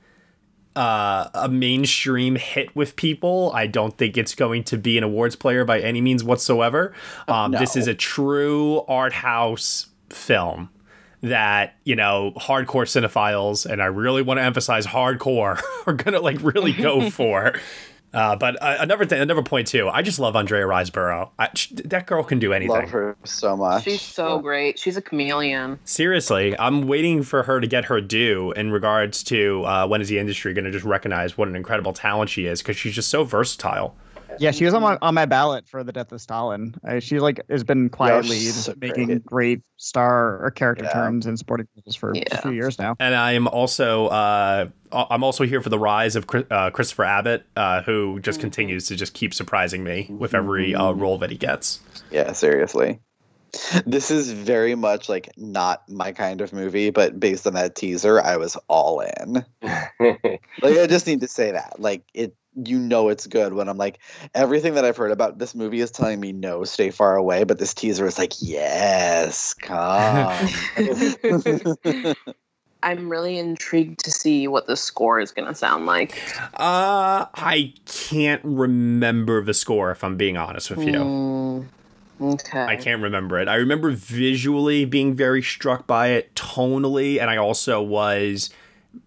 uh, 0.77 1.29
a 1.35 1.49
mainstream 1.49 2.37
hit 2.37 2.75
with 2.77 2.97
people. 2.97 3.51
I 3.55 3.67
don't 3.67 3.97
think 3.99 4.17
it's 4.17 4.35
going 4.35 4.65
to 4.65 4.79
be 4.79 4.97
an 4.99 5.05
awards 5.05 5.37
player 5.37 5.65
by 5.65 5.81
any 5.81 6.01
means 6.01 6.23
whatsoever. 6.23 6.93
Um, 7.29 7.53
This 7.61 7.77
is 7.77 7.87
a 7.89 7.95
true 7.95 8.83
art 8.89 9.13
house 9.13 9.87
film 10.11 10.71
that 11.23 11.75
you 11.85 11.97
know 11.97 12.33
hardcore 12.37 12.87
cinephiles, 12.87 13.67
and 13.67 13.83
I 13.83 13.87
really 13.87 14.23
want 14.23 14.39
to 14.39 14.45
emphasize 14.45 14.87
hardcore, 14.87 15.61
are 15.87 15.93
gonna 15.93 16.21
like 16.21 16.39
really 16.43 16.73
go 16.73 17.11
for. 17.19 17.55
Uh, 18.13 18.35
but 18.37 18.61
uh, 18.61 18.77
another 18.81 19.05
thing, 19.05 19.21
another 19.21 19.43
point 19.43 19.69
too. 19.69 19.89
I 19.89 20.03
just 20.03 20.19
love 20.19 20.35
Andrea 20.35 20.65
Riseborough. 20.65 21.31
I, 21.39 21.51
sh- 21.55 21.73
that 21.85 22.07
girl 22.07 22.25
can 22.25 22.39
do 22.39 22.53
anything. 22.53 22.75
Love 22.75 22.91
her 22.91 23.17
so 23.25 23.57
much. 23.57 23.85
She's 23.85 24.03
so 24.03 24.41
great. 24.41 24.79
She's 24.79 24.97
a 24.97 25.03
chameleon. 25.03 25.79
Seriously, 25.85 26.59
I'm 26.59 26.89
waiting 26.89 27.23
for 27.23 27.45
her 27.45 27.61
to 27.61 27.67
get 27.67 27.85
her 27.87 28.01
due 28.01 28.53
in 28.53 28.73
regards 28.73 29.23
to 29.25 29.65
uh, 29.65 29.87
when 29.87 30.01
is 30.01 30.09
the 30.09 30.19
industry 30.19 30.53
going 30.55 30.65
to 30.65 30.71
just 30.73 30.85
recognize 30.85 31.39
what 31.39 31.49
an 31.49 31.55
incredible 31.55 31.93
talent 31.93 32.31
she 32.31 32.47
is 32.47 32.61
because 32.61 32.77
she's 32.77 32.95
just 32.95 33.11
so 33.11 33.23
versatile. 33.25 33.95
Yeah, 34.39 34.51
she 34.53 34.65
was 34.65 34.75
on 34.75 34.83
my 34.83 34.97
on 35.03 35.15
my 35.15 35.27
ballot 35.27 35.69
for 35.69 35.83
the 35.85 35.93
death 35.93 36.13
of 36.13 36.21
Stalin. 36.21 36.75
Uh, 36.87 37.01
she 37.01 37.19
like 37.19 37.41
has 37.51 37.65
been 37.65 37.89
quietly 37.89 38.37
she's 38.37 38.65
so 38.65 38.75
making 38.81 39.07
great. 39.07 39.27
great. 39.27 39.61
star 39.77 40.45
or 40.45 40.51
character 40.51 40.85
Yeah. 40.85 40.93
turns 40.93 41.27
in 41.27 41.37
supporting 41.37 41.67
roles 41.85 41.97
for 41.97 42.13
a 42.13 42.43
few 42.43 42.53
years 42.53 42.79
now. 42.79 42.97
And 43.01 43.15
I 43.15 43.33
am 43.33 43.49
also 43.49 44.07
uh, 44.09 44.69
I'm 44.93 45.25
also 45.25 45.45
here 45.45 45.61
for 45.61 45.69
the 45.69 45.79
rise 45.79 46.17
of 46.17 46.27
Chris- 46.27 46.47
uh, 46.51 46.71
Christopher 46.71 47.05
Abbott, 47.05 47.47
uh, 47.57 47.83
who 47.83 48.21
just 48.21 48.41
continues 48.41 48.87
to 48.89 48.97
just 48.97 49.15
keep 49.15 49.35
surprising 49.35 49.83
me 49.85 50.07
with 50.11 50.35
every 50.35 50.75
uh, 50.75 50.93
role 50.93 51.19
that 51.19 51.31
he 51.31 51.37
gets. 51.37 51.81
Yeah, 52.11 52.33
seriously. 52.33 53.01
This 53.85 54.13
is 54.13 54.31
very 54.31 54.77
much 54.77 55.09
like 55.09 55.29
not 55.37 55.83
my 55.89 56.13
kind 56.13 56.41
of 56.41 56.53
movie, 56.53 56.91
but 56.91 57.19
based 57.19 57.49
on 57.49 57.55
that 57.55 57.75
teaser, 57.75 58.21
I 58.23 58.37
was 58.37 58.57
all 58.69 59.01
in. 59.01 59.45
Like 60.63 60.79
I 60.79 60.87
just 60.87 61.07
need 61.07 61.21
to 61.23 61.29
say 61.29 61.53
that. 61.53 61.77
Like 61.81 62.03
it 62.15 62.35
you 62.55 62.79
know 62.79 63.09
it's 63.09 63.27
good 63.27 63.55
when 63.55 63.69
I'm 63.69 63.77
like 63.77 63.99
everything 64.35 64.75
that 64.75 64.85
I've 64.85 64.97
heard 64.97 65.13
about 65.13 65.39
this 65.39 65.55
movie 65.55 65.81
is 65.81 65.91
telling 65.91 66.21
me 66.21 66.33
no, 66.33 66.65
stay 66.65 66.91
far 66.91 67.17
away, 67.17 67.45
but 67.45 67.59
this 67.59 67.75
teaser 67.75 68.07
is 68.07 68.19
like, 68.19 68.33
yes, 68.41 69.55
come. 69.55 70.49
I'm 72.83 73.11
really 73.11 73.39
intrigued 73.39 74.03
to 74.05 74.11
see 74.11 74.49
what 74.49 74.67
the 74.67 74.77
score 74.77 75.21
is 75.21 75.33
going 75.33 75.47
to 75.47 75.55
sound 75.55 75.87
like. 75.87 76.19
Uh, 76.55 77.27
I 77.35 77.75
can't 77.85 78.41
remember 78.43 79.45
the 79.45 79.53
score 79.53 79.91
if 79.91 80.03
I'm 80.03 80.17
being 80.17 80.39
honest 80.39 80.71
with 80.71 80.87
you. 80.87 80.93
Mm, 80.93 81.69
okay. 82.21 82.65
I 82.65 82.77
can't 82.77 83.03
remember 83.03 83.39
it. 83.39 83.49
I 83.49 83.57
remember 83.57 83.91
visually 83.91 84.87
being 84.87 85.15
very 85.15 85.43
struck 85.43 85.87
by 85.87 86.09
it, 86.09 86.35
tonally, 86.35 87.21
and 87.21 87.29
I 87.29 87.37
also 87.37 87.83
was 87.83 88.49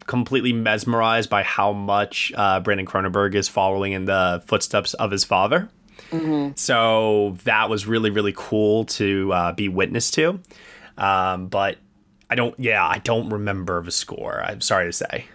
completely 0.07 0.53
mesmerized 0.53 1.29
by 1.29 1.43
how 1.43 1.73
much 1.73 2.31
uh, 2.35 2.59
Brandon 2.59 2.85
Cronenberg 2.85 3.35
is 3.35 3.47
following 3.47 3.93
in 3.93 4.05
the 4.05 4.43
footsteps 4.45 4.93
of 4.95 5.11
his 5.11 5.23
father. 5.23 5.69
Mm-hmm. 6.11 6.53
So 6.55 7.37
that 7.43 7.69
was 7.69 7.87
really, 7.87 8.09
really 8.09 8.33
cool 8.35 8.85
to 8.85 9.31
uh, 9.33 9.51
be 9.53 9.69
witness 9.69 10.11
to. 10.11 10.39
Um, 10.97 11.47
but 11.47 11.77
I 12.29 12.35
don't, 12.35 12.57
yeah, 12.59 12.85
I 12.85 12.99
don't 12.99 13.29
remember 13.29 13.81
the 13.81 13.91
score. 13.91 14.41
I'm 14.43 14.61
sorry 14.61 14.85
to 14.85 14.93
say. 14.93 15.25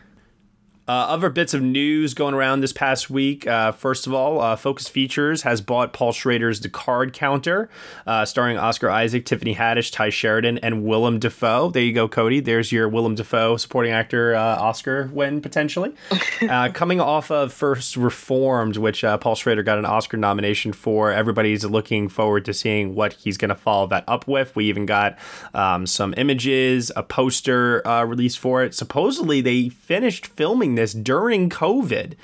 Uh, 0.89 0.93
other 0.93 1.29
bits 1.29 1.53
of 1.53 1.61
news 1.61 2.15
going 2.15 2.33
around 2.33 2.61
this 2.61 2.73
past 2.73 3.11
week. 3.11 3.47
Uh, 3.47 3.71
first 3.73 4.07
of 4.07 4.15
all, 4.15 4.41
uh, 4.41 4.57
Focus 4.57 4.89
Features 4.89 5.43
has 5.43 5.61
bought 5.61 5.93
Paul 5.93 6.13
Schrader's 6.13 6.61
The 6.61 6.71
Card 6.71 7.13
Counter, 7.13 7.69
uh, 8.07 8.25
starring 8.25 8.57
Oscar 8.57 8.89
Isaac, 8.89 9.27
Tiffany 9.27 9.55
Haddish, 9.55 9.93
Tye 9.93 10.09
Sheridan, 10.09 10.57
and 10.59 10.85
Willem 10.85 11.19
Dafoe. 11.19 11.71
There 11.71 11.83
you 11.83 11.93
go, 11.93 12.09
Cody. 12.09 12.41
There's 12.41 12.73
your 12.73 12.89
Willem 12.89 13.17
Dafoe 13.17 13.59
supporting 13.59 13.93
actor 13.93 14.35
uh, 14.35 14.41
Oscar 14.41 15.11
win 15.13 15.43
potentially. 15.43 15.95
Uh, 16.49 16.71
coming 16.73 17.01
off 17.01 17.31
of 17.33 17.53
First 17.53 17.97
Reformed, 17.97 18.77
which 18.77 19.03
Paul 19.21 19.35
Schrader 19.35 19.63
got 19.63 19.79
an 19.79 19.85
Oscar 19.85 20.17
nomination 20.17 20.73
for. 20.73 21.11
Everybody's 21.11 21.65
looking 21.65 22.09
forward 22.09 22.45
to 22.45 22.55
seeing 22.55 22.95
what 22.95 23.13
he's 23.15 23.37
going 23.37 23.49
to 23.49 23.55
follow 23.57 23.89
that 23.89 24.05
up 24.07 24.27
with. 24.29 24.55
We 24.55 24.67
even 24.67 24.87
got 24.87 25.19
um, 25.53 25.87
some 25.87 26.15
images, 26.17 26.93
a 26.95 27.03
poster 27.03 27.83
released 28.07 28.39
for 28.39 28.63
it. 28.63 28.73
Supposedly, 28.75 29.41
they 29.41 29.69
finished 29.69 30.29
filming 30.29 30.77
this 30.79 30.93
during 30.93 31.51
COVID. 31.51 32.15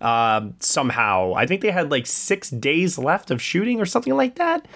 Uh, 0.00 0.48
somehow, 0.60 1.32
I 1.34 1.46
think 1.46 1.62
they 1.62 1.70
had 1.70 1.90
like 1.90 2.06
six 2.06 2.50
days 2.50 2.98
left 2.98 3.30
of 3.30 3.40
shooting 3.40 3.80
or 3.80 3.86
something 3.86 4.14
like 4.14 4.34
that. 4.36 4.66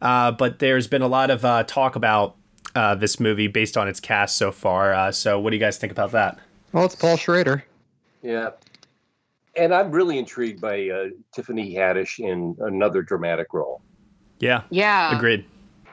Uh, 0.00 0.32
but 0.32 0.58
there's 0.58 0.86
been 0.86 1.02
a 1.02 1.08
lot 1.08 1.30
of 1.30 1.44
uh, 1.44 1.64
talk 1.64 1.96
about 1.96 2.36
uh, 2.74 2.94
this 2.94 3.20
movie 3.20 3.48
based 3.48 3.76
on 3.76 3.88
its 3.88 4.00
cast 4.00 4.36
so 4.36 4.52
far. 4.52 4.94
Uh, 4.94 5.12
so, 5.12 5.38
what 5.38 5.50
do 5.50 5.56
you 5.56 5.60
guys 5.60 5.76
think 5.76 5.92
about 5.92 6.12
that? 6.12 6.38
Well, 6.72 6.84
it's 6.84 6.94
Paul 6.94 7.16
Schrader. 7.16 7.64
Yeah. 8.22 8.50
And 9.56 9.74
I'm 9.74 9.90
really 9.90 10.18
intrigued 10.18 10.60
by 10.60 10.88
uh, 10.88 11.06
Tiffany 11.32 11.74
Haddish 11.74 12.20
in 12.20 12.56
another 12.60 13.02
dramatic 13.02 13.52
role. 13.52 13.82
Yeah. 14.38 14.62
Yeah. 14.70 15.16
Agreed. 15.16 15.44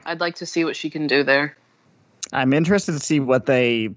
I'd 0.05 0.21
like 0.21 0.35
to 0.35 0.45
see 0.45 0.63
what 0.63 0.75
she 0.75 0.89
can 0.89 1.07
do 1.07 1.23
there. 1.23 1.57
I'm 2.31 2.53
interested 2.53 2.93
to 2.93 2.99
see 2.99 3.19
what 3.19 3.45
they 3.45 3.89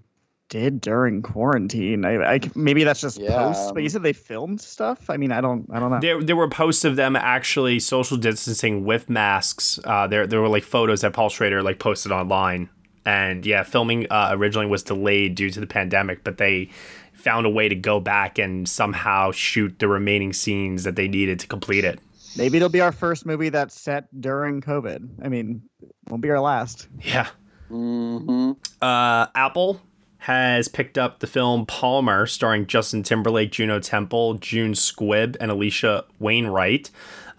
did 0.50 0.80
during 0.82 1.22
quarantine. 1.22 2.04
I, 2.04 2.34
I 2.34 2.40
maybe 2.54 2.84
that's 2.84 3.00
just 3.00 3.18
Yeah. 3.18 3.36
posts, 3.38 3.72
but 3.72 3.82
you 3.82 3.88
said 3.88 4.02
they 4.02 4.12
filmed 4.12 4.60
stuff. 4.60 5.08
I 5.08 5.16
mean, 5.16 5.32
I 5.32 5.40
don't, 5.40 5.66
I 5.72 5.80
don't 5.80 5.90
know. 5.90 6.00
There, 6.00 6.22
there 6.22 6.36
were 6.36 6.48
posts 6.48 6.84
of 6.84 6.96
them 6.96 7.16
actually 7.16 7.78
social 7.80 8.18
distancing 8.18 8.84
with 8.84 9.08
masks. 9.08 9.80
Uh, 9.84 10.06
there, 10.06 10.26
there 10.26 10.40
were 10.42 10.48
like 10.48 10.64
photos 10.64 11.00
that 11.00 11.14
Paul 11.14 11.30
Schrader 11.30 11.62
like 11.62 11.78
posted 11.78 12.12
online, 12.12 12.68
and 13.06 13.46
yeah, 13.46 13.62
filming 13.62 14.06
uh, 14.10 14.28
originally 14.32 14.66
was 14.66 14.82
delayed 14.82 15.34
due 15.36 15.48
to 15.50 15.60
the 15.60 15.66
pandemic, 15.66 16.22
but 16.24 16.36
they 16.36 16.68
found 17.14 17.46
a 17.46 17.50
way 17.50 17.68
to 17.68 17.74
go 17.74 18.00
back 18.00 18.38
and 18.38 18.68
somehow 18.68 19.30
shoot 19.30 19.78
the 19.78 19.86
remaining 19.88 20.32
scenes 20.32 20.84
that 20.84 20.96
they 20.96 21.06
needed 21.08 21.38
to 21.38 21.46
complete 21.46 21.84
it. 21.84 21.98
Maybe 22.36 22.56
it'll 22.56 22.68
be 22.68 22.80
our 22.80 22.92
first 22.92 23.26
movie 23.26 23.48
that's 23.48 23.78
set 23.78 24.04
during 24.20 24.60
COVID. 24.60 25.24
I 25.24 25.28
mean, 25.28 25.62
won't 26.08 26.22
be 26.22 26.30
our 26.30 26.40
last. 26.40 26.88
Yeah. 27.02 27.28
Mm-hmm. 27.70 28.52
Uh, 28.80 29.26
Apple 29.34 29.80
has 30.20 30.68
picked 30.68 30.98
up 30.98 31.20
the 31.20 31.26
film 31.26 31.64
Palmer, 31.64 32.26
starring 32.26 32.66
Justin 32.66 33.02
Timberlake, 33.02 33.52
Juno 33.52 33.80
Temple, 33.80 34.34
June 34.34 34.72
Squibb, 34.72 35.36
and 35.40 35.50
Alisha 35.50 36.04
Wainwright. 36.18 36.90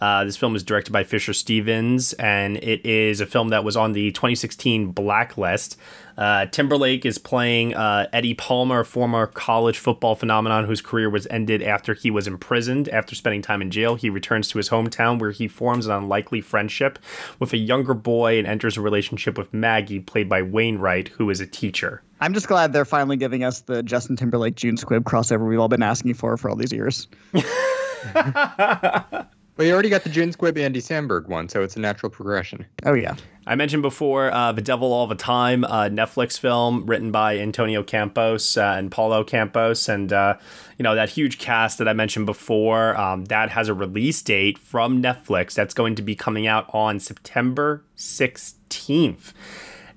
Uh, 0.01 0.23
this 0.25 0.35
film 0.35 0.55
is 0.55 0.63
directed 0.63 0.91
by 0.91 1.03
Fisher 1.03 1.31
Stevens, 1.31 2.13
and 2.13 2.57
it 2.57 2.83
is 2.83 3.21
a 3.21 3.27
film 3.27 3.49
that 3.49 3.63
was 3.63 3.77
on 3.77 3.93
the 3.93 4.11
2016 4.11 4.91
Blacklist. 4.93 5.77
Uh, 6.17 6.45
Timberlake 6.47 7.05
is 7.05 7.17
playing 7.17 7.73
uh, 7.73 8.07
Eddie 8.13 8.33
Palmer, 8.33 8.81
a 8.81 8.85
former 8.85 9.27
college 9.27 9.77
football 9.77 10.15
phenomenon 10.15 10.65
whose 10.65 10.81
career 10.81 11.09
was 11.09 11.27
ended 11.29 11.61
after 11.61 11.93
he 11.93 12.11
was 12.11 12.27
imprisoned. 12.27 12.89
After 12.89 13.15
spending 13.15 13.41
time 13.41 13.61
in 13.61 13.71
jail, 13.71 13.95
he 13.95 14.09
returns 14.09 14.47
to 14.49 14.57
his 14.57 14.69
hometown 14.69 15.19
where 15.19 15.31
he 15.31 15.47
forms 15.47 15.85
an 15.85 15.93
unlikely 15.93 16.41
friendship 16.41 16.99
with 17.39 17.53
a 17.53 17.57
younger 17.57 17.93
boy 17.93 18.37
and 18.37 18.47
enters 18.47 18.77
a 18.77 18.81
relationship 18.81 19.37
with 19.37 19.53
Maggie, 19.53 19.99
played 19.99 20.27
by 20.29 20.41
Wainwright, 20.41 21.09
who 21.09 21.29
is 21.29 21.39
a 21.39 21.47
teacher. 21.47 22.01
I'm 22.19 22.33
just 22.33 22.47
glad 22.47 22.71
they're 22.71 22.85
finally 22.85 23.17
giving 23.17 23.43
us 23.43 23.61
the 23.61 23.81
Justin 23.81 24.15
Timberlake 24.15 24.55
June 24.55 24.75
Squibb 24.75 25.03
crossover 25.03 25.47
we've 25.47 25.59
all 25.59 25.67
been 25.67 25.81
asking 25.81 26.13
for 26.13 26.37
for 26.37 26.49
all 26.49 26.55
these 26.55 26.71
years. 26.71 27.07
Well, 29.61 29.67
you 29.67 29.73
already 29.75 29.89
got 29.89 30.03
the 30.03 30.09
June 30.09 30.33
Squibb 30.33 30.57
Andy 30.57 30.81
Samberg 30.81 31.27
one, 31.27 31.47
so 31.47 31.61
it's 31.61 31.75
a 31.75 31.79
natural 31.79 32.09
progression. 32.09 32.65
Oh 32.83 32.93
yeah. 32.93 33.15
I 33.45 33.53
mentioned 33.53 33.83
before 33.83 34.33
uh, 34.33 34.51
The 34.53 34.61
Devil 34.63 34.91
All 34.91 35.05
the 35.05 35.13
Time, 35.13 35.63
a 35.65 35.87
Netflix 35.87 36.39
film 36.39 36.87
written 36.87 37.11
by 37.11 37.37
Antonio 37.37 37.83
Campos 37.83 38.57
uh, 38.57 38.73
and 38.75 38.91
Paulo 38.91 39.23
Campos. 39.23 39.87
And, 39.87 40.11
uh, 40.11 40.37
you 40.79 40.83
know, 40.83 40.95
that 40.95 41.11
huge 41.11 41.37
cast 41.37 41.77
that 41.77 41.87
I 41.87 41.93
mentioned 41.93 42.25
before, 42.25 42.99
um, 42.99 43.25
that 43.25 43.51
has 43.51 43.69
a 43.69 43.75
release 43.75 44.19
date 44.23 44.57
from 44.57 44.99
Netflix 44.99 45.53
that's 45.53 45.75
going 45.75 45.93
to 45.93 46.01
be 46.01 46.15
coming 46.15 46.47
out 46.47 46.65
on 46.73 46.99
September 46.99 47.85
16th. 47.95 49.33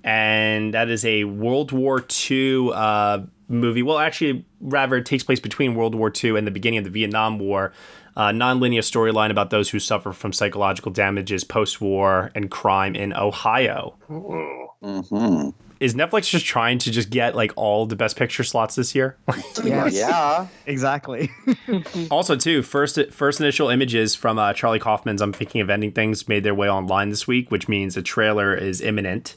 And 0.02 0.74
that 0.74 0.90
is 0.90 1.06
a 1.06 1.24
World 1.24 1.72
War 1.72 2.04
II 2.30 2.70
uh, 2.74 3.20
movie. 3.48 3.82
Well, 3.82 3.98
actually, 3.98 4.44
rather, 4.60 4.96
it 4.96 5.06
takes 5.06 5.22
place 5.22 5.40
between 5.40 5.74
World 5.74 5.94
War 5.94 6.12
II 6.22 6.36
and 6.36 6.46
the 6.46 6.50
beginning 6.50 6.78
of 6.78 6.84
the 6.84 6.90
Vietnam 6.90 7.38
War. 7.38 7.72
Uh, 8.16 8.30
non-linear 8.30 8.80
storyline 8.80 9.30
about 9.30 9.50
those 9.50 9.70
who 9.70 9.80
suffer 9.80 10.12
from 10.12 10.32
psychological 10.32 10.92
damages 10.92 11.42
post-war 11.42 12.30
and 12.34 12.50
crime 12.50 12.94
in 12.94 13.12
Ohio. 13.12 13.96
Mm-hmm. 14.08 15.50
Is 15.80 15.94
Netflix 15.94 16.30
just 16.30 16.46
trying 16.46 16.78
to 16.78 16.90
just 16.90 17.10
get 17.10 17.34
like 17.34 17.52
all 17.56 17.86
the 17.86 17.96
best 17.96 18.16
picture 18.16 18.44
slots 18.44 18.74
this 18.76 18.94
year? 18.94 19.16
Yes. 19.64 19.94
Yeah. 19.94 20.46
Exactly. 20.66 21.30
also, 22.10 22.36
too, 22.36 22.62
first 22.62 22.98
first 23.10 23.40
initial 23.40 23.68
images 23.70 24.14
from 24.14 24.38
uh, 24.38 24.52
Charlie 24.52 24.78
Kaufman's 24.78 25.22
"I'm 25.22 25.32
Thinking 25.32 25.60
of 25.60 25.70
Ending 25.70 25.92
Things" 25.92 26.28
made 26.28 26.44
their 26.44 26.54
way 26.54 26.68
online 26.68 27.08
this 27.08 27.26
week, 27.26 27.50
which 27.50 27.68
means 27.68 27.96
a 27.96 28.02
trailer 28.02 28.54
is 28.54 28.80
imminent. 28.80 29.36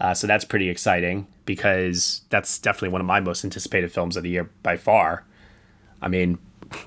Uh, 0.00 0.12
so 0.12 0.26
that's 0.26 0.44
pretty 0.44 0.68
exciting 0.68 1.26
because 1.44 2.22
that's 2.30 2.58
definitely 2.58 2.88
one 2.88 3.00
of 3.00 3.06
my 3.06 3.20
most 3.20 3.44
anticipated 3.44 3.92
films 3.92 4.16
of 4.16 4.22
the 4.22 4.30
year 4.30 4.50
by 4.62 4.76
far. 4.76 5.24
I 6.02 6.08
mean, 6.08 6.38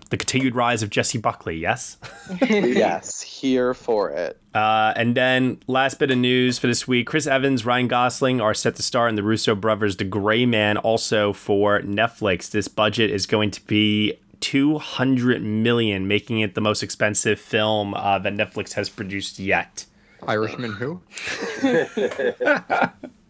the 0.10 0.18
continued 0.18 0.56
rise 0.56 0.84
of 0.84 0.90
Jessie 0.90 1.18
Buckley, 1.18 1.58
yes. 1.58 1.98
yes, 2.50 3.22
here 3.22 3.74
for 3.74 4.10
it. 4.12 4.40
Uh, 4.54 4.94
and 4.96 5.16
then 5.16 5.60
last 5.68 6.00
bit 6.00 6.12
of 6.12 6.18
news 6.18 6.58
for 6.60 6.68
this 6.68 6.88
week: 6.88 7.08
Chris 7.08 7.28
Evans, 7.28 7.66
Ryan 7.66 7.88
Gosling 7.88 8.42
are 8.42 8.54
set 8.54 8.76
to 8.76 8.84
star 8.84 9.08
in 9.08 9.16
the 9.16 9.24
Russo 9.24 9.56
brothers' 9.56 9.98
The 9.98 10.04
Gray 10.04 10.46
Man, 10.46 10.78
also 10.78 11.34
for 11.34 11.82
Netflix. 11.82 12.50
This 12.50 12.68
budget 12.68 13.12
is 13.12 13.26
going 13.26 13.52
to 13.52 13.66
be 13.66 14.14
200 14.40 15.42
million, 15.42 16.08
making 16.08 16.40
it 16.40 16.56
the 16.56 16.62
most 16.62 16.84
expensive 16.84 17.40
film 17.40 17.94
uh, 17.94 18.20
that 18.20 18.34
Netflix 18.34 18.74
has 18.74 18.90
produced 18.90 19.40
yet. 19.40 19.86
Irishman 20.28 20.74
who? 20.74 21.02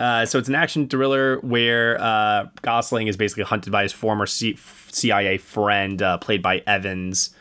Uh, 0.00 0.24
so 0.24 0.38
it's 0.38 0.48
an 0.48 0.54
action 0.54 0.88
thriller 0.88 1.38
where 1.40 2.00
uh, 2.00 2.46
Gosling 2.62 3.06
is 3.06 3.18
basically 3.18 3.44
hunted 3.44 3.70
by 3.70 3.82
his 3.82 3.92
former 3.92 4.24
C- 4.24 4.56
CIA 4.88 5.36
friend, 5.36 6.00
uh, 6.00 6.16
played 6.16 6.40
by 6.40 6.62
Evans. 6.66 7.34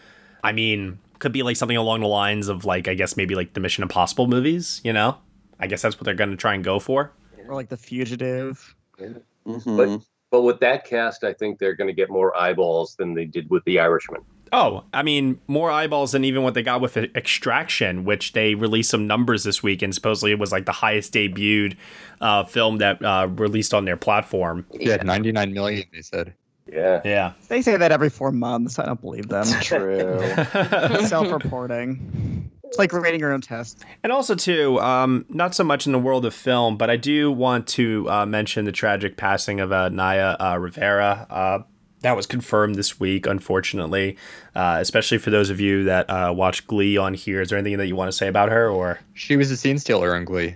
I 0.43 0.51
mean, 0.51 0.99
could 1.19 1.31
be 1.31 1.41
like 1.41 1.55
something 1.55 1.77
along 1.77 2.01
the 2.01 2.07
lines 2.07 2.49
of 2.49 2.65
like 2.65 2.89
I 2.89 2.95
guess 2.95 3.15
maybe 3.15 3.33
like 3.33 3.53
the 3.53 3.61
Mission 3.61 3.81
Impossible 3.81 4.27
movies. 4.27 4.81
You 4.83 4.91
know, 4.91 5.17
I 5.57 5.67
guess 5.67 5.81
that's 5.81 5.95
what 5.95 6.03
they're 6.03 6.13
going 6.13 6.31
to 6.31 6.37
try 6.37 6.53
and 6.53 6.63
go 6.63 6.79
for. 6.79 7.13
or 7.47 7.55
like 7.55 7.69
The 7.69 7.77
Fugitive. 7.77 8.75
Mm-hmm. 8.99 9.77
But 9.77 10.01
but 10.29 10.41
with 10.41 10.59
that 10.59 10.85
cast, 10.85 11.23
I 11.23 11.31
think 11.31 11.59
they're 11.59 11.75
going 11.75 11.87
to 11.87 11.93
get 11.93 12.09
more 12.09 12.37
eyeballs 12.37 12.95
than 12.95 13.13
they 13.13 13.25
did 13.25 13.49
with 13.49 13.63
The 13.63 13.79
Irishman. 13.79 14.21
Oh, 14.51 14.83
I 14.93 15.03
mean, 15.03 15.39
more 15.47 15.69
eyeballs 15.69 16.11
than 16.11 16.23
even 16.23 16.43
what 16.43 16.53
they 16.53 16.63
got 16.63 16.81
with 16.81 16.97
Extraction, 16.97 18.05
which 18.05 18.33
they 18.33 18.55
released 18.55 18.89
some 18.89 19.07
numbers 19.07 19.43
this 19.43 19.61
week, 19.61 19.81
and 19.81 19.93
supposedly 19.93 20.31
it 20.31 20.39
was 20.39 20.51
like 20.51 20.65
the 20.65 20.71
highest 20.71 21.13
debuted 21.13 21.75
uh, 22.21 22.43
film 22.43 22.77
that 22.79 23.03
uh, 23.03 23.27
released 23.31 23.73
on 23.73 23.85
their 23.85 23.97
platform. 23.97 24.65
Yeah, 24.71 24.97
99 24.97 25.53
million, 25.53 25.85
they 25.93 26.01
said. 26.01 26.33
Yeah. 26.71 27.01
Yeah. 27.03 27.33
They 27.47 27.61
say 27.61 27.77
that 27.77 27.91
every 27.91 28.09
four 28.09 28.31
months. 28.31 28.79
I 28.79 28.85
don't 28.85 29.01
believe 29.01 29.27
them. 29.27 29.45
True. 29.61 30.19
Self-reporting. 31.07 32.51
It's 32.63 32.77
like 32.77 32.93
rating 32.93 33.19
your 33.19 33.33
own 33.33 33.41
test. 33.41 33.83
And 34.03 34.11
also, 34.11 34.35
too, 34.35 34.79
um, 34.79 35.25
not 35.29 35.55
so 35.55 35.63
much 35.63 35.87
in 35.87 35.91
the 35.91 35.99
world 35.99 36.25
of 36.25 36.35
film, 36.35 36.77
but 36.77 36.89
I 36.89 36.97
do 36.97 37.31
want 37.31 37.67
to 37.69 38.07
uh, 38.09 38.25
mention 38.27 38.65
the 38.65 38.71
tragic 38.71 39.17
passing 39.17 39.59
of 39.59 39.71
uh, 39.71 39.89
Naya 39.89 40.35
uh, 40.39 40.57
Rivera. 40.59 41.65
That 42.01 42.15
was 42.15 42.25
confirmed 42.25 42.75
this 42.75 42.99
week, 42.99 43.25
unfortunately, 43.27 44.17
uh, 44.55 44.77
especially 44.79 45.17
for 45.17 45.31
those 45.31 45.49
of 45.49 45.59
you 45.59 45.83
that 45.83 46.09
uh, 46.09 46.33
watch 46.35 46.65
Glee 46.65 46.95
on 46.97 47.13
here. 47.13 47.41
Is 47.41 47.49
there 47.49 47.57
anything 47.59 47.77
that 47.77 47.87
you 47.87 47.95
want 47.95 48.07
to 48.09 48.15
say 48.17 48.27
about 48.29 48.49
her, 48.49 48.69
or 48.69 48.99
She 49.13 49.35
was 49.35 49.51
a 49.51 49.57
scene 49.57 49.77
stealer 49.77 50.15
on 50.15 50.23
Glee. 50.23 50.55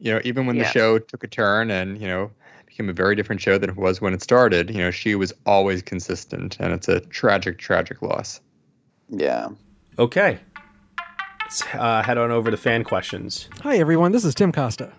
You 0.00 0.12
know, 0.12 0.20
even 0.24 0.44
when 0.44 0.56
Yeah. 0.56 0.64
the 0.64 0.68
show 0.70 0.98
took 0.98 1.24
a 1.24 1.26
turn 1.28 1.70
and, 1.70 1.98
you 1.98 2.06
know, 2.06 2.30
became 2.66 2.90
a 2.90 2.92
very 2.92 3.14
different 3.16 3.40
show 3.40 3.56
than 3.56 3.70
it 3.70 3.76
was 3.76 4.02
when 4.02 4.12
it 4.12 4.20
started. 4.22 4.68
You 4.68 4.78
know, 4.82 4.90
she 4.90 5.14
was 5.14 5.32
always 5.46 5.80
consistent, 5.80 6.58
and 6.60 6.74
it's 6.74 6.88
a 6.88 7.00
tragic, 7.00 7.56
tragic 7.58 8.02
loss. 8.02 8.42
Yeah. 9.08 9.48
Okay. 9.98 10.38
Let's 11.40 11.62
uh, 11.72 12.02
head 12.02 12.18
on 12.18 12.30
over 12.30 12.50
to 12.50 12.56
fan 12.58 12.84
questions. 12.84 13.48
Hi, 13.62 13.78
everyone. 13.78 14.12
This 14.12 14.26
is 14.26 14.34
Tim 14.34 14.52
Costa. 14.52 14.92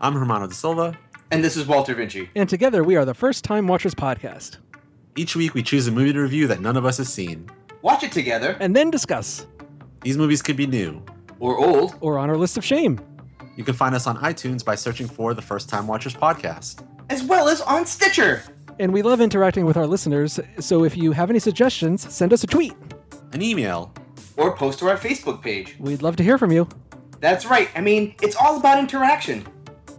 I'm 0.00 0.14
Hermano 0.14 0.48
da 0.48 0.54
Silva. 0.54 0.98
And 1.30 1.44
this 1.44 1.56
is 1.56 1.66
Walter 1.68 1.94
Vinci. 1.94 2.28
And 2.34 2.48
together 2.48 2.82
we 2.82 2.96
are 2.96 3.04
the 3.04 3.14
First 3.14 3.44
Time 3.44 3.68
Watchers 3.68 3.94
podcast. 3.94 4.56
Each 5.14 5.36
week 5.36 5.52
we 5.52 5.62
choose 5.62 5.86
a 5.86 5.92
movie 5.92 6.14
to 6.14 6.20
review 6.20 6.46
that 6.46 6.62
none 6.62 6.74
of 6.74 6.86
us 6.86 6.96
has 6.96 7.12
seen. 7.12 7.50
Watch 7.82 8.02
it 8.02 8.12
together. 8.12 8.56
And 8.60 8.74
then 8.74 8.90
discuss. 8.90 9.46
These 10.00 10.16
movies 10.16 10.40
could 10.40 10.56
be 10.56 10.66
new. 10.66 11.04
Or 11.38 11.58
old. 11.58 11.96
Or 12.00 12.18
on 12.18 12.30
our 12.30 12.36
list 12.38 12.56
of 12.56 12.64
shame. 12.64 12.98
You 13.54 13.62
can 13.62 13.74
find 13.74 13.94
us 13.94 14.06
on 14.06 14.16
iTunes 14.18 14.64
by 14.64 14.74
searching 14.74 15.06
for 15.06 15.34
the 15.34 15.42
First 15.42 15.68
Time 15.68 15.86
Watchers 15.86 16.14
podcast. 16.14 16.86
As 17.10 17.22
well 17.22 17.48
as 17.48 17.60
on 17.60 17.84
Stitcher. 17.84 18.42
And 18.78 18.90
we 18.90 19.02
love 19.02 19.20
interacting 19.20 19.66
with 19.66 19.76
our 19.76 19.86
listeners, 19.86 20.40
so 20.58 20.82
if 20.82 20.96
you 20.96 21.12
have 21.12 21.28
any 21.28 21.38
suggestions, 21.38 22.10
send 22.10 22.32
us 22.32 22.42
a 22.42 22.46
tweet. 22.46 22.72
An 23.34 23.42
email. 23.42 23.92
Or 24.38 24.56
post 24.56 24.78
to 24.78 24.88
our 24.88 24.96
Facebook 24.96 25.42
page. 25.42 25.76
We'd 25.78 26.00
love 26.00 26.16
to 26.16 26.22
hear 26.22 26.38
from 26.38 26.52
you. 26.52 26.66
That's 27.20 27.44
right. 27.44 27.68
I 27.74 27.82
mean, 27.82 28.14
it's 28.22 28.34
all 28.34 28.56
about 28.56 28.78
interaction. 28.78 29.46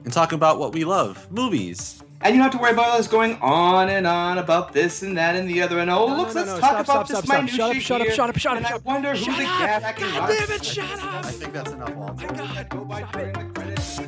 And 0.05 0.11
talk 0.11 0.31
about 0.31 0.57
what 0.57 0.73
we 0.73 0.83
love 0.85 1.31
movies. 1.31 2.02
And 2.23 2.33
you 2.33 2.41
don't 2.41 2.51
have 2.51 2.53
to 2.53 2.57
worry 2.57 2.71
about 2.71 2.97
us 2.97 3.07
going 3.09 3.37
on 3.41 3.89
and 3.89 4.07
on 4.07 4.37
about 4.37 4.71
this 4.71 5.03
and 5.03 5.17
that 5.17 5.35
and 5.35 5.47
the 5.49 5.61
other. 5.61 5.79
And 5.79 5.89
oh, 5.91 6.07
No, 6.07 6.15
look, 6.15 6.27
no, 6.29 6.33
let's 6.33 6.35
no, 6.35 6.59
talk 6.59 6.59
stop, 6.59 6.71
about 6.71 6.85
stop, 6.85 7.07
this 7.07 7.17
stop, 7.17 7.35
minutiae 7.43 7.55
stop. 7.55 7.75
Shut 7.81 8.01
up, 8.01 8.07
shut 8.09 8.29
up, 8.29 8.37
shut 8.37 8.55
up, 8.55 8.57
shut 8.57 8.57
up, 8.57 8.63
I 8.63 8.67
shut 8.69 8.75
up. 8.77 8.85
wonder 8.85 9.09
who 9.11 9.15
Shut 9.17 9.37
the 9.37 9.43
up. 9.43 9.59
gas 9.59 9.83
I 9.83 9.91
can 9.91 10.09
God 10.09 10.19
watch. 10.29 10.39
damn 10.39 10.51
it, 10.55 10.65
shut 10.65 10.99
up. 10.99 11.25
I 11.25 11.31
think 11.31 11.53
that's 11.53 11.71
enough, 11.71 11.93
Walter. 11.95 12.27
Go 12.69 12.85
by 12.85 13.01
during 13.11 13.33
the 13.33 13.43
credits. 13.53 13.99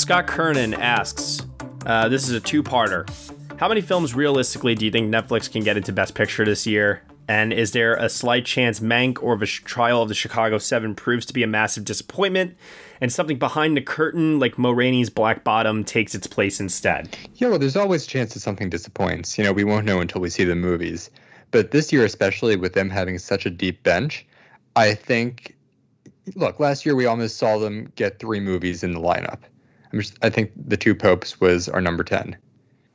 Scott 0.00 0.26
Kernan 0.28 0.74
asks, 0.74 1.42
uh, 1.84 2.08
this 2.08 2.28
is 2.28 2.30
a 2.34 2.40
two-parter. 2.40 3.08
How 3.58 3.68
many 3.68 3.80
films 3.80 4.14
realistically 4.14 4.76
do 4.76 4.84
you 4.84 4.92
think 4.92 5.12
Netflix 5.12 5.50
can 5.50 5.64
get 5.64 5.76
into 5.76 5.92
Best 5.92 6.14
Picture 6.14 6.44
this 6.44 6.66
year? 6.68 7.02
And 7.26 7.52
is 7.52 7.72
there 7.72 7.94
a 7.96 8.08
slight 8.08 8.46
chance 8.46 8.78
Mank 8.78 9.20
or 9.20 9.36
the 9.36 9.46
Trial 9.46 10.02
of 10.02 10.08
the 10.08 10.14
Chicago 10.14 10.58
Seven 10.58 10.94
proves 10.94 11.26
to 11.26 11.32
be 11.34 11.42
a 11.42 11.48
massive 11.48 11.84
disappointment, 11.84 12.56
and 13.00 13.12
something 13.12 13.38
behind 13.38 13.76
the 13.76 13.80
curtain 13.80 14.38
like 14.38 14.58
Ma 14.58 14.70
Rainey's 14.70 15.10
Black 15.10 15.44
Bottom 15.44 15.84
takes 15.84 16.14
its 16.14 16.26
place 16.26 16.60
instead? 16.60 17.16
Yeah, 17.34 17.48
well, 17.48 17.58
there's 17.58 17.76
always 17.76 18.04
a 18.04 18.08
chance 18.08 18.34
that 18.34 18.40
something 18.40 18.70
disappoints. 18.70 19.38
You 19.38 19.44
know, 19.44 19.52
we 19.52 19.64
won't 19.64 19.86
know 19.86 20.00
until 20.00 20.20
we 20.20 20.30
see 20.30 20.44
the 20.44 20.54
movies. 20.54 21.10
But 21.50 21.70
this 21.70 21.92
year, 21.92 22.04
especially 22.04 22.56
with 22.56 22.74
them 22.74 22.90
having 22.90 23.18
such 23.18 23.46
a 23.46 23.50
deep 23.50 23.82
bench, 23.82 24.26
I 24.76 24.94
think. 24.94 25.56
Look, 26.34 26.60
last 26.60 26.84
year 26.84 26.94
we 26.94 27.06
almost 27.06 27.38
saw 27.38 27.58
them 27.58 27.90
get 27.96 28.18
three 28.18 28.40
movies 28.40 28.84
in 28.84 28.92
the 28.92 29.00
lineup. 29.00 29.38
I'm 29.92 30.00
just, 30.00 30.18
I 30.22 30.28
think 30.28 30.50
the 30.56 30.76
two 30.76 30.94
popes 30.94 31.40
was 31.40 31.68
our 31.68 31.80
number 31.80 32.04
ten. 32.04 32.36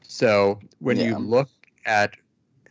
So 0.04 0.60
when 0.80 0.98
Yeah. 0.98 1.10
you 1.10 1.18
look 1.18 1.50
at 1.86 2.14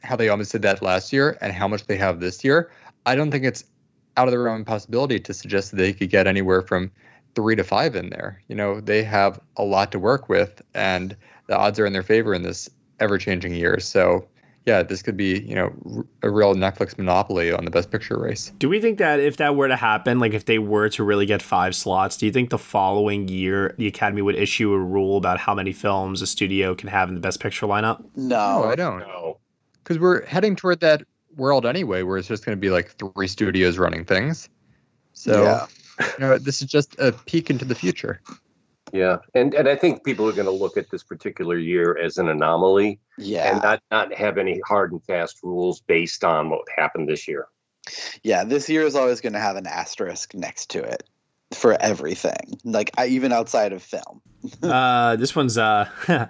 how 0.05 0.15
they 0.15 0.29
almost 0.29 0.53
did 0.53 0.63
that 0.63 0.83
last 0.83 1.13
year 1.13 1.37
and 1.41 1.53
how 1.53 1.67
much 1.67 1.87
they 1.87 1.97
have 1.97 2.21
this 2.21 2.45
year, 2.45 2.71
I 3.07 3.17
don't 3.17 3.33
think 3.33 3.45
it's 3.45 3.65
out 4.17 4.29
of 4.29 4.33
the 4.33 4.39
realm 4.39 4.61
of 4.61 4.67
possibility 4.67 5.19
to 5.19 5.35
suggest 5.35 5.73
that 5.73 5.79
they 5.79 5.93
could 5.93 6.11
get 6.11 6.29
anywhere 6.29 6.63
from 6.63 6.91
three 7.35 7.57
to 7.57 7.65
five 7.65 7.97
in 7.97 8.11
there. 8.11 8.43
You 8.49 8.55
know, 8.55 8.81
they 8.81 9.03
have 9.03 9.41
a 9.57 9.65
lot 9.65 9.93
to 9.93 9.99
work 9.99 10.29
with, 10.29 10.63
and 10.75 11.17
the 11.47 11.57
odds 11.57 11.79
are 11.79 11.87
in 11.87 11.93
their 11.93 12.03
favor 12.03 12.35
in 12.35 12.43
this 12.43 12.69
ever-changing 13.01 13.55
year. 13.55 13.81
So, 13.81 14.29
yeah, 14.65 14.83
this 14.83 15.03
could 15.03 15.17
be 15.17 15.41
you 15.41 15.55
know 15.55 16.05
a 16.23 16.31
real 16.31 16.55
Netflix 16.55 16.97
monopoly 16.97 17.53
on 17.53 17.65
the 17.65 17.71
Best 17.71 17.91
Picture 17.91 18.19
race. 18.19 18.53
Do 18.59 18.69
we 18.69 18.81
think 18.81 18.99
that 18.99 19.19
if 19.19 19.37
that 19.39 19.57
were 19.57 19.67
to 19.67 19.77
happen, 19.77 20.21
like 20.21 20.35
if 20.35 20.45
they 20.45 20.59
were 20.59 20.89
to 20.91 21.03
really 21.03 21.27
get 21.27 21.43
five 21.43 21.75
slots, 21.75 22.17
do 22.17 22.27
you 22.27 22.33
think 22.33 22.51
the 22.51 22.59
following 22.59 23.27
year 23.29 23.75
the 23.77 23.89
Academy 23.89 24.23
would 24.23 24.37
issue 24.37 24.73
a 24.73 24.79
rule 24.79 25.17
about 25.17 25.41
how 25.41 25.55
many 25.55 25.73
films 25.73 26.23
a 26.23 26.27
studio 26.27 26.75
can 26.75 26.89
have 26.89 27.09
in 27.09 27.15
the 27.17 27.21
Best 27.21 27.41
Picture 27.41 27.67
lineup? 27.67 28.05
No, 28.15 28.65
I 28.65 28.77
don't. 28.77 29.01
No. 29.01 29.41
Because 29.83 29.99
we're 29.99 30.25
heading 30.27 30.55
toward 30.55 30.79
that 30.81 31.03
world 31.35 31.67
anyway, 31.67 32.03
where 32.03 32.19
it's 32.19 32.29
just 32.29 32.45
going 32.45 32.57
to 32.57 32.61
be 32.61 32.71
like 32.71 32.93
three 32.93 33.27
studios 33.27 33.79
running 33.79 34.05
things. 34.05 34.49
So, 35.13 35.43
Yeah. 35.43 35.67
you 36.01 36.07
know, 36.19 36.39
this 36.39 36.63
is 36.63 36.69
just 36.69 36.99
a 36.99 37.13
peek 37.13 37.51
into 37.51 37.65
the 37.65 37.75
future. 37.75 38.21
Yeah, 38.93 39.19
and 39.35 39.55
and 39.55 39.69
I 39.69 39.77
think 39.77 40.05
people 40.05 40.29
are 40.29 40.33
going 40.33 40.45
to 40.47 40.51
look 40.51 40.77
at 40.77 40.91
this 40.91 41.03
particular 41.03 41.57
year 41.57 41.97
as 41.97 42.19
an 42.19 42.29
anomaly 42.29 43.01
Yeah. 43.17 43.53
and 43.53 43.63
not 43.63 43.83
not 43.91 44.13
have 44.15 44.37
any 44.37 44.61
hard 44.67 44.93
and 44.93 45.03
fast 45.05 45.39
rules 45.43 45.81
based 45.81 46.25
on 46.25 46.51
what 46.51 46.63
happened 46.77 47.09
this 47.09 47.27
year. 47.27 47.47
Yeah, 48.23 48.45
this 48.45 48.69
year 48.69 48.83
is 48.83 48.95
always 48.95 49.21
going 49.21 49.33
to 49.33 49.41
have 49.41 49.57
an 49.57 49.67
asterisk 49.67 50.35
next 50.35 50.71
to 50.71 50.83
it 50.83 51.05
for 51.55 51.73
everything, 51.81 52.59
like 52.65 52.91
I, 52.99 53.07
even 53.07 53.33
outside 53.33 53.73
of 53.73 53.83
film. 53.83 54.21
uh, 54.63 55.17
this 55.17 55.35
one's 55.35 55.57
uh, 55.57 55.89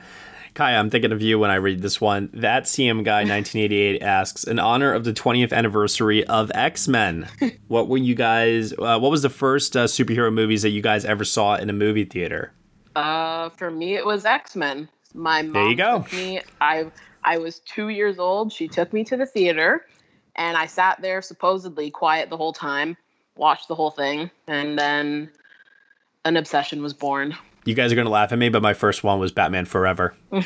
Kaiya. 0.55 0.79
I'm 0.79 0.91
thinking 0.91 1.13
of 1.13 1.23
you 1.23 1.39
when 1.39 1.51
I 1.51 1.55
read 1.57 1.81
this 1.83 2.01
one. 2.01 2.29
That 2.35 2.65
CM 2.65 3.05
guy 3.05 3.21
1988 3.21 4.03
asks, 4.03 4.45
in 4.45 4.59
honor 4.59 4.93
of 4.93 5.05
the 5.05 5.13
20th 5.13 5.53
anniversary 5.53 6.25
of 6.27 6.51
X 6.55 6.89
Men, 6.89 7.29
what 7.69 7.89
were 7.89 7.97
you 7.99 8.15
guys? 8.15 8.73
Uh, 8.73 8.99
what 8.99 9.11
was 9.11 9.23
the 9.23 9.31
first 9.31 9.77
uh, 9.77 9.85
superhero 9.85 10.33
movies 10.33 10.63
that 10.63 10.71
you 10.71 10.83
guys 10.83 11.05
ever 11.05 11.25
saw 11.25 11.55
in 11.57 11.71
a 11.71 11.73
movie 11.73 12.05
theater? 12.05 12.53
Uh, 12.95 13.49
for 13.51 13.71
me, 13.71 13.95
it 13.95 14.05
was 14.05 14.25
X 14.25 14.55
Men. 14.57 14.89
My 15.15 15.43
mom 15.43 15.53
There 15.53 15.69
you 15.71 15.77
go. 15.77 15.99
took 16.03 16.13
me. 16.13 16.41
I 16.61 16.87
I 17.25 17.39
was 17.39 17.61
two 17.61 17.89
years 17.89 18.19
old. 18.19 18.53
She 18.53 18.69
took 18.69 18.93
me 18.93 19.05
to 19.05 19.17
the 19.17 19.27
theater, 19.27 19.87
and 20.37 20.57
I 20.57 20.67
sat 20.67 21.01
there 21.01 21.23
supposedly 21.23 21.91
quiet 21.91 22.31
the 22.31 22.37
whole 22.37 22.53
time, 22.53 22.97
watched 23.37 23.69
the 23.69 23.75
whole 23.75 23.91
thing, 23.91 24.31
and 24.47 24.79
then 24.79 25.31
an 26.25 26.37
obsession 26.37 26.83
was 26.83 26.93
born. 26.95 27.35
You 27.65 27.75
guys 27.75 27.93
are 27.93 27.95
gonna 27.97 28.11
laugh 28.11 28.33
at 28.33 28.39
me, 28.39 28.49
but 28.49 28.61
my 28.61 28.75
first 28.75 29.05
one 29.05 29.21
was 29.21 29.31
Batman 29.33 29.67
Forever. 29.67 30.15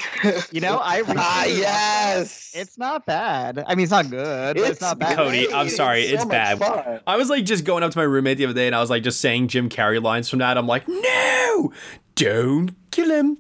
You 0.53 0.61
know, 0.61 0.79
I 0.79 1.03
Ah, 1.07 1.45
yes. 1.47 2.53
It's 2.55 2.77
not 2.79 3.07
bad. 3.07 3.65
I 3.67 3.75
mean, 3.75 3.85
it's 3.85 3.91
not 3.93 4.11
good, 4.11 4.57
but 4.57 4.63
it's, 4.63 4.71
It's 4.73 4.81
not 4.83 4.99
bad. 4.99 5.17
Cody, 5.17 5.51
I'm 5.53 5.69
sorry, 5.71 6.03
It's 6.03 6.13
it's 6.15 6.25
much 6.25 6.31
bad. 6.31 6.59
fun. 6.59 7.01
I 7.07 7.17
was 7.17 7.31
like 7.31 7.45
just 7.45 7.65
going 7.65 7.83
up 7.83 7.93
to 7.93 7.99
my 7.99 8.05
roommate 8.05 8.37
the 8.39 8.45
other 8.45 8.55
day, 8.55 8.67
and 8.67 8.77
I 8.77 8.81
was 8.81 8.91
like 8.91 9.03
just 9.03 9.21
saying 9.21 9.49
Jim 9.49 9.69
Carrey 9.71 10.03
lines 10.03 10.29
from 10.29 10.41
that. 10.41 10.59
I'm 10.59 10.67
like, 10.67 10.87
no, 10.89 11.73
don't 12.17 12.73
kill 12.91 13.11
him. 13.11 13.39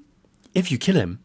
If 0.54 0.70
you 0.72 0.78
kill 0.78 0.96
him, 0.96 1.20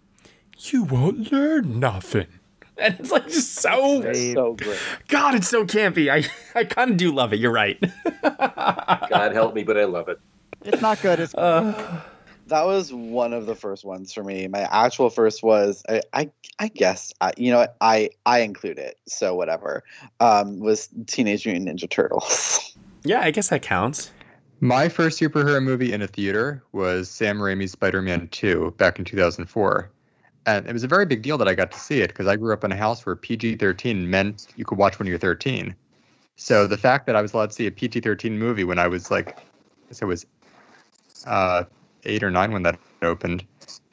you 0.59 0.83
won't 0.83 1.31
learn 1.31 1.79
nothing. 1.79 2.27
And 2.77 2.99
it's 2.99 3.11
like 3.11 3.27
just 3.27 3.53
so 3.55 4.01
So 4.33 4.53
great. 4.55 4.79
God, 5.07 5.35
it's 5.35 5.47
so 5.47 5.65
campy. 5.65 6.09
I 6.09 6.25
I 6.59 6.63
kind 6.63 6.89
of 6.91 6.97
do 6.97 7.11
love 7.13 7.31
it. 7.31 7.39
You're 7.39 7.51
right. 7.51 7.77
God 8.23 9.31
help 9.33 9.53
me, 9.53 9.63
but 9.63 9.77
I 9.77 9.83
love 9.85 10.09
it. 10.09 10.19
It's 10.63 10.81
not 10.81 10.99
good. 11.01 11.19
It's 11.19 11.35
That 12.51 12.65
was 12.65 12.91
one 12.91 13.31
of 13.31 13.45
the 13.45 13.55
first 13.55 13.85
ones 13.85 14.11
for 14.11 14.25
me. 14.25 14.45
My 14.49 14.67
actual 14.69 15.09
first 15.09 15.41
was 15.41 15.83
I 15.87 16.01
I, 16.11 16.31
I 16.59 16.67
guess 16.67 17.13
I, 17.21 17.31
you 17.37 17.49
know 17.49 17.65
I 17.79 18.09
I 18.25 18.39
include 18.39 18.77
it. 18.77 18.99
So 19.07 19.33
whatever. 19.33 19.85
Um, 20.19 20.59
was 20.59 20.89
Teenage 21.07 21.45
Mutant 21.45 21.69
Ninja 21.69 21.89
Turtles. 21.89 22.77
yeah, 23.05 23.21
I 23.21 23.31
guess 23.31 23.47
that 23.49 23.61
counts. 23.61 24.11
My 24.59 24.89
first 24.89 25.17
superhero 25.17 25.63
movie 25.63 25.93
in 25.93 26.01
a 26.01 26.07
theater 26.07 26.61
was 26.73 27.09
Sam 27.09 27.39
Raimi's 27.39 27.71
Spider-Man 27.71 28.27
2 28.27 28.75
back 28.77 28.99
in 28.99 29.05
2004. 29.05 29.89
And 30.45 30.67
it 30.67 30.73
was 30.73 30.83
a 30.83 30.87
very 30.87 31.05
big 31.05 31.21
deal 31.21 31.37
that 31.37 31.47
I 31.47 31.55
got 31.55 31.71
to 31.71 31.79
see 31.79 32.01
it 32.01 32.09
because 32.09 32.27
I 32.27 32.35
grew 32.35 32.51
up 32.53 32.65
in 32.65 32.71
a 32.71 32.75
house 32.75 33.05
where 33.05 33.15
PG-13 33.15 34.05
meant 34.05 34.47
you 34.57 34.65
could 34.65 34.77
watch 34.77 34.99
when 34.99 35.07
you're 35.07 35.17
13. 35.17 35.73
So 36.35 36.67
the 36.67 36.77
fact 36.77 37.07
that 37.07 37.15
I 37.15 37.21
was 37.21 37.33
allowed 37.33 37.49
to 37.49 37.55
see 37.55 37.65
a 37.65 37.71
PG-13 37.71 38.33
movie 38.33 38.63
when 38.63 38.77
I 38.77 38.87
was 38.87 39.09
like, 39.09 39.39
I 39.39 39.41
guess 39.87 40.03
I 40.03 40.05
was 40.05 40.27
uh, 41.25 41.63
eight 42.05 42.23
or 42.23 42.31
nine 42.31 42.51
when 42.51 42.63
that 42.63 42.79
opened, 43.01 43.43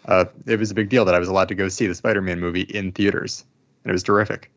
uh, 0.07 0.25
it 0.47 0.59
was 0.59 0.71
a 0.71 0.75
big 0.75 0.89
deal 0.89 1.05
that 1.05 1.15
I 1.15 1.19
was 1.19 1.29
allowed 1.29 1.49
to 1.49 1.55
go 1.55 1.69
see 1.69 1.87
the 1.87 1.95
Spider-Man 1.95 2.41
movie 2.41 2.63
in 2.63 2.93
theaters. 2.93 3.45
And 3.85 3.91
it 3.91 3.93
was 3.93 4.03
terrific. 4.03 4.51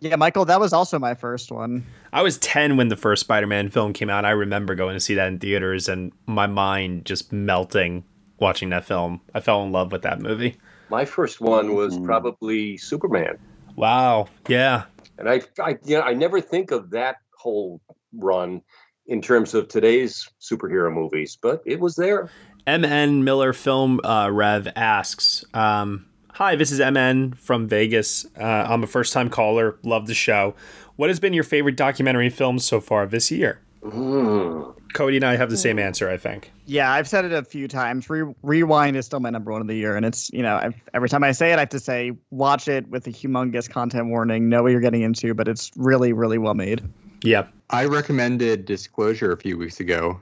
yeah, 0.00 0.16
Michael. 0.16 0.44
That 0.44 0.60
was 0.60 0.72
also 0.72 0.98
my 0.98 1.14
first 1.14 1.50
one. 1.50 1.84
I 2.12 2.22
was 2.22 2.38
10 2.38 2.76
when 2.76 2.88
the 2.88 2.96
first 2.96 3.20
Spider-Man 3.20 3.68
film 3.70 3.92
came 3.92 4.10
out. 4.10 4.24
I 4.24 4.30
remember 4.30 4.74
going 4.74 4.94
to 4.94 5.00
see 5.00 5.14
that 5.14 5.28
in 5.28 5.38
theaters 5.38 5.88
and 5.88 6.12
my 6.26 6.46
mind 6.46 7.04
just 7.06 7.32
melting 7.32 8.04
watching 8.38 8.68
that 8.70 8.84
film. 8.84 9.20
I 9.34 9.40
fell 9.40 9.62
in 9.62 9.72
love 9.72 9.92
with 9.92 10.02
that 10.02 10.20
movie. 10.20 10.56
My 10.90 11.04
first 11.04 11.40
one 11.40 11.74
was 11.74 11.96
Mhm. 11.98 12.04
probably 12.04 12.76
Superman, 12.76 13.38
Wow. 13.76 14.28
Yeah. 14.48 14.84
and 15.18 15.28
I, 15.28 15.40
I, 15.60 15.78
you 15.84 15.96
know, 15.96 16.02
I 16.02 16.12
never 16.12 16.40
think 16.40 16.70
of 16.70 16.90
that 16.90 17.16
whole 17.38 17.80
run 18.14 18.60
in 19.06 19.22
terms 19.22 19.54
of 19.54 19.68
today's 19.68 20.28
superhero 20.40 20.92
movies, 20.92 21.38
but 21.40 21.62
it 21.64 21.80
was 21.80 21.96
there. 21.96 22.28
MN 22.66 23.22
Miller 23.22 23.52
Film 23.52 24.00
uh, 24.04 24.28
Rev 24.30 24.68
asks, 24.74 25.44
um, 25.54 26.06
Hi, 26.32 26.56
this 26.56 26.72
is 26.72 26.80
MN 26.80 27.32
from 27.34 27.68
Vegas. 27.68 28.26
Uh, 28.38 28.66
I'm 28.68 28.82
a 28.82 28.86
first 28.86 29.12
time 29.12 29.30
caller. 29.30 29.78
Love 29.82 30.06
the 30.06 30.14
show. 30.14 30.54
What 30.96 31.08
has 31.08 31.20
been 31.20 31.32
your 31.32 31.44
favorite 31.44 31.76
documentary 31.76 32.28
film 32.28 32.58
so 32.58 32.80
far 32.80 33.06
this 33.06 33.30
year? 33.30 33.60
Mm. 33.82 34.74
Cody 34.94 35.16
and 35.16 35.24
I 35.24 35.36
have 35.36 35.48
the 35.48 35.56
same 35.56 35.78
answer, 35.78 36.10
I 36.10 36.16
think. 36.16 36.50
Yeah, 36.66 36.90
I've 36.90 37.06
said 37.06 37.24
it 37.24 37.32
a 37.32 37.44
few 37.44 37.68
times. 37.68 38.10
Re- 38.10 38.34
Rewind 38.42 38.96
is 38.96 39.06
still 39.06 39.20
my 39.20 39.30
number 39.30 39.52
one 39.52 39.60
of 39.60 39.66
the 39.68 39.76
year, 39.76 39.96
and 39.96 40.04
it's 40.04 40.30
you 40.32 40.42
know 40.42 40.56
I've, 40.56 40.74
every 40.94 41.08
time 41.08 41.22
I 41.22 41.32
say 41.32 41.52
it, 41.52 41.56
I 41.56 41.60
have 41.60 41.68
to 41.70 41.80
say 41.80 42.12
watch 42.30 42.66
it 42.66 42.88
with 42.88 43.06
a 43.06 43.10
humongous 43.10 43.68
content 43.68 44.08
warning. 44.08 44.48
Know 44.48 44.62
what 44.62 44.72
you're 44.72 44.80
getting 44.80 45.02
into, 45.02 45.34
but 45.34 45.48
it's 45.48 45.70
really 45.76 46.12
really 46.12 46.38
well 46.38 46.54
made. 46.54 46.82
Yep. 47.22 47.52
I 47.70 47.84
recommended 47.84 48.64
Disclosure 48.64 49.32
a 49.32 49.36
few 49.36 49.56
weeks 49.56 49.80
ago, 49.80 50.18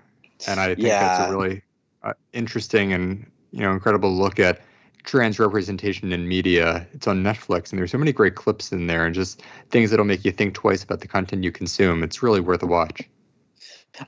and 0.47 0.61
I 0.61 0.74
think 0.74 0.88
that's 0.88 1.28
a 1.28 1.32
really 1.32 1.62
uh, 2.05 2.12
interesting 2.32 2.92
and 2.92 3.30
you 3.50 3.61
know 3.61 3.72
incredible 3.72 4.12
look 4.14 4.38
at 4.38 4.61
trans 5.05 5.38
representation 5.38 6.12
in 6.12 6.28
media. 6.28 6.86
It's 6.92 7.07
on 7.07 7.22
Netflix, 7.22 7.70
and 7.70 7.78
there's 7.78 7.90
so 7.90 7.98
many 7.98 8.12
great 8.12 8.36
clips 8.36 8.72
in 8.72 8.86
there, 8.86 9.05
and 9.05 9.14
just 9.14 9.42
things 9.70 9.90
that'll 9.90 10.05
make 10.05 10.24
you 10.24 10.32
think 10.32 10.55
twice 10.55 10.82
about 10.82 11.00
the 11.00 11.09
content 11.09 11.44
you 11.44 11.52
consume. 11.52 12.02
It's 12.02 12.22
really 12.22 12.40
worth 12.40 12.62
a 12.62 12.66
watch. 12.66 13.02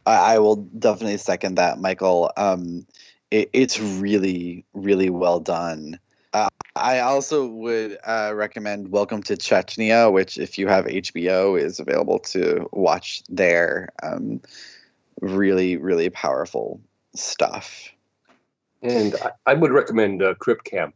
I, 0.04 0.38
will 0.38 0.56
definitely 0.56 1.18
second 1.18 1.56
that, 1.56 1.78
Michael. 1.78 2.32
Um, 2.36 2.86
it, 3.30 3.50
it's 3.52 3.78
really, 3.78 4.64
really 4.74 5.10
well 5.10 5.38
done. 5.38 6.00
Uh, 6.32 6.48
I 6.74 7.00
also 7.00 7.46
would 7.46 7.96
uh, 8.04 8.32
recommend 8.34 8.90
Welcome 8.90 9.22
to 9.24 9.36
Chechnya, 9.36 10.12
which, 10.12 10.38
if 10.38 10.58
you 10.58 10.66
have 10.66 10.86
HBO, 10.86 11.60
is 11.60 11.78
available 11.78 12.18
to 12.20 12.68
watch 12.72 13.22
there. 13.28 13.90
Um, 14.02 14.40
really, 15.20 15.76
really 15.76 16.10
powerful 16.10 16.80
stuff. 17.18 17.90
And 18.82 19.14
I, 19.16 19.30
I 19.46 19.54
would 19.54 19.72
recommend 19.72 20.22
uh, 20.22 20.34
Crip 20.34 20.64
Camp. 20.64 20.94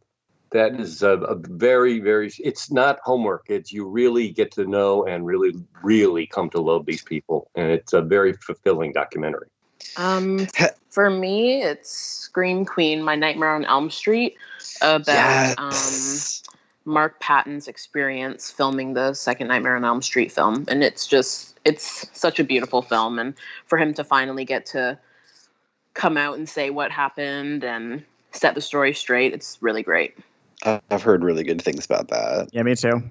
That 0.51 0.79
is 0.79 1.01
a, 1.01 1.11
a 1.11 1.35
very, 1.35 1.99
very. 1.99 2.31
It's 2.39 2.71
not 2.71 2.99
homework. 3.03 3.45
It's 3.47 3.71
you 3.71 3.87
really 3.87 4.29
get 4.29 4.51
to 4.53 4.65
know 4.65 5.05
and 5.05 5.25
really, 5.25 5.53
really 5.81 6.27
come 6.27 6.49
to 6.49 6.59
love 6.59 6.85
these 6.85 7.03
people, 7.03 7.49
and 7.55 7.71
it's 7.71 7.93
a 7.93 8.01
very 8.01 8.33
fulfilling 8.33 8.91
documentary. 8.91 9.47
Um, 9.95 10.47
for 10.89 11.09
me, 11.09 11.63
it's 11.63 11.89
Scream 11.89 12.65
Queen, 12.65 13.01
My 13.01 13.15
Nightmare 13.15 13.55
on 13.55 13.65
Elm 13.65 13.89
Street, 13.89 14.35
about 14.81 15.07
Yes. 15.07 16.43
um, 16.45 16.91
Mark 16.93 17.19
Patton's 17.19 17.67
experience 17.67 18.51
filming 18.51 18.93
the 18.93 19.13
second 19.13 19.47
Nightmare 19.47 19.77
on 19.77 19.85
Elm 19.85 20.01
Street 20.01 20.31
film, 20.31 20.65
and 20.67 20.83
it's 20.83 21.07
just 21.07 21.59
it's 21.63 22.09
such 22.11 22.39
a 22.39 22.43
beautiful 22.43 22.81
film, 22.81 23.19
and 23.19 23.35
for 23.65 23.77
him 23.77 23.93
to 23.93 24.03
finally 24.03 24.43
get 24.43 24.65
to 24.67 24.99
come 25.93 26.17
out 26.17 26.37
and 26.37 26.47
say 26.47 26.69
what 26.69 26.91
happened 26.91 27.63
and 27.63 28.03
set 28.31 28.55
the 28.55 28.61
story 28.61 28.93
straight, 28.93 29.33
it's 29.33 29.57
really 29.61 29.83
great. 29.83 30.15
I- 30.63 30.81
I've 30.89 31.03
heard 31.03 31.23
really 31.23 31.43
good 31.43 31.61
things 31.61 31.85
about 31.85 32.09
that. 32.09 32.49
Yeah, 32.53 32.63
me 32.63 32.75
too. 32.75 33.01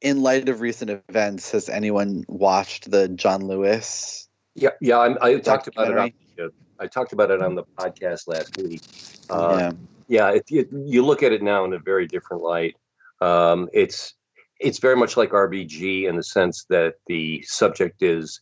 In 0.00 0.22
light 0.22 0.48
of 0.48 0.60
recent 0.60 0.90
events, 1.08 1.50
has 1.52 1.68
anyone 1.68 2.24
watched 2.28 2.90
the 2.90 3.08
John 3.08 3.46
Lewis? 3.46 4.28
Yeah, 4.54 4.70
yeah. 4.80 4.98
I'm, 4.98 5.16
I 5.20 5.38
talked 5.38 5.68
about 5.68 5.90
it. 5.90 5.98
On, 5.98 6.12
the, 6.36 6.50
I 6.78 6.86
talked 6.86 7.12
about 7.12 7.30
it 7.30 7.40
on 7.40 7.54
the 7.54 7.64
podcast 7.78 8.26
last 8.28 8.56
week. 8.58 8.82
Uh, 9.30 9.56
Yeah. 9.58 9.72
yeah, 10.08 10.30
if 10.36 10.50
you, 10.50 10.66
you 10.86 11.04
look 11.04 11.22
at 11.22 11.32
it 11.32 11.42
now 11.42 11.64
in 11.64 11.72
a 11.72 11.78
very 11.78 12.06
different 12.06 12.42
light, 12.42 12.76
um, 13.20 13.68
it's 13.72 14.14
it's 14.60 14.78
very 14.78 14.96
much 14.96 15.16
like 15.16 15.30
RBG 15.30 16.08
in 16.08 16.16
the 16.16 16.22
sense 16.22 16.64
that 16.70 16.94
the 17.06 17.42
subject 17.42 18.02
is 18.02 18.40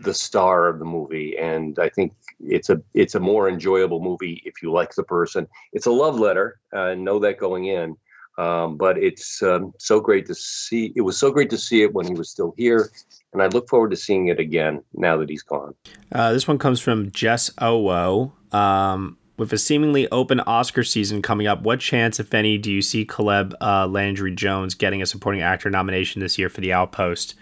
the 0.00 0.14
star 0.14 0.68
of 0.68 0.78
the 0.78 0.84
movie, 0.84 1.36
and 1.38 1.78
I 1.78 1.88
think 1.88 2.12
it's 2.40 2.70
a 2.70 2.80
it's 2.94 3.14
a 3.14 3.20
more 3.20 3.48
enjoyable 3.48 4.00
movie 4.00 4.42
if 4.44 4.62
you 4.62 4.72
like 4.72 4.94
the 4.94 5.02
person. 5.02 5.46
It's 5.72 5.86
a 5.86 5.90
love 5.90 6.18
letter, 6.18 6.58
uh, 6.72 6.94
know 6.94 7.18
that 7.20 7.38
going 7.38 7.66
in, 7.66 7.96
um, 8.38 8.76
but 8.76 8.98
it's 8.98 9.42
um, 9.42 9.72
so 9.78 10.00
great 10.00 10.26
to 10.26 10.34
see. 10.34 10.92
It 10.96 11.02
was 11.02 11.16
so 11.16 11.30
great 11.30 11.50
to 11.50 11.58
see 11.58 11.82
it 11.82 11.94
when 11.94 12.06
he 12.06 12.14
was 12.14 12.28
still 12.28 12.54
here, 12.56 12.90
and 13.32 13.42
I 13.42 13.46
look 13.46 13.68
forward 13.68 13.90
to 13.90 13.96
seeing 13.96 14.28
it 14.28 14.40
again 14.40 14.82
now 14.94 15.16
that 15.18 15.28
he's 15.28 15.42
gone. 15.42 15.74
Uh, 16.12 16.32
this 16.32 16.48
one 16.48 16.58
comes 16.58 16.80
from 16.80 17.10
Jess 17.12 17.50
Owo. 17.60 18.32
Um, 18.52 19.18
with 19.36 19.52
a 19.52 19.58
seemingly 19.58 20.10
open 20.10 20.40
Oscar 20.40 20.82
season 20.82 21.22
coming 21.22 21.46
up, 21.46 21.62
what 21.62 21.78
chance, 21.78 22.18
if 22.18 22.34
any, 22.34 22.58
do 22.58 22.72
you 22.72 22.82
see 22.82 23.04
Caleb 23.04 23.54
uh, 23.60 23.86
Landry 23.86 24.34
Jones 24.34 24.74
getting 24.74 25.00
a 25.00 25.06
supporting 25.06 25.40
actor 25.40 25.70
nomination 25.70 26.20
this 26.20 26.38
year 26.38 26.48
for 26.48 26.60
The 26.60 26.72
Outpost? 26.72 27.36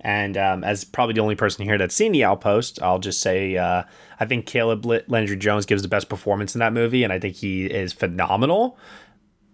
And 0.00 0.36
um, 0.36 0.62
as 0.62 0.84
probably 0.84 1.14
the 1.14 1.20
only 1.20 1.34
person 1.34 1.64
here 1.64 1.76
that's 1.76 1.94
seen 1.94 2.12
The 2.12 2.24
Outpost, 2.24 2.80
I'll 2.80 3.00
just 3.00 3.20
say 3.20 3.56
uh, 3.56 3.82
I 4.20 4.26
think 4.26 4.46
Caleb 4.46 4.86
Landry 5.08 5.36
Jones 5.36 5.66
gives 5.66 5.82
the 5.82 5.88
best 5.88 6.08
performance 6.08 6.54
in 6.54 6.60
that 6.60 6.72
movie, 6.72 7.02
and 7.02 7.12
I 7.12 7.18
think 7.18 7.36
he 7.36 7.66
is 7.66 7.92
phenomenal. 7.92 8.78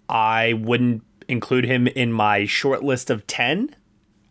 I 0.08 0.52
wouldn't 0.54 1.02
include 1.28 1.64
him 1.64 1.86
in 1.86 2.12
my 2.12 2.44
short 2.44 2.82
list 2.82 3.08
of 3.08 3.26
10 3.26 3.74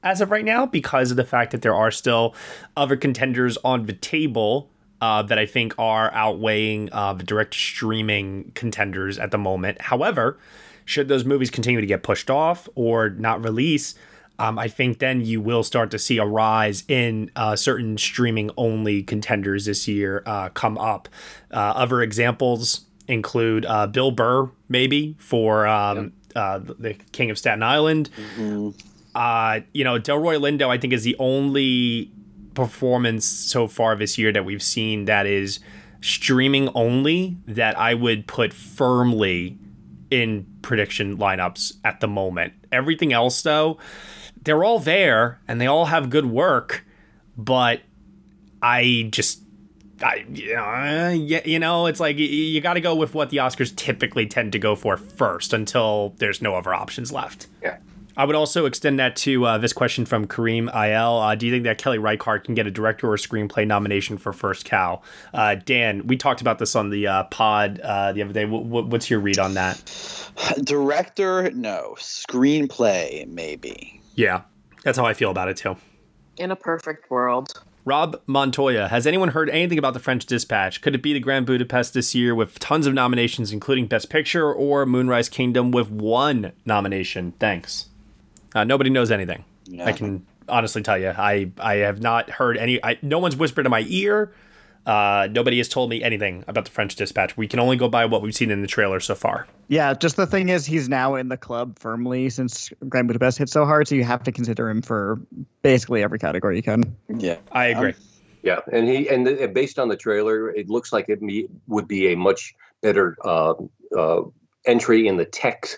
as 0.04 0.22
of 0.22 0.30
right 0.32 0.46
now 0.46 0.66
because 0.66 1.12
of 1.12 1.18
the 1.18 1.24
fact 1.24 1.52
that 1.52 1.62
there 1.62 1.74
are 1.74 1.90
still 1.90 2.36
other 2.78 2.96
contenders 2.96 3.58
on 3.64 3.86
the 3.86 3.94
table 3.94 4.70
uh, 5.02 5.22
that 5.24 5.40
I 5.40 5.46
think 5.46 5.74
are 5.78 6.14
outweighing 6.14 6.90
uh, 6.92 7.14
the 7.14 7.24
direct 7.24 7.56
streaming 7.56 8.52
contenders 8.54 9.18
at 9.18 9.32
the 9.32 9.38
moment. 9.38 9.82
However, 9.82 10.38
should 10.86 11.08
those 11.08 11.26
movies 11.26 11.50
continue 11.50 11.82
to 11.82 11.88
get 11.88 12.04
pushed 12.04 12.30
off 12.30 12.70
or 12.76 13.10
not 13.10 13.44
release, 13.44 13.96
um, 14.44 14.60
I 14.60 14.68
think 14.68 15.00
then 15.00 15.24
you 15.24 15.40
will 15.40 15.64
start 15.64 15.90
to 15.92 16.00
see 16.00 16.18
a 16.18 16.26
rise 16.26 16.84
in 16.90 17.32
uh, 17.36 17.56
certain 17.56 17.98
streaming 17.98 18.52
only 18.58 19.02
contenders 19.02 19.66
this 19.66 19.88
year 19.88 20.22
uh, 20.26 20.50
come 20.50 20.78
up. 20.78 21.08
Uh, 21.50 21.72
other 21.76 22.02
examples 22.02 22.82
include 23.08 23.66
uh, 23.66 23.88
Bill 23.88 24.12
Burr, 24.12 24.52
maybe, 24.68 25.16
for 25.18 25.66
um, 25.66 26.12
uh, 26.36 26.60
the 26.60 26.94
King 27.14 27.30
of 27.32 27.38
Staten 27.38 27.64
Island. 27.64 28.10
Uh, 29.16 29.62
you 29.72 29.86
know, 29.86 29.98
Delroy 29.98 30.38
Lindo, 30.38 30.68
I 30.68 30.78
think, 30.78 30.92
is 30.92 31.04
the 31.04 31.16
only 31.20 32.12
performance 32.54 33.26
so 33.26 33.68
far 33.68 33.96
this 33.96 34.18
year 34.18 34.34
that 34.34 34.44
we've 34.44 34.64
seen 34.64 35.06
that 35.06 35.26
is 35.26 35.60
streaming 36.02 36.70
only 36.76 37.38
that 37.48 37.78
I 37.80 37.94
would 37.94 38.28
put 38.28 38.52
firmly 38.54 39.58
in 40.12 40.46
prediction 40.62 41.18
lineups 41.18 41.74
at 41.86 42.02
the 42.02 42.08
moment. 42.08 42.54
Everything 42.72 43.14
else, 43.14 43.42
though, 43.42 43.78
they're 44.44 44.64
all 44.64 44.80
there 44.80 45.40
and 45.48 45.60
they 45.60 45.68
all 45.68 45.86
have 45.86 46.10
good 46.10 46.26
work, 46.26 46.86
but 47.38 47.82
I 48.62 49.08
just. 49.12 49.42
I, 50.02 50.26
you 50.34 50.54
know, 50.54 50.64
uh, 50.64 51.10
you 51.46 51.60
know, 51.60 51.86
it's 51.86 52.00
like 52.02 52.18
you, 52.18 52.26
you 52.26 52.60
got 52.60 52.74
to 52.74 52.82
go 52.82 52.94
with 52.94 53.14
what 53.14 53.30
the 53.30 53.38
Oscars 53.38 53.74
typically 53.74 54.26
tend 54.26 54.52
to 54.52 54.60
go 54.60 54.76
for 54.76 54.98
first 54.98 55.54
until 55.54 56.14
there's 56.18 56.42
no 56.42 56.56
other 56.56 56.74
options 56.74 57.12
left. 57.12 57.48
Yeah. 57.62 57.78
I 58.16 58.26
would 58.26 58.36
also 58.36 58.66
extend 58.66 59.00
that 59.00 59.16
to 59.18 59.46
uh, 59.46 59.58
this 59.58 59.74
question 59.74 60.06
from 60.06 60.28
Kareem 60.28 60.68
IL. 60.68 61.18
Uh, 61.20 61.36
do 61.36 61.48
you 61.48 61.52
think 61.52 61.64
that 61.64 61.80
Kelly 61.80 61.98
Reichardt 61.98 62.44
can 62.44 62.54
get 62.54 62.68
a 62.68 62.72
director 62.72 63.12
or 63.12 63.18
screenplay 63.18 63.66
nomination 63.66 64.18
for 64.18 64.34
First 64.34 64.66
Cow? 64.66 65.02
Uh, 65.34 65.56
Dan, 65.56 66.06
we 66.06 66.16
talked 66.16 66.42
about 66.42 66.60
this 66.60 66.76
on 66.76 66.90
the 66.90 67.08
uh, 67.08 67.24
pod 67.26 67.80
uh, 67.80 68.12
the 68.12 68.22
other 68.22 68.34
day. 68.34 68.44
W- 68.44 68.64
w- 68.64 68.88
what's 68.88 69.10
your 69.10 69.20
read 69.20 69.40
on 69.40 69.56
that? 69.56 69.82
Director, 70.64 71.50
no. 71.52 71.96
Screenplay, 71.98 73.28
maybe. 73.28 74.00
Yeah, 74.16 74.42
that's 74.84 74.98
how 74.98 75.06
I 75.06 75.14
feel 75.14 75.32
about 75.32 75.50
it 75.50 75.58
too. 75.58 75.78
In 76.38 76.52
a 76.52 76.56
perfect 76.56 77.10
world. 77.10 77.64
Rob 77.86 78.22
Montoya, 78.28 78.88
has 78.88 79.06
anyone 79.06 79.30
heard 79.30 79.50
anything 79.50 79.78
about 79.78 79.94
the 79.94 80.00
French 80.00 80.26
Dispatch? 80.26 80.82
Could 80.82 80.96
it 80.96 81.02
be 81.02 81.12
the 81.14 81.20
Grand 81.20 81.46
Budapest 81.46 81.94
this 81.94 82.16
year 82.16 82.34
with 82.34 82.58
tons 82.60 82.88
of 82.88 82.94
nominations, 82.94 83.52
including 83.52 83.88
Best 83.88 84.10
Picture, 84.10 84.54
or 84.54 84.86
Moonrise 84.86 85.28
Kingdom 85.28 85.72
with 85.72 85.90
one 85.90 86.54
nomination? 86.66 87.34
Thanks. 87.40 87.90
Uh, 88.56 88.64
nobody 88.64 88.90
knows 88.90 89.12
anything. 89.12 89.44
Yeah. 89.66 89.86
I 89.86 89.92
can 89.92 90.26
honestly 90.48 90.82
tell 90.82 90.98
you, 90.98 91.10
I 91.10 91.52
I 91.60 91.76
have 91.76 92.02
not 92.02 92.30
heard 92.30 92.58
any. 92.58 92.84
I, 92.84 92.98
no 93.02 93.20
one's 93.20 93.36
whispered 93.36 93.66
in 93.66 93.72
my 93.72 93.84
ear. 93.88 94.32
Uh, 94.86 95.28
nobody 95.32 95.58
has 95.58 95.70
told 95.70 95.90
me 95.90 96.04
anything 96.04 96.44
about 96.48 96.66
the 96.66 96.72
French 96.72 96.96
Dispatch. 96.96 97.38
We 97.38 97.48
can 97.48 97.60
only 97.60 97.78
go 97.78 97.88
by 97.88 98.06
what 98.06 98.22
we've 98.22 98.36
seen 98.36 98.52
in 98.52 98.62
the 98.62 98.68
trailer 98.68 99.00
so 99.00 99.16
far. 99.16 99.48
Yeah, 99.70 99.94
just 99.94 100.18
the 100.18 100.28
thing 100.28 100.50
is, 100.50 100.66
he's 100.66 100.90
now 100.90 101.16
in 101.16 101.30
the 101.30 101.38
club 101.38 101.80
firmly 101.80 102.30
since 102.30 102.70
Grand 102.90 103.08
Budapest 103.08 103.38
hit 103.38 103.50
so 103.50 103.66
hard, 103.66 103.88
so 103.88 103.96
you 103.96 104.04
have 104.04 104.24
to 104.24 104.32
consider 104.32 104.70
him 104.70 104.82
for 104.82 105.22
basically 105.62 106.04
every 106.04 106.20
category 106.20 106.58
you 106.58 106.64
can. 106.64 106.96
Yeah, 107.08 107.38
I 107.52 107.68
agree. 107.68 107.94
Yeah, 108.42 108.60
and 108.74 108.90
he 108.90 109.10
and 109.10 109.26
the, 109.26 109.48
based 109.48 109.80
on 109.80 109.88
the 109.88 109.96
trailer, 109.96 110.52
it 110.52 110.70
looks 110.70 110.92
like 110.92 111.08
it 111.08 111.22
me, 111.22 111.48
would 111.68 111.88
be 111.88 112.12
a 112.12 112.18
much 112.18 112.54
better 112.82 113.16
uh, 113.24 113.54
uh, 113.98 114.24
entry 114.66 115.08
in 115.08 115.16
the 115.16 115.26
tech 115.26 115.70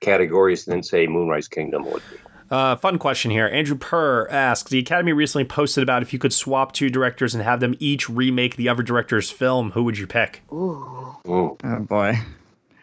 categories 0.00 0.64
than 0.64 0.82
say 0.82 1.06
Moonrise 1.06 1.48
Kingdom 1.48 1.84
would 1.90 2.02
be. 2.10 2.16
Uh, 2.50 2.76
fun 2.76 2.98
question 2.98 3.30
here. 3.30 3.48
Andrew 3.48 3.76
Purr 3.76 4.28
asks 4.30 4.70
The 4.70 4.78
Academy 4.78 5.12
recently 5.12 5.44
posted 5.44 5.82
about 5.82 6.02
if 6.02 6.12
you 6.12 6.18
could 6.18 6.32
swap 6.32 6.72
two 6.72 6.88
directors 6.90 7.34
and 7.34 7.42
have 7.42 7.60
them 7.60 7.74
each 7.78 8.08
remake 8.08 8.56
the 8.56 8.68
other 8.68 8.82
director's 8.82 9.30
film, 9.30 9.72
who 9.72 9.82
would 9.82 9.98
you 9.98 10.06
pick? 10.06 10.42
Ooh. 10.52 11.16
Ooh. 11.26 11.56
Oh 11.64 11.80
boy, 11.80 12.18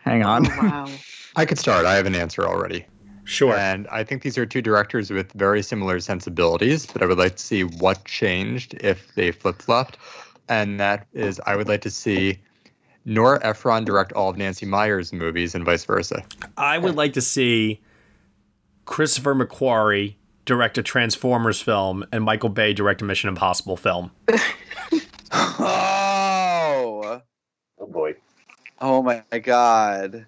hang 0.04 0.24
on. 0.24 0.44
Wow. 0.44 0.88
I 1.36 1.46
could 1.46 1.58
start. 1.58 1.86
I 1.86 1.96
have 1.96 2.06
an 2.06 2.16
answer 2.16 2.44
already. 2.44 2.86
Sure. 3.24 3.56
And 3.56 3.88
I 3.88 4.04
think 4.04 4.22
these 4.22 4.38
are 4.38 4.46
two 4.46 4.62
directors 4.62 5.10
with 5.10 5.32
very 5.32 5.64
similar 5.64 6.00
sensibilities, 6.00 6.86
but 6.86 7.02
I 7.02 7.06
would 7.06 7.18
like 7.18 7.38
to 7.38 7.44
see 7.44 7.64
what 7.64 8.04
changed 8.04 8.76
if 8.82 9.16
they 9.16 9.32
flip 9.32 9.62
flopped. 9.62 9.98
And 10.50 10.80
that 10.80 11.08
is, 11.14 11.40
I 11.46 11.56
would 11.56 11.70
like 11.70 11.82
to 11.82 11.90
see 11.90 12.40
Nora 13.06 13.40
Ephron 13.42 13.86
direct 13.86 14.12
all 14.14 14.30
of 14.30 14.38
Nancy 14.38 14.66
Meyer's 14.66 15.14
movies 15.14 15.56
and 15.56 15.64
vice 15.64 15.86
versa. 15.86 16.22
I 16.58 16.78
would 16.78 16.96
like 16.96 17.14
to 17.14 17.22
see 17.22 17.80
Christopher 18.86 19.34
McQuarrie 19.36 20.16
direct 20.46 20.78
a 20.78 20.84
Transformers 20.84 21.62
film 21.62 22.04
and 22.12 22.24
Michael 22.24 22.50
Bay 22.50 22.74
direct 22.74 23.02
a 23.02 23.06
Mission 23.06 23.30
Impossible 23.30 23.78
film. 23.78 24.12
Oh, 25.32 27.22
Oh 27.80 27.88
boy. 27.88 28.16
oh 28.82 29.02
my 29.02 29.24
god. 29.40 30.26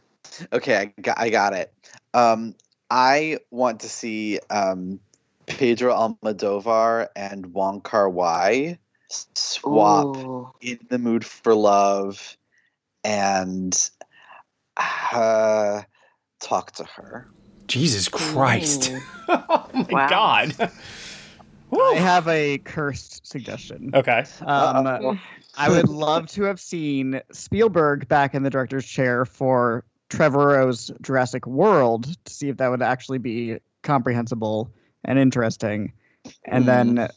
Okay, 0.51 0.77
I 0.77 1.01
got, 1.01 1.19
I 1.19 1.29
got 1.29 1.53
it. 1.53 1.73
Um, 2.13 2.55
I 2.89 3.39
want 3.51 3.81
to 3.81 3.89
see 3.89 4.39
um, 4.49 4.99
Pedro 5.45 5.93
Almodovar 5.93 7.07
and 7.15 7.53
Wong 7.53 7.81
Kar 7.81 8.09
Wai 8.09 8.79
swap 9.09 10.17
Ooh. 10.17 10.51
in 10.61 10.79
the 10.89 10.97
mood 10.97 11.25
for 11.25 11.53
love 11.53 12.37
and 13.03 13.89
Uh, 14.77 15.83
talk 16.41 16.71
to 16.73 16.83
her. 16.83 17.29
Jesus 17.67 18.07
Christ. 18.07 18.91
Oh 19.27 19.67
my 19.73 19.85
Wow. 19.89 20.07
God. 20.09 20.71
I 21.73 21.95
have 21.95 22.27
a 22.27 22.59
cursed 22.59 23.25
suggestion. 23.25 23.89
Okay. 23.93 24.23
Um, 24.45 25.19
I 25.57 25.69
would 25.69 25.89
love 25.89 26.27
to 26.27 26.43
have 26.43 26.59
seen 26.59 27.21
Spielberg 27.31 28.07
back 28.07 28.35
in 28.35 28.43
the 28.43 28.51
director's 28.51 28.85
chair 28.85 29.25
for 29.25 29.83
Trevorrow's 30.11 30.91
Jurassic 31.01 31.47
World 31.47 32.15
to 32.25 32.33
see 32.33 32.49
if 32.49 32.57
that 32.57 32.67
would 32.69 32.83
actually 32.83 33.17
be 33.17 33.57
comprehensible 33.81 34.69
and 35.05 35.17
interesting. 35.17 35.91
And 36.45 36.65
then 36.67 37.07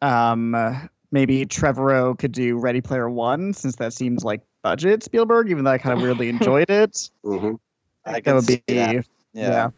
um, 0.00 0.90
maybe 1.12 1.46
Trevorrow 1.46 2.18
could 2.18 2.32
do 2.32 2.58
Ready 2.58 2.80
Player 2.80 3.08
One 3.08 3.52
since 3.52 3.76
that 3.76 3.92
seems 3.92 4.24
like 4.24 4.40
budget 4.62 5.02
Spielberg, 5.04 5.50
even 5.50 5.64
though 5.64 5.70
I 5.70 5.78
kind 5.78 5.96
of 5.96 6.02
weirdly 6.02 6.28
enjoyed 6.30 6.68
it. 6.68 7.10
Mm-hmm. 7.24 7.54
I 8.04 8.20
that 8.20 8.34
would 8.34 8.46
be 8.46 8.62
that. 8.68 9.06
Yeah. 9.32 9.70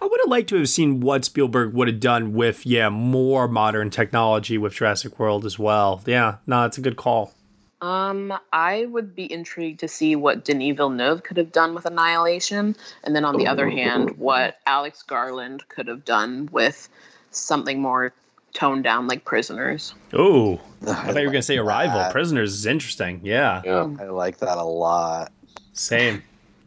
I 0.00 0.04
would 0.04 0.20
have 0.20 0.28
liked 0.28 0.48
to 0.50 0.56
have 0.56 0.68
seen 0.68 1.00
what 1.00 1.24
Spielberg 1.24 1.74
would 1.74 1.88
have 1.88 2.00
done 2.00 2.32
with, 2.32 2.64
yeah, 2.66 2.88
more 2.88 3.48
modern 3.48 3.90
technology 3.90 4.58
with 4.58 4.74
Jurassic 4.74 5.18
World 5.18 5.44
as 5.44 5.58
well. 5.58 6.02
Yeah, 6.06 6.36
no, 6.46 6.64
it's 6.64 6.78
a 6.78 6.80
good 6.80 6.96
call. 6.96 7.34
Um, 7.82 8.32
I 8.52 8.86
would 8.86 9.14
be 9.14 9.30
intrigued 9.30 9.80
to 9.80 9.88
see 9.88 10.14
what 10.14 10.44
Denis 10.44 10.76
Villeneuve 10.76 11.24
could 11.24 11.36
have 11.36 11.50
done 11.50 11.74
with 11.74 11.84
Annihilation, 11.84 12.76
and 13.02 13.16
then 13.16 13.24
on 13.24 13.36
the 13.36 13.48
other 13.48 13.68
hand, 13.68 14.16
what 14.18 14.58
Alex 14.66 15.02
Garland 15.02 15.68
could 15.68 15.88
have 15.88 16.04
done 16.04 16.48
with 16.52 16.88
something 17.32 17.80
more 17.80 18.12
toned 18.52 18.84
down, 18.84 19.08
like 19.08 19.24
Prisoners. 19.24 19.94
Ooh, 20.14 20.60
I 20.82 20.94
thought 20.94 21.06
you 21.08 21.12
were 21.14 21.32
going 21.32 21.32
to 21.34 21.42
say 21.42 21.58
Arrival. 21.58 21.98
that. 21.98 22.12
Prisoners 22.12 22.52
is 22.52 22.66
interesting. 22.66 23.20
Yeah. 23.24 23.62
Yeah. 23.64 23.88
I 24.00 24.04
like 24.04 24.38
that 24.38 24.58
a 24.58 24.64
lot. 24.64 25.32
Same. 25.72 26.22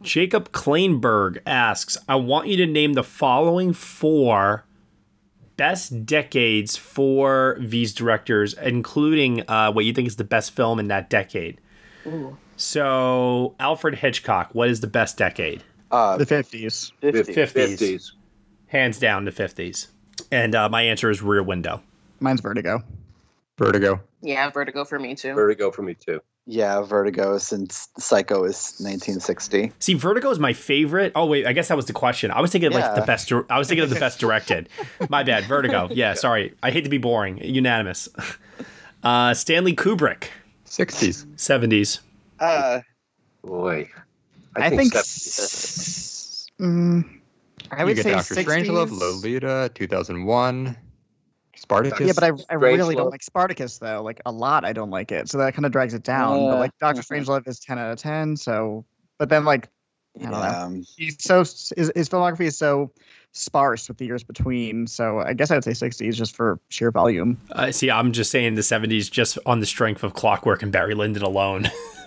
Jacob 0.06 0.52
Kleinberg 0.52 1.38
asks, 1.44 1.98
I 2.08 2.14
want 2.14 2.46
you 2.46 2.56
to 2.58 2.66
name 2.66 2.92
the 2.92 3.02
following 3.02 3.72
four 3.72 4.64
best 5.56 6.06
decades 6.06 6.76
for 6.76 7.56
these 7.58 7.92
directors, 7.92 8.54
including 8.54 9.42
uh, 9.50 9.72
what 9.72 9.84
you 9.84 9.92
think 9.92 10.06
is 10.06 10.14
the 10.16 10.24
best 10.24 10.52
film 10.52 10.78
in 10.78 10.86
that 10.88 11.10
decade. 11.10 11.60
Ooh. 12.06 12.36
So, 12.56 13.56
Alfred 13.58 13.96
Hitchcock, 13.96 14.50
what 14.54 14.68
is 14.68 14.80
the 14.80 14.86
best 14.86 15.18
decade? 15.18 15.64
Uh, 15.90 16.16
The 16.16 16.24
50s. 16.24 16.92
50. 17.00 17.34
50s. 17.34 17.76
50s. 17.76 18.12
Hands 18.68 18.98
down, 18.98 19.24
the 19.24 19.32
50s. 19.32 19.88
And 20.30 20.54
uh, 20.54 20.68
my 20.68 20.82
answer 20.82 21.10
is 21.10 21.20
Rear 21.20 21.42
Window. 21.42 21.82
Mine's 22.20 22.40
Vertigo. 22.40 22.82
Vertigo. 23.58 24.00
Yeah, 24.22 24.48
Vertigo 24.50 24.84
for 24.84 24.98
me 25.00 25.14
too. 25.16 25.34
Vertigo 25.34 25.70
for 25.70 25.82
me 25.82 25.94
too. 25.94 26.20
Yeah, 26.48 26.80
Vertigo 26.82 27.38
since 27.38 27.88
Psycho 27.98 28.44
is 28.44 28.76
1960. 28.78 29.72
See, 29.80 29.94
Vertigo 29.94 30.30
is 30.30 30.38
my 30.38 30.52
favorite. 30.52 31.10
Oh 31.16 31.26
wait, 31.26 31.44
I 31.44 31.52
guess 31.52 31.66
that 31.68 31.76
was 31.76 31.86
the 31.86 31.92
question. 31.92 32.30
I 32.30 32.40
was 32.40 32.52
thinking 32.52 32.68
of, 32.68 32.74
like 32.74 32.94
the 32.94 33.02
best. 33.02 33.32
I 33.50 33.58
was 33.58 33.66
thinking 33.66 33.82
of 33.82 33.90
the 33.90 33.98
best 33.98 34.20
directed. 34.20 34.68
My 35.10 35.24
bad. 35.24 35.44
Vertigo. 35.46 35.88
Yeah, 35.90 36.14
sorry. 36.14 36.54
I 36.62 36.70
hate 36.70 36.84
to 36.84 36.90
be 36.90 36.98
boring. 36.98 37.38
Unanimous. 37.44 38.08
Uh, 39.04 39.32
Stanley 39.34 39.72
Kubrick, 39.76 40.24
60s. 40.66 41.26
seventies. 41.38 42.00
Uh, 42.40 42.80
Boy. 43.42 43.88
I, 44.56 44.70
think. 44.70 44.94
70s. 44.94 44.96
s- 44.96 46.46
mm, 46.58 47.04
I 47.70 47.80
you 47.80 47.86
would 47.86 47.94
get 47.96 48.02
say 48.02 48.10
Dr. 48.12 48.34
60s. 48.34 48.44
Strangelove, 48.66 48.90
Lolita, 48.90 49.70
2001, 49.76 50.76
Spartacus. 51.56 52.06
Yeah, 52.06 52.12
but 52.14 52.24
I, 52.24 52.32
I 52.50 52.54
really 52.54 52.94
Strangelove. 52.94 52.96
don't 52.98 53.10
like 53.10 53.22
Spartacus 53.22 53.78
though. 53.78 54.02
Like 54.02 54.20
a 54.26 54.32
lot, 54.32 54.64
I 54.64 54.72
don't 54.72 54.90
like 54.90 55.10
it. 55.12 55.28
So 55.28 55.38
that 55.38 55.54
kind 55.54 55.66
of 55.66 55.72
drags 55.72 55.94
it 55.94 56.02
down. 56.02 56.38
but 56.48 56.56
Uh, 56.56 56.58
like 56.58 56.70
Doctor. 56.78 57.02
Strangelove 57.02 57.46
is 57.48 57.58
ten 57.60 57.78
out 57.78 57.90
of 57.92 57.98
ten. 57.98 58.36
So, 58.36 58.84
but 59.18 59.28
then 59.28 59.44
like 59.44 59.68
I 60.20 60.30
don't 60.30 60.32
know. 60.32 60.82
he's 60.96 61.16
so 61.22 61.40
his, 61.40 61.92
his 61.94 62.08
filmography 62.08 62.46
is 62.46 62.56
so 62.56 62.90
sparse 63.32 63.88
with 63.88 63.98
the 63.98 64.06
years 64.06 64.22
between. 64.24 64.86
So 64.86 65.18
I 65.20 65.32
guess 65.34 65.50
I'd 65.50 65.64
say 65.64 65.74
sixties 65.74 66.16
just 66.16 66.34
for 66.36 66.58
sheer 66.68 66.90
volume. 66.90 67.38
Uh, 67.52 67.70
see, 67.72 67.90
I'm 67.90 68.12
just 68.12 68.30
saying 68.30 68.54
the 68.54 68.62
seventies, 68.62 69.10
just 69.10 69.38
on 69.46 69.60
the 69.60 69.66
strength 69.66 70.02
of 70.04 70.14
Clockwork 70.14 70.62
and 70.62 70.72
Barry 70.72 70.94
Lyndon 70.94 71.22
alone. 71.22 71.70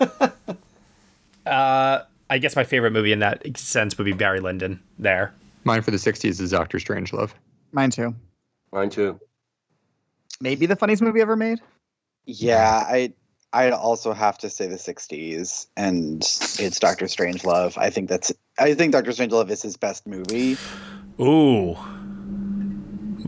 uh, 1.46 2.00
I 2.30 2.38
guess 2.38 2.56
my 2.56 2.64
favorite 2.64 2.92
movie 2.92 3.12
in 3.12 3.20
that 3.20 3.56
sense 3.56 3.96
would 3.98 4.04
be 4.04 4.12
Barry 4.12 4.40
Lyndon. 4.40 4.80
There. 4.98 5.32
Mine 5.64 5.82
for 5.82 5.90
the 5.90 5.96
60s 5.98 6.40
is 6.40 6.50
Doctor 6.52 6.78
Strangelove. 6.78 7.32
Mine 7.72 7.90
too. 7.90 8.14
Mine 8.72 8.88
too. 8.88 9.20
Maybe 10.40 10.66
the 10.66 10.76
funniest 10.76 11.02
movie 11.02 11.20
ever 11.20 11.36
made. 11.36 11.60
Yeah, 12.26 12.84
I 12.86 13.12
I'd 13.52 13.72
also 13.72 14.12
have 14.12 14.38
to 14.38 14.50
say 14.50 14.68
the 14.68 14.76
60s 14.76 15.66
and 15.76 16.22
it's 16.22 16.78
Doctor 16.78 17.06
Strangelove. 17.06 17.76
I 17.76 17.90
think 17.90 18.08
that's 18.08 18.32
I 18.58 18.74
think 18.74 18.92
Doctor 18.92 19.10
Strangelove 19.10 19.50
is 19.50 19.62
his 19.62 19.76
best 19.76 20.06
movie. 20.06 20.56
Ooh. 21.20 21.76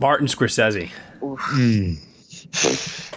Martin 0.00 0.26
Scorsese. 0.26 0.90
Hmm. 1.20 1.94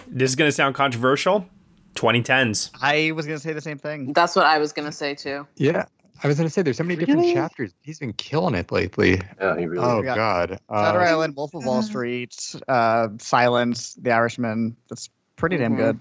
This 0.08 0.30
is 0.30 0.36
gonna 0.36 0.52
sound 0.52 0.74
controversial. 0.74 1.46
2010s. 1.94 2.70
I 2.80 3.12
was 3.12 3.26
gonna 3.26 3.38
say 3.38 3.52
the 3.52 3.60
same 3.60 3.78
thing. 3.78 4.12
That's 4.12 4.36
what 4.36 4.46
I 4.46 4.58
was 4.58 4.72
gonna 4.72 4.92
say 4.92 5.14
too. 5.14 5.46
Yeah. 5.56 5.86
I 6.22 6.28
was 6.28 6.36
going 6.38 6.48
to 6.48 6.52
say, 6.52 6.62
there's 6.62 6.76
so 6.76 6.84
many 6.84 6.96
different 6.96 7.20
Really? 7.20 7.34
chapters. 7.34 7.72
He's 7.82 7.98
been 7.98 8.12
killing 8.14 8.54
it 8.54 8.72
lately. 8.72 9.20
Yeah, 9.40 9.58
he 9.58 9.66
really. 9.66 9.84
Oh, 9.84 10.02
Yeah. 10.02 10.14
God. 10.14 10.50
Shutter 10.70 11.00
Uh, 11.00 11.04
Island, 11.04 11.34
Wolf 11.36 11.54
of 11.54 11.64
Wall 11.64 11.82
Street, 11.82 12.34
uh, 12.68 13.08
Silence, 13.18 13.94
The 13.94 14.12
Irishman. 14.12 14.76
That's 14.88 15.08
pretty 15.36 15.58
damn 15.58 15.72
Mhm. 15.72 15.76
good. 15.76 16.00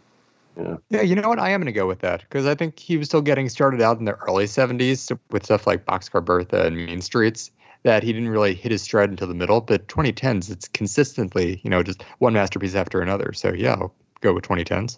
yeah, 0.58 0.78
Yeah, 0.90 1.02
you 1.02 1.16
know 1.16 1.28
what? 1.28 1.40
I 1.40 1.50
am 1.50 1.60
going 1.60 1.66
to 1.66 1.78
go 1.78 1.88
with 1.88 2.00
that 2.00 2.22
because 2.22 2.46
I 2.46 2.56
think 2.56 2.80
he 2.80 2.98
was 2.98 3.08
still 3.08 3.22
getting 3.22 3.50
started 3.50 3.82
out 3.82 4.00
in 4.00 4.06
the 4.06 4.14
early 4.14 4.48
70s 4.48 5.12
with 5.32 5.44
stuff 5.44 5.68
like 5.68 5.86
Boxcar 5.86 6.24
Bertha 6.24 6.66
and 6.66 6.78
Mean 6.78 7.02
Streets. 7.02 7.52
That 7.84 8.02
he 8.02 8.12
didn't 8.14 8.30
really 8.30 8.56
hit 8.56 8.72
his 8.72 8.82
stride 8.82 9.12
until 9.12 9.28
the 9.28 9.36
middle, 9.36 9.62
but 9.62 9.88
2010s, 9.88 10.50
it's 10.50 10.68
consistently, 10.68 11.62
you 11.64 11.70
know, 11.70 11.84
just 11.84 12.02
one 12.18 12.34
masterpiece 12.34 12.74
after 12.74 13.00
another. 13.00 13.32
So, 13.34 13.54
yeah, 13.54 13.74
I'll 13.74 13.94
go 14.22 14.34
with 14.34 14.44
2010s. 14.44 14.98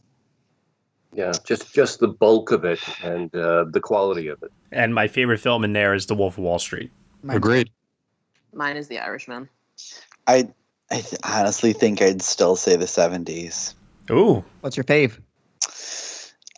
Yeah, 1.13 1.31
just 1.45 1.73
just 1.73 1.99
the 1.99 2.07
bulk 2.07 2.51
of 2.51 2.65
it 2.65 2.79
and 3.03 3.33
uh, 3.35 3.65
the 3.71 3.79
quality 3.79 4.27
of 4.27 4.41
it. 4.43 4.51
And 4.71 4.93
my 4.93 5.07
favorite 5.07 5.39
film 5.39 5.63
in 5.63 5.73
there 5.73 5.93
is 5.93 6.05
The 6.05 6.15
Wolf 6.15 6.37
of 6.37 6.43
Wall 6.43 6.59
Street. 6.59 6.91
Mine- 7.23 7.37
Agreed. 7.37 7.69
Mine 8.53 8.77
is 8.77 8.87
The 8.87 8.99
Irishman. 8.99 9.49
I 10.27 10.49
I 10.91 11.01
th- 11.01 11.15
honestly 11.23 11.73
think 11.73 12.01
I'd 12.01 12.21
still 12.21 12.55
say 12.55 12.75
the 12.75 12.85
70s. 12.85 13.73
Ooh, 14.11 14.43
What's 14.61 14.77
your 14.77 14.83
fave? 14.83 15.17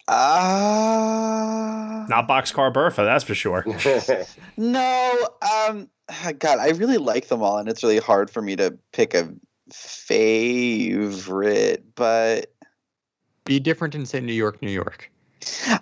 Uh 0.08 2.06
not 2.10 2.28
Boxcar 2.28 2.74
Bertha, 2.74 3.04
that's 3.04 3.24
for 3.24 3.36
sure. 3.36 3.66
No, 4.58 5.30
um 5.68 5.89
God, 6.39 6.58
I 6.60 6.70
really 6.70 6.97
like 6.97 7.28
them 7.28 7.43
all 7.43 7.58
and 7.60 7.70
it's 7.70 7.84
really 7.84 8.00
hard 8.00 8.30
for 8.32 8.41
me 8.41 8.56
to 8.56 8.76
pick 8.93 9.14
a 9.14 9.30
favorite, 9.72 11.84
but 11.95 12.52
Be 13.50 13.60
different 13.60 13.95
and 13.95 14.08
say 14.08 14.20
New 14.20 14.32
York, 14.32 14.62
New 14.62 14.70
York. 14.70 15.10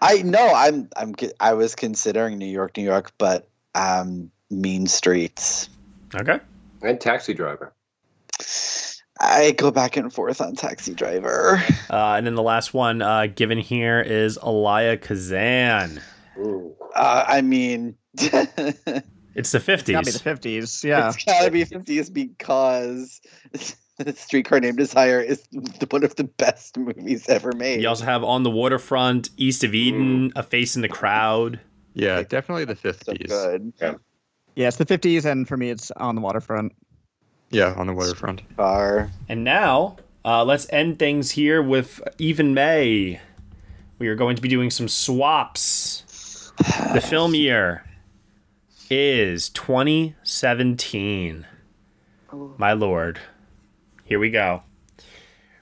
I 0.02 0.22
know 0.22 0.54
I'm 0.56 0.88
I'm 0.96 1.14
I 1.42 1.52
was 1.54 1.76
considering 1.76 2.38
New 2.38 2.46
York, 2.48 2.78
New 2.78 2.84
York, 2.84 3.12
but 3.18 3.50
um 3.76 4.32
Mean 4.50 4.88
Streets. 4.88 5.68
Okay. 6.16 6.40
and 6.82 7.02
Taxi 7.02 7.34
Driver. 7.34 7.74
I 9.20 9.52
go 9.52 9.70
back 9.70 9.98
and 9.98 10.14
forth 10.14 10.40
on 10.40 10.56
Taxi 10.56 10.94
Driver. 10.94 11.62
Uh, 11.90 12.14
and 12.16 12.26
then 12.26 12.36
the 12.36 12.44
last 12.44 12.74
one 12.74 13.02
uh, 13.02 13.28
given 13.28 13.58
here 13.58 14.00
is 14.00 14.38
Elia 14.42 14.96
Kazan. 14.96 16.00
Ooh. 16.38 16.74
Uh, 16.96 17.26
I 17.28 17.42
mean, 17.42 17.96
It's 19.36 19.52
the 19.52 19.58
It's 19.58 19.84
gotta 19.84 20.04
be 20.06 20.12
the 20.12 20.20
50s. 20.20 20.22
fifties. 20.22 20.84
Yeah. 20.84 21.10
it's 21.10 21.24
gotta 21.26 21.52
be 21.52 21.66
50s 21.66 22.14
because 22.14 23.20
The 24.04 24.14
streetcar 24.14 24.60
Named 24.60 24.78
Desire 24.78 25.20
is 25.20 25.48
one 25.90 26.04
of 26.04 26.16
the 26.16 26.26
best 26.26 26.78
movies 26.78 27.28
ever 27.30 27.52
made. 27.54 27.82
You 27.82 27.90
also 27.90 28.06
have 28.06 28.24
On 28.24 28.44
the 28.44 28.52
Waterfront, 28.52 29.32
East 29.38 29.64
of 29.64 29.74
Eden, 29.74 30.32
A 30.36 30.44
Face 30.44 30.76
in 30.76 30.84
the 30.84 30.88
Crowd. 30.88 31.60
Yeah, 31.96 32.22
definitely 32.22 32.66
the 32.66 32.76
so 32.76 32.92
50s. 32.92 33.28
good. 33.28 33.74
Yeah, 34.56 34.68
it's 34.68 34.78
the 34.78 34.86
fifties, 34.86 35.26
and 35.26 35.48
for 35.48 35.58
me, 35.58 35.72
it's 35.72 35.90
on 35.92 36.14
the 36.14 36.22
waterfront. 36.22 36.76
Yeah, 37.50 37.74
on 37.74 37.88
the 37.88 37.94
waterfront. 37.94 38.44
Car. 38.56 39.10
And 39.30 39.44
now, 39.44 39.98
uh, 40.24 40.44
let's 40.46 40.68
end 40.72 41.00
things 41.00 41.32
here 41.32 41.64
with 41.64 42.00
Even 42.20 42.54
May. 42.54 43.20
We 43.98 44.10
are 44.10 44.16
going 44.16 44.36
to 44.36 44.42
be 44.44 44.50
doing 44.50 44.70
some 44.70 44.88
swaps. 44.88 46.04
The 46.94 47.02
film 47.02 47.34
year 47.36 47.84
is 48.90 49.50
2017. 49.50 51.46
My 52.58 52.74
lord. 52.74 53.20
Here 54.08 54.20
we 54.20 54.30
go. 54.30 54.64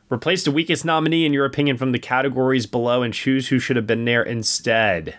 Replace 0.08 0.44
the 0.44 0.52
weakest 0.52 0.86
nominee 0.86 1.26
in 1.26 1.34
your 1.34 1.46
opinion 1.46 1.78
from 1.78 1.92
the 1.92 2.00
categories 2.00 2.68
below 2.68 3.02
and 3.02 3.12
choose 3.12 3.48
who 3.48 3.58
should 3.58 3.76
have 3.76 3.88
been 3.88 4.06
there 4.06 4.22
instead. 4.22 5.16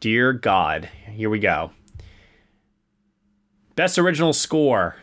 Dear 0.00 0.34
God. 0.34 0.90
Here 1.10 1.30
we 1.30 1.38
go. 1.38 1.70
Best 3.74 3.98
original 3.98 4.34
score. 4.34 4.96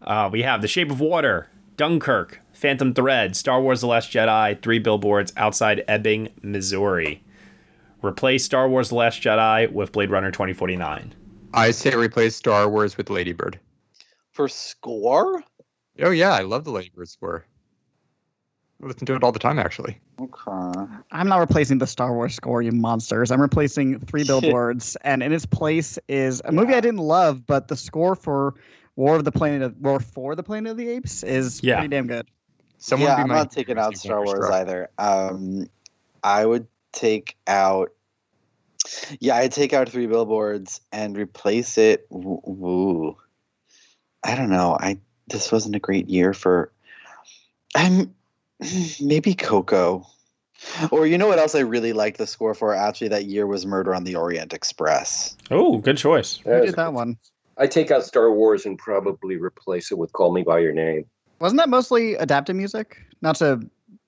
Uh, 0.00 0.30
we 0.32 0.40
have 0.40 0.62
The 0.62 0.68
Shape 0.68 0.90
of 0.90 1.00
Water, 1.00 1.50
Dunkirk, 1.76 2.40
Phantom 2.54 2.94
Thread, 2.94 3.36
Star 3.36 3.60
Wars 3.60 3.82
The 3.82 3.86
Last 3.86 4.10
Jedi, 4.10 4.60
Three 4.62 4.78
Billboards 4.78 5.34
Outside 5.36 5.84
Ebbing, 5.86 6.30
Missouri. 6.40 7.22
Replace 8.02 8.42
Star 8.42 8.68
Wars: 8.70 8.88
The 8.88 8.94
Last 8.94 9.20
Jedi 9.20 9.70
with 9.70 9.92
Blade 9.92 10.10
Runner 10.10 10.30
2049. 10.30 11.14
I 11.52 11.70
say 11.72 11.94
replace 11.94 12.36
Star 12.36 12.68
Wars 12.70 12.96
with 12.96 13.10
Ladybird. 13.10 13.60
For 14.32 14.48
score? 14.48 15.42
Oh 16.02 16.10
yeah, 16.10 16.32
I 16.32 16.42
love 16.42 16.64
the 16.64 16.70
Ladybird 16.70 17.08
score. 17.08 17.46
I 18.82 18.86
listen 18.86 19.06
to 19.06 19.14
it 19.14 19.24
all 19.24 19.32
the 19.32 19.38
time, 19.38 19.58
actually. 19.58 19.98
Okay. 20.20 20.92
I'm 21.10 21.28
not 21.28 21.38
replacing 21.38 21.78
the 21.78 21.86
Star 21.86 22.12
Wars 22.12 22.34
score, 22.34 22.60
you 22.60 22.72
monsters. 22.72 23.30
I'm 23.30 23.40
replacing 23.40 24.00
Three 24.00 24.24
Billboards, 24.26 24.96
and 25.02 25.22
in 25.22 25.32
its 25.32 25.46
place 25.46 25.98
is 26.08 26.42
a 26.44 26.52
movie 26.52 26.74
I 26.74 26.80
didn't 26.80 27.00
love, 27.00 27.46
but 27.46 27.68
the 27.68 27.76
score 27.76 28.14
for 28.14 28.54
War 28.96 29.16
of 29.16 29.24
the 29.24 29.32
Planet 29.32 29.62
of 29.62 29.78
War 29.80 29.98
for 30.00 30.34
the 30.34 30.42
Planet 30.42 30.72
of 30.72 30.76
the 30.76 30.88
Apes 30.88 31.22
is 31.22 31.62
Yeah. 31.62 31.76
pretty 31.76 31.88
damn 31.88 32.06
good. 32.06 32.26
Someone 32.78 33.08
yeah, 33.08 33.16
be 33.16 33.22
I'm 33.22 33.28
not 33.28 33.50
taking 33.50 33.78
out 33.78 33.96
Star 33.96 34.18
Wars 34.22 34.38
Wonderstruck. 34.40 34.60
either. 34.60 34.90
Um, 34.98 35.66
I 36.22 36.44
would 36.44 36.66
take 36.92 37.36
out. 37.46 37.92
Yeah, 39.18 39.36
I'd 39.36 39.52
take 39.52 39.72
out 39.72 39.88
three 39.88 40.06
billboards 40.06 40.82
and 40.92 41.16
replace 41.16 41.78
it. 41.78 42.08
w- 42.10 42.40
Woo. 42.44 43.16
I 44.22 44.34
don't 44.36 44.50
know. 44.50 44.76
I 44.78 44.98
this 45.28 45.50
wasn't 45.52 45.76
a 45.76 45.80
great 45.80 46.08
year 46.08 46.32
for. 46.32 46.70
I'm 47.74 48.14
maybe 49.02 49.34
Coco, 49.34 50.06
or 50.90 51.06
you 51.06 51.18
know 51.18 51.26
what 51.26 51.38
else 51.38 51.54
I 51.54 51.60
really 51.60 51.92
liked 51.92 52.18
the 52.18 52.26
score 52.26 52.54
for? 52.54 52.74
Actually, 52.74 53.08
that 53.08 53.26
year 53.26 53.46
was 53.46 53.66
Murder 53.66 53.94
on 53.94 54.04
the 54.04 54.16
Orient 54.16 54.52
Express. 54.54 55.36
Oh, 55.50 55.78
good 55.78 55.98
choice. 55.98 56.38
Who 56.38 56.60
did 56.64 56.76
that 56.76 56.92
one? 56.92 57.18
I 57.58 57.66
take 57.66 57.90
out 57.90 58.04
Star 58.04 58.30
Wars 58.32 58.66
and 58.66 58.78
probably 58.78 59.36
replace 59.36 59.90
it 59.90 59.98
with 59.98 60.12
Call 60.12 60.32
Me 60.32 60.42
by 60.42 60.58
Your 60.58 60.72
Name. 60.72 61.04
Wasn't 61.40 61.58
that 61.58 61.68
mostly 61.68 62.14
adapted 62.14 62.56
music? 62.56 62.98
Not 63.22 63.36
to, 63.36 63.60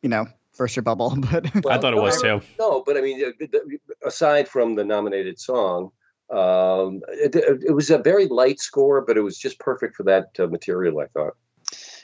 you 0.03 0.09
know, 0.09 0.27
burst 0.57 0.77
your 0.77 0.83
bubble, 0.83 1.15
but 1.33 1.47
I 1.67 1.79
thought 1.79 1.93
it 1.95 2.01
was 2.01 2.21
too. 2.23 2.41
No, 2.59 2.83
but 2.87 2.97
I 2.97 3.01
mean, 3.01 3.23
uh, 3.25 3.31
the- 3.39 3.47
the- 3.47 3.79
aside 4.07 4.49
from 4.49 4.75
the 4.75 4.85
nominated 4.85 5.39
song, 5.39 5.91
um, 6.31 7.03
it, 7.09 7.35
it 7.35 7.75
was 7.75 7.91
a 7.91 7.99
very 7.99 8.27
light 8.27 8.61
score, 8.61 9.01
but 9.01 9.17
it 9.17 9.23
was 9.23 9.39
just 9.39 9.59
perfect 9.59 9.97
for 9.97 10.03
that 10.05 10.31
uh, 10.39 10.47
material. 10.47 11.01
I 11.01 11.07
thought. 11.07 11.37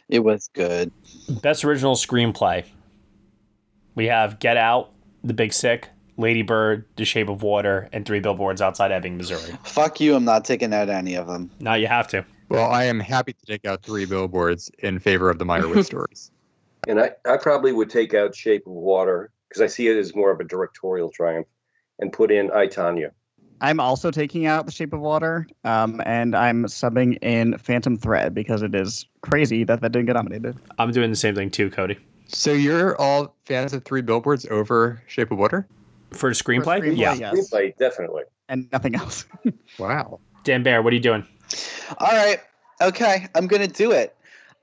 It 0.09 0.21
was 0.21 0.51
good. 0.53 0.93
Best 1.43 1.65
original 1.65 1.95
screenplay. 1.95 2.65
We 3.95 4.07
have 4.07 4.39
Get 4.39 4.57
Out, 4.57 4.91
The 5.23 5.33
Big 5.33 5.53
Sick, 5.53 5.89
Lady 6.17 6.43
Bird, 6.43 6.85
The 6.97 7.05
Shape 7.05 7.29
of 7.29 7.43
Water, 7.43 7.89
and 7.93 8.05
Three 8.05 8.21
Billboards 8.21 8.61
Outside 8.61 8.93
Ebbing, 8.93 9.17
Missouri. 9.17 9.57
Fuck 9.65 10.01
you! 10.01 10.15
I'm 10.15 10.25
not 10.25 10.45
taking 10.45 10.75
out 10.75 10.89
any 10.89 11.15
of 11.15 11.27
them. 11.27 11.51
Now 11.61 11.75
you 11.75 11.87
have 11.87 12.09
to. 12.09 12.25
Well, 12.49 12.71
I 12.71 12.85
am 12.85 13.01
happy 13.01 13.33
to 13.33 13.47
take 13.47 13.65
out 13.65 13.83
three 13.83 14.05
billboards 14.05 14.71
in 14.81 14.99
favor 14.99 15.31
of 15.31 15.39
the 15.39 15.45
Meyerowitz 15.45 15.85
stories. 15.87 16.31
And 16.87 17.01
I, 17.01 17.13
I 17.25 17.39
probably 17.39 17.73
would 17.73 17.89
take 17.89 18.13
out 18.13 18.35
Shape 18.35 18.67
of 18.67 18.73
Water 18.73 19.31
because 19.49 19.63
I 19.63 19.67
see 19.67 19.89
it 19.89 19.97
as 19.97 20.15
more 20.15 20.31
of 20.31 20.41
a 20.41 20.45
directorial 20.45 21.11
triumph, 21.11 21.47
and 21.99 22.13
put 22.13 22.31
in 22.31 22.51
I 22.53 22.67
Tanya. 22.67 23.13
I'm 23.65 23.81
also 23.81 24.11
taking 24.11 24.45
out 24.45 24.67
The 24.67 24.73
Shape 24.73 24.93
of 24.93 25.01
Water, 25.01 25.49
um, 25.65 26.03
and 26.05 26.37
I'm 26.37 26.67
subbing 26.67 27.17
in 27.23 27.57
Phantom 27.57 27.97
Thread 27.97 28.35
because 28.35 28.61
it 28.61 28.75
is 28.75 29.07
crazy 29.23 29.65
that 29.65 29.81
that 29.81 29.91
didn't 29.91 30.05
get 30.05 30.17
nominated. 30.17 30.59
I'm 30.79 30.93
doing 30.93 31.09
the 31.09 31.17
same 31.17 31.35
thing 31.35 31.51
too, 31.51 31.71
Cody. 31.71 31.97
So 32.27 32.53
you're 32.53 32.95
all 33.01 33.35
fans 33.47 33.73
of 33.73 33.83
Three 33.83 34.03
Billboards 34.03 34.45
over 34.51 35.03
Shape 35.07 35.33
of 35.33 35.39
Water? 35.39 35.67
For 36.11 36.31
screenplay? 36.33 36.83
screenplay, 36.83 36.99
yeah. 36.99 37.15
yes. 37.15 37.51
Screenplay, 37.51 37.75
definitely. 37.79 38.25
And 38.51 38.71
nothing 38.71 38.97
else. 38.97 39.25
Wow. 39.79 40.21
Dan 40.45 40.63
Bayer, 40.63 40.83
what 40.83 40.93
are 40.93 40.97
you 40.97 41.03
doing? 41.03 41.27
All 41.99 42.13
right. 42.13 42.41
Okay, 42.83 43.27
I'm 43.35 43.47
gonna 43.47 43.67
do 43.67 43.93
it. 43.93 44.15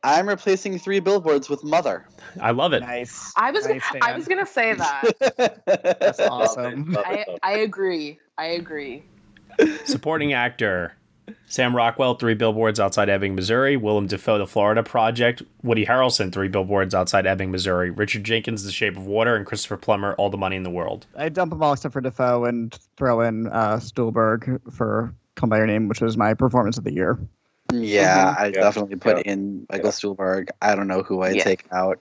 I'm 0.03 0.27
replacing 0.27 0.79
three 0.79 0.99
billboards 0.99 1.49
with 1.49 1.63
Mother. 1.63 2.07
I 2.39 2.51
love 2.51 2.73
it. 2.73 2.79
Nice. 2.81 3.31
I 3.35 3.51
was 3.51 3.67
Nice, 3.67 3.83
I 4.01 4.15
was 4.15 4.27
gonna 4.27 4.45
say 4.45 4.73
that. 4.75 5.97
That's 5.99 6.19
awesome. 6.19 6.97
I 6.97 7.25
I 7.43 7.57
agree. 7.59 8.19
I 8.37 8.45
agree. 8.45 9.03
Supporting 9.85 10.33
actor 10.33 10.95
Sam 11.45 11.75
Rockwell, 11.75 12.15
Three 12.15 12.33
Billboards 12.33 12.79
Outside 12.79 13.09
Ebbing, 13.09 13.35
Missouri. 13.35 13.77
Willem 13.77 14.07
Dafoe, 14.07 14.37
The 14.37 14.47
Florida 14.47 14.83
Project. 14.83 15.43
Woody 15.63 15.85
Harrelson, 15.85 16.31
Three 16.31 16.47
Billboards 16.47 16.93
Outside 16.95 17.25
Ebbing, 17.27 17.51
Missouri. 17.51 17.89
Richard 17.89 18.23
Jenkins, 18.23 18.63
The 18.63 18.71
Shape 18.71 18.97
of 18.97 19.05
Water. 19.05 19.35
And 19.35 19.45
Christopher 19.45 19.77
Plummer, 19.77 20.13
All 20.13 20.29
the 20.29 20.37
Money 20.37 20.55
in 20.55 20.63
the 20.63 20.69
World. 20.69 21.05
I 21.15 21.29
dump 21.29 21.51
them 21.51 21.61
all 21.61 21.73
except 21.73 21.93
for 21.93 22.01
Dafoe 22.01 22.45
and 22.45 22.77
throw 22.97 23.21
in 23.21 23.47
uh, 23.47 23.77
Stuhlbarg 23.77 24.61
for 24.73 25.13
Come 25.35 25.49
By 25.49 25.57
Your 25.57 25.67
Name, 25.67 25.87
which 25.87 26.01
was 26.01 26.17
my 26.17 26.33
performance 26.33 26.77
of 26.77 26.83
the 26.83 26.93
year. 26.93 27.19
Mm-hmm. 27.71 27.83
Yeah, 27.83 28.35
I 28.37 28.47
Yeah, 28.47 28.51
definitely 28.51 28.97
put 28.97 29.17
yeah, 29.17 29.33
in 29.33 29.65
Michael 29.71 29.91
Stuhlbarg. 29.91 30.49
I 30.61 30.75
don't 30.75 30.87
know 30.87 31.03
who 31.03 31.21
I 31.21 31.31
Yeah. 31.31 31.43
take 31.43 31.65
out. 31.71 31.99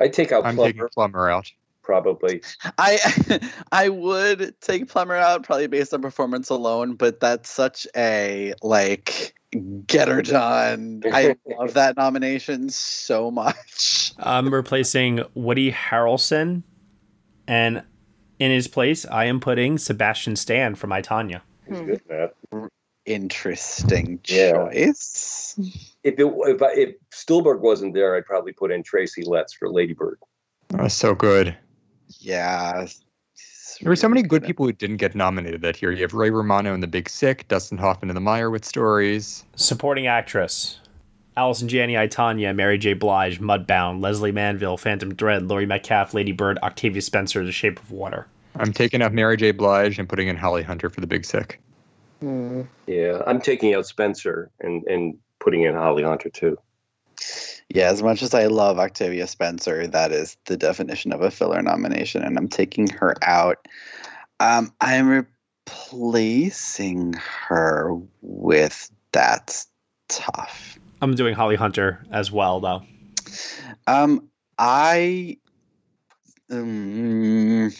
I 0.00 0.08
take 0.08 0.32
out 0.32 0.44
I'm 0.44 0.56
Plummer, 0.56 0.72
taking 0.72 0.88
Plummer 0.94 1.30
out. 1.30 1.50
probably. 1.82 2.42
I 2.78 2.98
I 3.72 3.88
would 3.88 4.54
take 4.60 4.88
Plummer 4.88 5.14
out 5.14 5.42
probably 5.44 5.66
based 5.66 5.94
on 5.94 6.02
performance 6.02 6.50
alone, 6.50 6.94
but 6.94 7.20
that's 7.20 7.50
such 7.50 7.86
a 7.96 8.54
like 8.62 9.34
get 9.86 10.08
her 10.08 10.22
done. 10.22 11.02
I 11.06 11.36
love 11.46 11.74
that 11.74 11.96
nomination 11.96 12.68
so 12.70 13.30
much. 13.30 14.12
I'm 14.18 14.52
replacing 14.52 15.22
Woody 15.34 15.72
Harrelson. 15.72 16.62
And 17.46 17.82
in 18.38 18.50
his 18.50 18.68
place, 18.68 19.06
I 19.06 19.24
am 19.24 19.40
putting 19.40 19.78
Sebastian 19.78 20.36
Stan 20.36 20.74
from 20.74 20.92
I, 20.92 21.00
Tanya. 21.00 21.42
It's 21.66 21.80
good, 21.80 22.02
Matt. 22.08 22.34
Interesting 23.08 24.20
Yeah. 24.26 24.52
choice. 24.70 25.54
If 26.04 26.18
it, 26.18 26.26
if, 26.26 26.62
I, 26.62 26.72
if 26.72 26.94
Spielberg 27.12 27.60
wasn't 27.60 27.94
there, 27.94 28.16
I'd 28.16 28.26
probably 28.26 28.52
put 28.52 28.70
in 28.70 28.82
Tracy 28.82 29.22
Letts 29.24 29.52
for 29.52 29.68
Ladybird. 29.70 30.18
Oh, 30.20 30.76
that 30.76 30.82
was 30.84 30.94
so 30.94 31.14
good. 31.14 31.56
Yeah. 32.20 32.86
There 33.80 33.90
were 33.90 33.96
so 33.96 34.08
many 34.08 34.22
good 34.22 34.42
people 34.44 34.66
who 34.66 34.72
didn't 34.72 34.96
get 34.96 35.14
nominated 35.14 35.62
that 35.62 35.80
year. 35.80 35.92
You 35.92 36.02
have 36.02 36.12
Ray 36.14 36.30
Romano 36.30 36.74
in 36.74 36.80
The 36.80 36.86
Big 36.86 37.08
Sick, 37.08 37.46
Dustin 37.48 37.78
Hoffman 37.78 38.10
in 38.10 38.14
The 38.14 38.20
Meyerowitz 38.20 38.64
stories. 38.64 39.44
Supporting 39.56 40.06
actress 40.06 40.80
Allison 41.36 41.68
Janney, 41.68 41.96
I, 41.96 42.08
Tanya, 42.08 42.52
Mary 42.52 42.78
J. 42.78 42.94
Blige, 42.94 43.40
Mudbound, 43.40 44.02
Lesley 44.02 44.32
Manville, 44.32 44.76
Phantom 44.76 45.14
Thread, 45.14 45.46
Laurie 45.46 45.66
Metcalf, 45.66 46.12
Lady 46.12 46.32
Bird, 46.32 46.58
Octavia 46.64 47.00
Spencer, 47.00 47.44
The 47.44 47.52
Shape 47.52 47.78
of 47.78 47.92
Water. 47.92 48.26
I'm 48.56 48.72
taking 48.72 49.00
out 49.02 49.12
Mary 49.12 49.36
J. 49.36 49.52
Blige 49.52 50.00
and 50.00 50.08
putting 50.08 50.26
in 50.26 50.36
Holly 50.36 50.64
Hunter 50.64 50.90
for 50.90 51.00
The 51.00 51.06
Big 51.06 51.24
Sick. 51.24 51.60
Yeah, 52.86 53.22
I'm 53.26 53.40
taking 53.40 53.74
out 53.74 53.86
Spencer 53.86 54.50
and, 54.60 54.84
and 54.84 55.18
putting 55.40 55.62
in 55.62 55.74
Holly 55.74 56.02
Hunter 56.02 56.30
too. 56.30 56.58
Yeah, 57.68 57.90
as 57.90 58.02
much 58.02 58.22
as 58.22 58.32
I 58.32 58.46
love 58.46 58.78
Octavia 58.78 59.26
Spencer, 59.26 59.86
that 59.86 60.10
is 60.10 60.36
the 60.46 60.56
definition 60.56 61.12
of 61.12 61.20
a 61.20 61.30
filler 61.30 61.60
nomination, 61.60 62.22
and 62.22 62.38
I'm 62.38 62.48
taking 62.48 62.88
her 62.90 63.14
out. 63.22 63.68
Um, 64.40 64.72
I'm 64.80 65.26
replacing 65.66 67.14
her 67.14 67.92
with 68.22 68.90
That's 69.12 69.66
Tough. 70.08 70.78
I'm 71.02 71.14
doing 71.14 71.34
Holly 71.34 71.56
Hunter 71.56 72.04
as 72.10 72.32
well, 72.32 72.60
though. 72.60 72.82
Um, 73.86 74.28
I. 74.58 75.36
Um, 76.50 77.70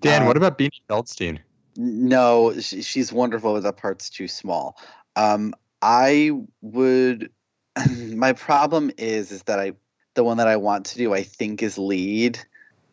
Dan, 0.00 0.22
Uh, 0.22 0.26
what 0.26 0.36
about 0.36 0.56
Beanie 0.56 0.80
Feldstein? 0.88 1.40
No, 1.76 2.58
she, 2.60 2.82
she's 2.82 3.12
wonderful, 3.12 3.54
but 3.54 3.62
that 3.62 3.76
part's 3.76 4.10
too 4.10 4.28
small. 4.28 4.78
Um, 5.14 5.54
I 5.82 6.32
would. 6.62 7.30
My 8.08 8.32
problem 8.32 8.90
is, 8.96 9.32
is 9.32 9.42
that 9.44 9.58
I 9.60 9.72
the 10.14 10.24
one 10.24 10.38
that 10.38 10.48
I 10.48 10.56
want 10.56 10.86
to 10.86 10.98
do, 10.98 11.14
I 11.14 11.22
think, 11.22 11.62
is 11.62 11.78
lead. 11.78 12.38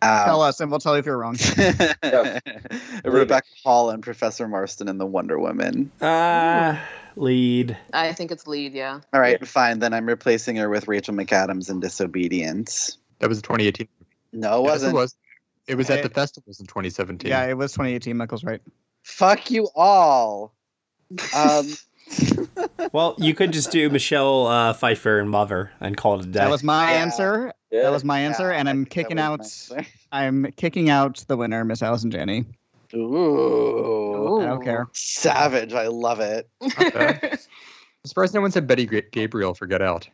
Um, 0.02 0.26
Tell 0.26 0.42
us, 0.42 0.60
and 0.60 0.70
we'll 0.70 0.82
tell 0.82 0.94
you 0.94 1.00
if 1.00 1.06
you're 1.06 1.18
wrong. 1.18 1.38
Rebecca 3.06 3.48
Hall 3.64 3.90
and 3.90 4.04
Professor 4.04 4.48
Marston 4.48 4.90
and 4.90 5.00
the 5.00 5.06
Wonder 5.06 5.40
Woman. 5.40 5.90
Uh, 6.02 6.78
lead. 7.16 7.78
I 7.94 8.12
think 8.12 8.32
it's 8.32 8.46
lead. 8.46 8.74
Yeah. 8.74 9.00
All 9.14 9.22
right, 9.22 9.48
fine. 9.48 9.80
Then 9.80 9.94
I'm 9.94 10.06
replacing 10.06 10.58
her 10.58 10.70
with 10.70 10.90
Rachel 10.90 11.14
McAdams 11.14 11.70
in 11.70 11.80
Disobedience. 11.80 12.98
That 13.20 13.30
was 13.30 13.42
2018. 13.42 13.88
No, 14.34 14.60
it 14.60 14.64
wasn't. 14.64 14.94
it 14.94 14.96
was. 14.96 15.16
It 15.68 15.76
was 15.76 15.90
at 15.90 15.98
Hey. 15.98 16.04
the 16.04 16.10
festivals 16.10 16.60
in 16.60 16.66
2017. 16.68 17.30
yeah, 17.30 17.46
it 17.46 17.58
was 17.58 17.72
2018. 17.74 18.18
Michael's 18.18 18.44
right. 18.44 18.62
Fuck 19.04 19.50
you 19.52 19.70
all. 19.76 20.54
Um, 21.36 21.68
Well, 22.92 23.16
you 23.18 23.34
could 23.34 23.54
just 23.54 23.72
do 23.72 23.90
Michelle 23.90 24.46
uh, 24.48 24.74
Pfeiffer 24.74 25.20
and 25.20 25.30
Mother 25.30 25.72
and 25.80 25.96
call 25.98 26.20
it 26.20 26.26
a 26.26 26.28
day. 26.28 26.40
That 26.40 26.50
was 26.50 26.64
my 26.64 26.92
Yeah. 26.92 26.98
answer. 27.02 27.54
Yeah. 27.72 27.84
That 27.84 27.92
was 27.92 28.04
my 28.04 28.20
answer, 28.20 28.52
yeah, 28.52 28.60
and 28.60 28.68
I 28.68 28.72
I'm 28.72 28.86
kicking 28.86 29.18
out. 29.20 29.42
I'm 30.12 30.52
kicking 30.58 30.90
out 30.92 31.24
the 31.28 31.38
winner, 31.38 31.64
Miss 31.66 31.82
Allison 31.82 32.12
Janney. 32.12 32.46
Ooh, 32.94 34.42
I 34.42 34.46
don't 34.46 34.64
care. 34.64 34.88
savage! 34.94 35.74
I 35.74 35.88
love 35.88 36.20
it. 36.20 36.48
bad. 36.78 37.20
I'm 37.32 37.38
surprised 38.06 38.34
no 38.36 38.42
one 38.42 38.52
said 38.52 38.68
Betty 38.68 38.86
Gabriel 39.12 39.54
for 39.56 39.66
Get 39.66 39.82
Out. 39.82 40.08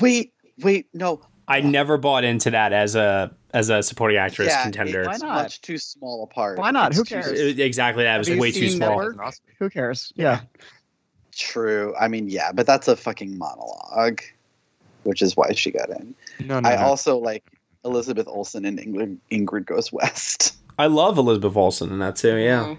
Wait, 0.00 0.32
wait, 0.58 0.88
no. 0.92 1.20
I 1.46 1.60
never 1.62 1.96
bought 1.96 2.24
into 2.24 2.50
that 2.50 2.72
as 2.74 2.94
a 2.96 3.34
as 3.54 3.70
a 3.70 3.82
supporting 3.82 4.18
actress 4.18 4.48
Yeah, 4.48 4.62
contender. 4.62 5.04
Why 5.04 5.16
not? 5.16 5.42
much 5.42 5.60
too 5.62 5.78
small 5.78 6.24
a 6.24 6.26
part. 6.26 6.58
Why 6.58 6.70
not? 6.70 6.90
It's 6.90 6.98
Who 6.98 7.04
cares? 7.04 7.26
It- 7.28 7.58
exactly 7.60 8.04
that. 8.04 8.16
It 8.16 8.18
was 8.18 8.30
way 8.38 8.52
too 8.52 8.68
seen 8.68 8.76
small. 8.78 8.98
Network? 9.00 9.34
Who 9.58 9.70
cares? 9.70 10.12
Yeah. 10.16 10.40
True. 11.36 11.94
I 11.98 12.08
mean, 12.08 12.28
yeah, 12.28 12.52
but 12.52 12.66
that's 12.66 12.88
a 12.88 12.96
fucking 12.96 13.38
monologue, 13.38 14.20
which 15.04 15.22
is 15.22 15.36
why 15.36 15.52
she 15.52 15.70
got 15.70 15.88
in. 15.90 16.14
No, 16.44 16.60
no, 16.60 16.68
I 16.68 16.76
no. 16.76 16.82
also 16.82 17.16
like 17.16 17.44
Elizabeth 17.84 18.26
Olsen 18.26 18.64
in 18.64 18.78
England. 18.78 19.20
Ingrid 19.30 19.66
Goes 19.66 19.92
West. 19.92 20.56
I 20.80 20.86
love 20.86 21.16
Elizabeth 21.18 21.56
Olsen 21.56 21.90
in 21.92 21.98
that 22.00 22.16
too. 22.16 22.36
Yeah. 22.36 22.74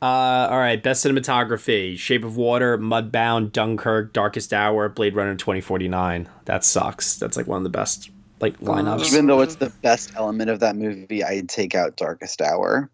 Uh, 0.00 0.48
all 0.50 0.58
right. 0.58 0.82
Best 0.82 1.04
cinematography: 1.04 1.98
Shape 1.98 2.24
of 2.24 2.36
Water, 2.36 2.78
Mudbound, 2.78 3.52
Dunkirk, 3.52 4.12
Darkest 4.12 4.52
Hour, 4.52 4.88
Blade 4.88 5.14
Runner 5.16 5.34
2049. 5.34 6.28
That 6.44 6.64
sucks. 6.64 7.16
That's 7.16 7.36
like 7.36 7.46
one 7.46 7.58
of 7.58 7.64
the 7.64 7.70
best 7.70 8.10
like 8.40 8.58
lineups. 8.60 9.06
Even 9.06 9.26
though 9.26 9.40
it's 9.40 9.56
the 9.56 9.70
best 9.82 10.12
element 10.16 10.50
of 10.50 10.60
that 10.60 10.76
movie, 10.76 11.24
I'd 11.24 11.48
take 11.48 11.74
out 11.74 11.96
Darkest 11.96 12.40
Hour, 12.40 12.90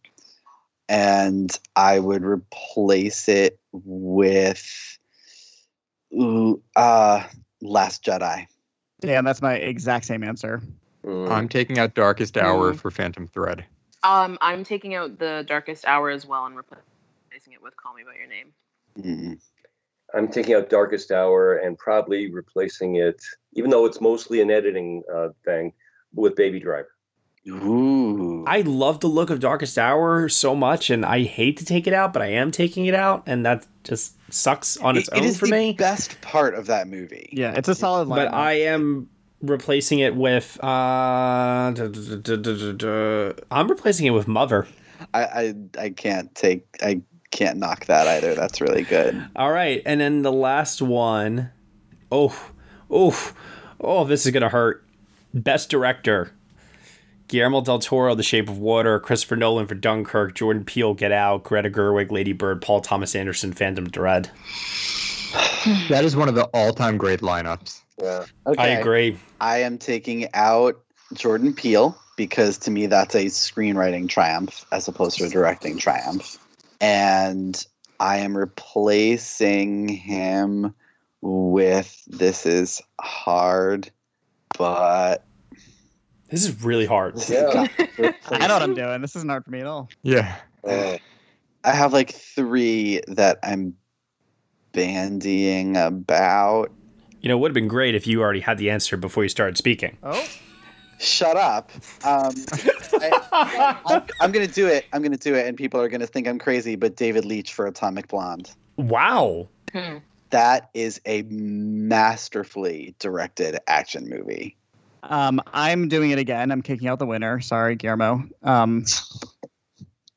and 0.89 1.57
I 1.77 1.99
would 1.99 2.25
replace 2.25 3.29
it 3.29 3.59
with 3.73 4.99
ooh, 6.13 6.63
uh, 6.77 7.25
Last 7.61 8.05
Jedi. 8.05 8.47
Damn, 9.01 9.25
that's 9.25 9.43
my 9.43 9.55
exact 9.55 10.07
same 10.07 10.23
answer. 10.23 10.63
I'm 11.07 11.49
taking 11.49 11.79
out 11.79 11.95
Darkest 11.95 12.39
Hour 12.39 12.73
for 12.73 12.91
Phantom 12.91 13.27
Thread. 13.27 13.65
Um, 14.03 14.39
I'm 14.41 14.65
taking 14.65 14.95
out 14.95 15.19
the 15.19 15.45
Darkest 15.47 15.85
Hour 15.87 16.11
as 16.11 16.27
well 16.27 16.47
and 16.47 16.57
replacing 16.57 17.53
it 17.53 17.63
with 17.63 17.77
Call 17.77 17.95
Me 17.95 18.03
by 18.05 18.15
Your 18.17 18.29
Name. 18.29 18.53
Mm. 18.99 19.41
I'm 20.15 20.29
taking 20.29 20.55
out 20.55 20.71
Darkest 20.71 21.11
Hour 21.11 21.57
and 21.57 21.77
probably 21.77 22.31
replacing 22.31 22.97
it, 22.97 23.23
even 23.55 23.71
though 23.71 23.87
it's 23.87 24.01
mostly 24.01 24.41
an 24.41 24.51
editing 24.51 25.03
uh, 25.13 25.29
thing, 25.45 25.73
with 26.15 26.37
Baby 26.37 26.61
Driver. 26.61 26.89
Ooh. 27.47 28.45
I 28.47 28.63
love 28.63 29.01
the 29.01 29.07
look 29.07 29.29
of 29.31 29.39
Darkest 29.41 29.77
Hour 29.79 30.29
so 30.29 30.55
much, 30.55 30.89
and 30.91 31.05
I 31.05 31.23
hate 31.25 31.57
to 31.59 31.65
take 31.65 31.87
it 31.87 31.93
out, 31.93 32.13
but 32.13 32.23
I 32.23 32.29
am 32.29 32.51
taking 32.51 32.87
it 32.87 32.95
out, 32.95 33.23
and 33.27 33.45
that 33.45 33.67
just 33.83 34.15
sucks 34.33 34.77
on 34.79 34.97
its 34.97 35.09
It- 35.09 35.15
it 35.17 35.21
own 35.21 35.27
is 35.27 35.39
for 35.39 35.47
the 35.47 35.53
me. 35.53 35.73
Best 35.75 36.21
part 36.23 36.55
of 36.55 36.67
that 36.67 36.89
movie. 36.89 37.29
Yeah, 37.33 37.53
it's 37.55 37.69
a 37.69 37.75
solid 37.75 38.09
line. 38.09 38.19
But 38.27 38.35
I 38.35 38.53
am 38.61 39.09
replacing 39.43 39.99
it 39.99 40.17
with. 40.17 40.59
Uh, 40.65 41.71
duh, 41.73 41.89
duh, 41.89 42.73
duh. 42.73 43.33
I'm 43.51 43.69
replacing 43.69 44.07
it 44.07 44.11
with 44.11 44.27
Mother. 44.27 44.67
I, 45.13 45.23
I 45.25 45.55
I 45.79 45.91
can't 45.91 46.35
take 46.35 46.65
I 46.83 47.03
can't 47.31 47.59
knock 47.59 47.85
that 47.87 48.07
either. 48.07 48.35
That's 48.35 48.63
really 48.63 48.85
good. 48.85 49.23
All 49.37 49.51
right, 49.51 49.83
and 49.85 50.01
then 50.01 50.23
the 50.23 50.33
last 50.33 50.81
one. 50.81 51.51
Oh, 52.11 52.35
oh, 52.91 53.32
oh! 53.80 54.05
This 54.05 54.26
is 54.26 54.32
gonna 54.32 54.49
hurt. 54.49 54.85
Best 55.32 55.70
director: 55.70 56.32
Guillermo 57.28 57.61
del 57.61 57.78
Toro, 57.78 58.14
The 58.14 58.22
Shape 58.22 58.49
of 58.49 58.59
Water; 58.59 59.01
Christopher 59.01 59.37
Nolan 59.37 59.66
for 59.66 59.74
Dunkirk; 59.74 60.35
Jordan 60.35 60.64
Peele, 60.64 60.95
Get 60.95 61.12
Out; 61.12 61.45
Greta 61.45 61.70
Gerwig, 61.70 62.11
Lady 62.11 62.32
Bird; 62.32 62.62
Paul 62.62 62.80
Thomas 62.80 63.14
Anderson, 63.14 63.53
Phantom 63.53 63.87
Thread. 63.87 64.30
That 65.89 66.05
is 66.05 66.14
one 66.14 66.28
of 66.28 66.35
the 66.35 66.45
all-time 66.53 66.99
great 66.99 67.20
lineups. 67.20 67.80
Yeah. 67.99 68.26
I 68.59 68.68
agree. 68.68 69.16
I 69.41 69.59
am 69.59 69.78
taking 69.78 70.28
out 70.35 70.78
Jordan 71.14 71.55
Peele 71.55 71.97
because 72.16 72.59
to 72.59 72.70
me 72.70 72.87
that's 72.87 73.14
a 73.14 73.26
screenwriting 73.26 74.09
triumph 74.09 74.64
as 74.72 74.89
opposed 74.89 75.18
to 75.18 75.24
a 75.24 75.28
directing 75.28 75.78
triumph. 75.78 76.39
And 76.80 77.64
I 78.01 78.18
am 78.18 78.37
replacing 78.37 79.89
him 79.89 80.74
with 81.25 82.05
this 82.07 82.45
is 82.45 82.83
hard, 83.01 83.91
but 84.59 85.25
This 86.29 86.45
is 86.45 86.62
really 86.62 86.87
hard. 86.87 87.16
Yeah. 87.29 87.66
I 88.31 88.47
know 88.47 88.55
what 88.55 88.62
I'm 88.62 88.75
doing. 88.75 89.01
This 89.01 89.16
isn't 89.16 89.29
hard 89.29 89.45
for 89.45 89.51
me 89.51 89.61
at 89.61 89.66
all. 89.66 89.89
Yeah. 90.03 90.37
Uh, 90.62 90.99
I 91.64 91.72
have 91.72 91.93
like 91.93 92.11
three 92.12 93.01
that 93.09 93.39
I'm 93.43 93.75
bandying 94.72 95.77
about. 95.83 96.70
You 97.20 97.29
know, 97.29 97.39
it 97.39 97.41
would 97.41 97.51
have 97.51 97.55
been 97.55 97.68
great 97.68 97.95
if 97.95 98.07
you 98.07 98.20
already 98.20 98.41
had 98.41 98.59
the 98.59 98.70
answer 98.70 98.97
before 98.99 99.22
you 99.22 99.29
started 99.31 99.57
speaking. 99.57 99.97
Oh. 100.03 100.27
Shut 100.99 101.37
up. 101.37 101.70
Um, 102.05 102.33
I, 102.93 103.79
I'm, 103.87 104.03
I'm 104.20 104.33
going 104.33 104.47
to 104.47 104.53
do 104.53 104.66
it. 104.66 104.85
I'm 104.93 105.01
going 105.01 105.12
to 105.12 105.18
do 105.18 105.35
it, 105.35 105.47
and 105.47 105.57
people 105.57 105.81
are 105.81 105.89
going 105.89 106.01
to 106.01 106.07
think 106.07 106.29
I'm 106.29 106.39
crazy, 106.39 106.77
but 106.77 106.97
David 106.97 107.25
Leitch 107.25 107.53
for 107.53 107.66
Atomic 107.66 108.09
Blonde. 108.09 108.51
Wow. 108.77 109.49
That 110.35 110.68
is 110.74 111.01
a 111.07 111.22
masterfully 111.22 112.97
directed 112.99 113.57
action 113.68 114.09
movie. 114.09 114.57
Um, 115.05 115.41
I'm 115.53 115.87
doing 115.87 116.11
it 116.11 116.18
again. 116.18 116.51
I'm 116.51 116.61
kicking 116.61 116.89
out 116.89 116.99
the 116.99 117.07
winner. 117.07 117.41
Sorry, 117.41 117.76
Guillermo. 117.76 118.24
Um, 118.43 118.85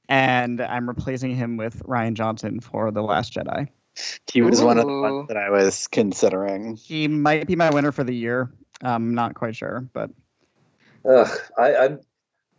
and 0.09 0.59
I'm 0.59 0.87
replacing 0.87 1.35
him 1.35 1.55
with 1.55 1.83
Rian 1.83 2.15
Johnson 2.15 2.61
for 2.61 2.89
The 2.89 3.03
Last 3.03 3.35
Jedi. 3.35 3.67
He 4.33 4.41
was 4.41 4.59
one 4.59 4.79
of 4.79 4.87
the 4.87 4.91
ones 4.91 5.27
that 5.27 5.37
I 5.37 5.51
was 5.51 5.85
considering. 5.85 6.77
He 6.77 7.07
might 7.07 7.45
be 7.45 7.55
my 7.55 7.69
winner 7.69 7.91
for 7.91 8.03
the 8.03 8.15
year. 8.15 8.51
I'm 8.81 9.13
not 9.13 9.35
quite 9.35 9.55
sure, 9.55 9.87
but 9.93 10.09
Ugh, 11.07 11.29
I, 11.59 11.75
I'm, 11.75 11.99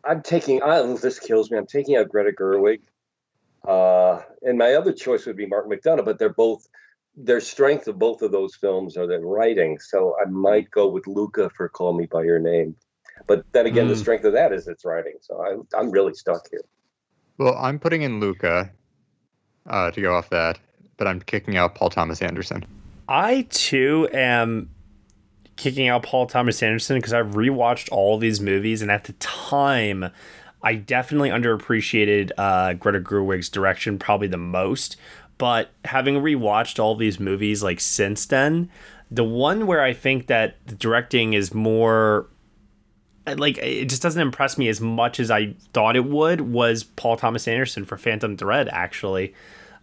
I'm 0.04 0.22
taking. 0.22 0.62
I, 0.62 0.80
this 1.02 1.18
kills 1.18 1.50
me. 1.50 1.58
I'm 1.58 1.66
taking 1.66 1.96
out 1.96 2.08
Greta 2.08 2.30
Gerwig, 2.30 2.82
uh, 3.66 4.22
and 4.42 4.56
my 4.56 4.74
other 4.74 4.92
choice 4.92 5.26
would 5.26 5.36
be 5.36 5.46
Mark 5.46 5.68
McDonagh. 5.68 6.04
But 6.04 6.20
they're 6.20 6.28
both. 6.28 6.68
Their 7.20 7.40
strength 7.40 7.88
of 7.88 7.98
both 7.98 8.22
of 8.22 8.30
those 8.30 8.54
films 8.54 8.96
are 8.96 9.06
their 9.06 9.20
writing. 9.20 9.78
So 9.80 10.14
I 10.24 10.28
might 10.30 10.70
go 10.70 10.86
with 10.88 11.06
Luca 11.08 11.50
for 11.50 11.68
Call 11.68 11.92
Me 11.92 12.06
by 12.06 12.22
Your 12.22 12.38
Name. 12.38 12.76
But 13.26 13.44
then 13.52 13.66
again, 13.66 13.88
the 13.88 13.94
Mm. 13.94 13.98
strength 14.00 14.24
of 14.24 14.32
that 14.34 14.52
is 14.52 14.68
its 14.68 14.84
writing. 14.84 15.14
So 15.20 15.42
I, 15.42 15.78
I'm 15.78 15.90
really 15.90 16.14
stuck 16.14 16.48
here. 16.48 16.62
Well, 17.36 17.56
I'm 17.58 17.78
putting 17.80 18.02
in 18.02 18.20
Luca 18.20 18.70
uh, 19.68 19.90
to 19.90 20.00
go 20.00 20.14
off 20.14 20.30
that, 20.30 20.60
but 20.96 21.08
I'm 21.08 21.20
kicking 21.20 21.56
out 21.56 21.74
Paul 21.74 21.90
Thomas 21.90 22.22
Anderson. 22.22 22.64
I 23.08 23.46
too 23.50 24.08
am 24.12 24.70
kicking 25.56 25.88
out 25.88 26.04
Paul 26.04 26.26
Thomas 26.26 26.62
Anderson 26.62 26.96
because 26.98 27.12
I've 27.12 27.32
rewatched 27.32 27.88
all 27.90 28.14
of 28.14 28.20
these 28.20 28.40
movies, 28.40 28.80
and 28.80 28.90
at 28.90 29.04
the 29.04 29.12
time, 29.14 30.10
I 30.62 30.74
definitely 30.74 31.30
underappreciated 31.30 32.30
uh, 32.38 32.74
Greta 32.74 33.00
Gerwig's 33.00 33.48
direction 33.48 33.98
probably 33.98 34.28
the 34.28 34.36
most. 34.36 34.96
But 35.38 35.70
having 35.84 36.16
rewatched 36.16 36.78
all 36.78 36.96
these 36.96 37.20
movies 37.20 37.62
like 37.62 37.80
since 37.80 38.26
then, 38.26 38.70
the 39.10 39.24
one 39.24 39.66
where 39.66 39.82
I 39.82 39.92
think 39.92 40.26
that 40.26 40.56
the 40.66 40.74
directing 40.74 41.32
is 41.32 41.54
more 41.54 42.28
like 43.36 43.58
it 43.58 43.88
just 43.88 44.02
doesn't 44.02 44.20
impress 44.20 44.56
me 44.58 44.68
as 44.68 44.80
much 44.80 45.20
as 45.20 45.30
I 45.30 45.54
thought 45.72 45.96
it 45.96 46.04
would 46.04 46.40
was 46.40 46.84
Paul 46.84 47.16
Thomas 47.16 47.46
Anderson 47.46 47.84
for 47.84 47.96
Phantom 47.98 48.36
Thread 48.36 48.68
actually, 48.72 49.34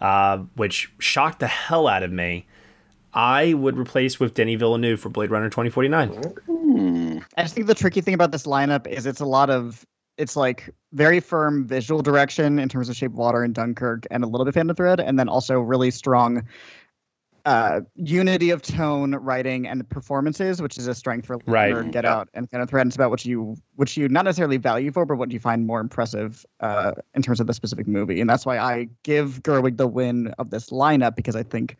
uh, 0.01 0.39
which 0.55 0.91
shocked 0.99 1.39
the 1.39 1.47
hell 1.47 1.87
out 1.87 2.03
of 2.03 2.11
me. 2.11 2.47
I 3.13 3.53
would 3.53 3.77
replace 3.77 4.19
with 4.19 4.33
Denis 4.33 4.59
Villeneuve 4.59 4.99
for 4.99 5.07
Blade 5.07 5.31
Runner 5.31 5.49
2049. 5.49 6.09
Hmm. 6.09 7.19
I 7.37 7.43
just 7.43 7.55
think 7.55 7.67
the 7.67 7.75
tricky 7.75 8.01
thing 8.01 8.13
about 8.13 8.31
this 8.31 8.45
lineup 8.45 8.87
is 8.87 9.05
it's 9.05 9.21
a 9.21 9.25
lot 9.25 9.49
of 9.49 9.85
it's 10.17 10.35
like 10.35 10.69
very 10.93 11.19
firm 11.19 11.67
visual 11.67 12.01
direction 12.01 12.59
in 12.59 12.69
terms 12.69 12.89
of 12.89 12.95
Shape 12.95 13.11
of 13.11 13.17
Water 13.17 13.43
and 13.43 13.53
Dunkirk, 13.53 14.05
and 14.11 14.23
a 14.23 14.27
little 14.27 14.45
bit 14.45 14.49
of 14.49 14.55
Phantom 14.55 14.75
Thread, 14.75 14.99
and 14.99 15.19
then 15.19 15.29
also 15.29 15.59
really 15.59 15.91
strong 15.91 16.43
uh, 17.45 17.81
unity 17.95 18.49
of 18.49 18.61
tone, 18.63 19.13
writing, 19.15 19.67
and 19.67 19.87
performances, 19.89 20.61
which 20.61 20.79
is 20.79 20.87
a 20.87 20.95
strength 20.95 21.27
for 21.27 21.37
Right. 21.45 21.73
for 21.73 21.83
Get 21.83 22.03
Out 22.03 22.27
and 22.33 22.49
Phantom 22.49 22.67
Thread. 22.67 22.81
And 22.81 22.89
it's 22.89 22.95
about 22.95 23.11
what 23.11 23.23
you 23.23 23.55
which 23.75 23.95
you 23.97 24.09
not 24.09 24.25
necessarily 24.25 24.57
value 24.57 24.91
for, 24.91 25.05
but 25.05 25.17
what 25.17 25.31
you 25.31 25.39
find 25.39 25.67
more 25.67 25.79
impressive 25.79 26.43
uh, 26.61 26.93
in 27.13 27.21
terms 27.21 27.39
of 27.39 27.47
the 27.47 27.53
specific 27.53 27.87
movie. 27.87 28.19
And 28.19 28.29
that's 28.29 28.45
why 28.45 28.57
I 28.57 28.87
give 29.03 29.43
Gerwig 29.43 29.77
the 29.77 29.87
win 29.87 30.33
of 30.39 30.49
this 30.49 30.71
lineup 30.71 31.15
because 31.15 31.35
I 31.35 31.43
think 31.43 31.77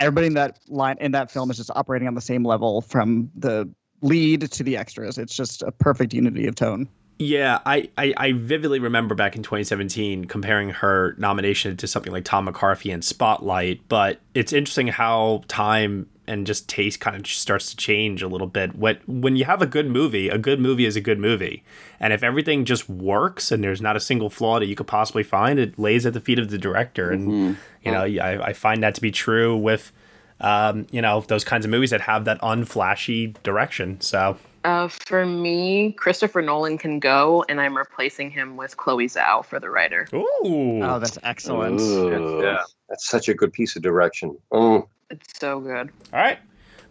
everybody 0.00 0.28
in 0.28 0.34
that 0.34 0.60
line 0.68 0.96
in 0.98 1.12
that 1.12 1.30
film 1.30 1.50
is 1.50 1.58
just 1.58 1.70
operating 1.74 2.08
on 2.08 2.14
the 2.14 2.22
same 2.22 2.44
level 2.44 2.80
from 2.80 3.30
the 3.34 3.68
lead 4.00 4.50
to 4.50 4.62
the 4.62 4.78
extras. 4.78 5.18
It's 5.18 5.36
just 5.36 5.62
a 5.62 5.72
perfect 5.72 6.14
unity 6.14 6.46
of 6.46 6.54
tone. 6.54 6.88
Yeah, 7.22 7.60
I, 7.64 7.88
I, 7.96 8.14
I 8.16 8.32
vividly 8.32 8.80
remember 8.80 9.14
back 9.14 9.36
in 9.36 9.44
2017 9.44 10.24
comparing 10.24 10.70
her 10.70 11.14
nomination 11.18 11.76
to 11.76 11.86
something 11.86 12.12
like 12.12 12.24
Tom 12.24 12.46
McCarthy 12.46 12.90
and 12.90 13.04
Spotlight, 13.04 13.80
but 13.88 14.18
it's 14.34 14.52
interesting 14.52 14.88
how 14.88 15.44
time 15.46 16.08
and 16.26 16.48
just 16.48 16.68
taste 16.68 16.98
kind 16.98 17.14
of 17.14 17.24
starts 17.28 17.70
to 17.70 17.76
change 17.76 18.22
a 18.22 18.28
little 18.28 18.48
bit. 18.48 18.74
When 18.76 18.98
when 19.06 19.36
you 19.36 19.44
have 19.44 19.62
a 19.62 19.66
good 19.66 19.88
movie, 19.88 20.28
a 20.28 20.38
good 20.38 20.58
movie 20.58 20.84
is 20.84 20.96
a 20.96 21.00
good 21.00 21.20
movie, 21.20 21.62
and 22.00 22.12
if 22.12 22.24
everything 22.24 22.64
just 22.64 22.88
works 22.88 23.52
and 23.52 23.62
there's 23.62 23.80
not 23.80 23.94
a 23.94 24.00
single 24.00 24.28
flaw 24.28 24.58
that 24.58 24.66
you 24.66 24.74
could 24.74 24.88
possibly 24.88 25.22
find, 25.22 25.60
it 25.60 25.78
lays 25.78 26.04
at 26.06 26.14
the 26.14 26.20
feet 26.20 26.40
of 26.40 26.50
the 26.50 26.58
director, 26.58 27.10
and 27.10 27.56
you 27.84 27.92
know 27.92 28.02
I, 28.02 28.48
I 28.48 28.52
find 28.52 28.82
that 28.82 28.96
to 28.96 29.00
be 29.00 29.12
true 29.12 29.56
with 29.56 29.92
um, 30.40 30.88
you 30.90 31.00
know 31.00 31.20
those 31.20 31.44
kinds 31.44 31.64
of 31.64 31.70
movies 31.70 31.90
that 31.90 32.00
have 32.00 32.24
that 32.24 32.40
unflashy 32.40 33.40
direction. 33.44 34.00
So 34.00 34.38
Uh, 34.64 34.86
for 34.88 35.26
me, 35.26 35.92
Christopher 35.92 36.40
Nolan 36.42 36.78
can 36.78 37.00
go, 37.00 37.44
and 37.48 37.60
I'm 37.60 37.76
replacing 37.76 38.30
him 38.30 38.56
with 38.56 38.76
Chloe 38.76 39.06
Zhao 39.08 39.44
for 39.44 39.58
the 39.58 39.68
Rider. 39.70 40.06
Ooh, 40.14 40.22
Oh, 40.44 40.98
that's 41.00 41.18
excellent. 41.24 41.80
Ooh. 41.80 42.40
Yeah, 42.42 42.62
that's 42.88 43.06
such 43.08 43.28
a 43.28 43.34
good 43.34 43.52
piece 43.52 43.74
of 43.76 43.82
direction. 43.82 44.36
Mm. 44.52 44.86
It's 45.10 45.38
so 45.38 45.58
good. 45.60 45.90
All 46.12 46.20
right. 46.20 46.38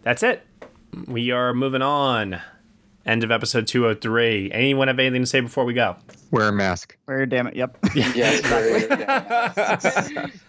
That's 0.02 0.22
it. 0.22 0.46
We 1.06 1.30
are 1.30 1.54
moving 1.54 1.82
on. 1.82 2.40
End 3.06 3.24
of 3.24 3.30
episode 3.30 3.66
203. 3.66 4.50
Anyone 4.52 4.88
have 4.88 4.98
anything 4.98 5.22
to 5.22 5.26
say 5.26 5.40
before 5.40 5.64
we 5.64 5.72
go? 5.74 5.96
Wear 6.30 6.48
a 6.48 6.52
mask. 6.52 6.96
Wear 7.08 7.18
your 7.18 7.26
damn 7.26 7.46
it. 7.46 7.56
Yep. 7.56 7.78
Yes, 7.94 8.40
very. 8.42 10.30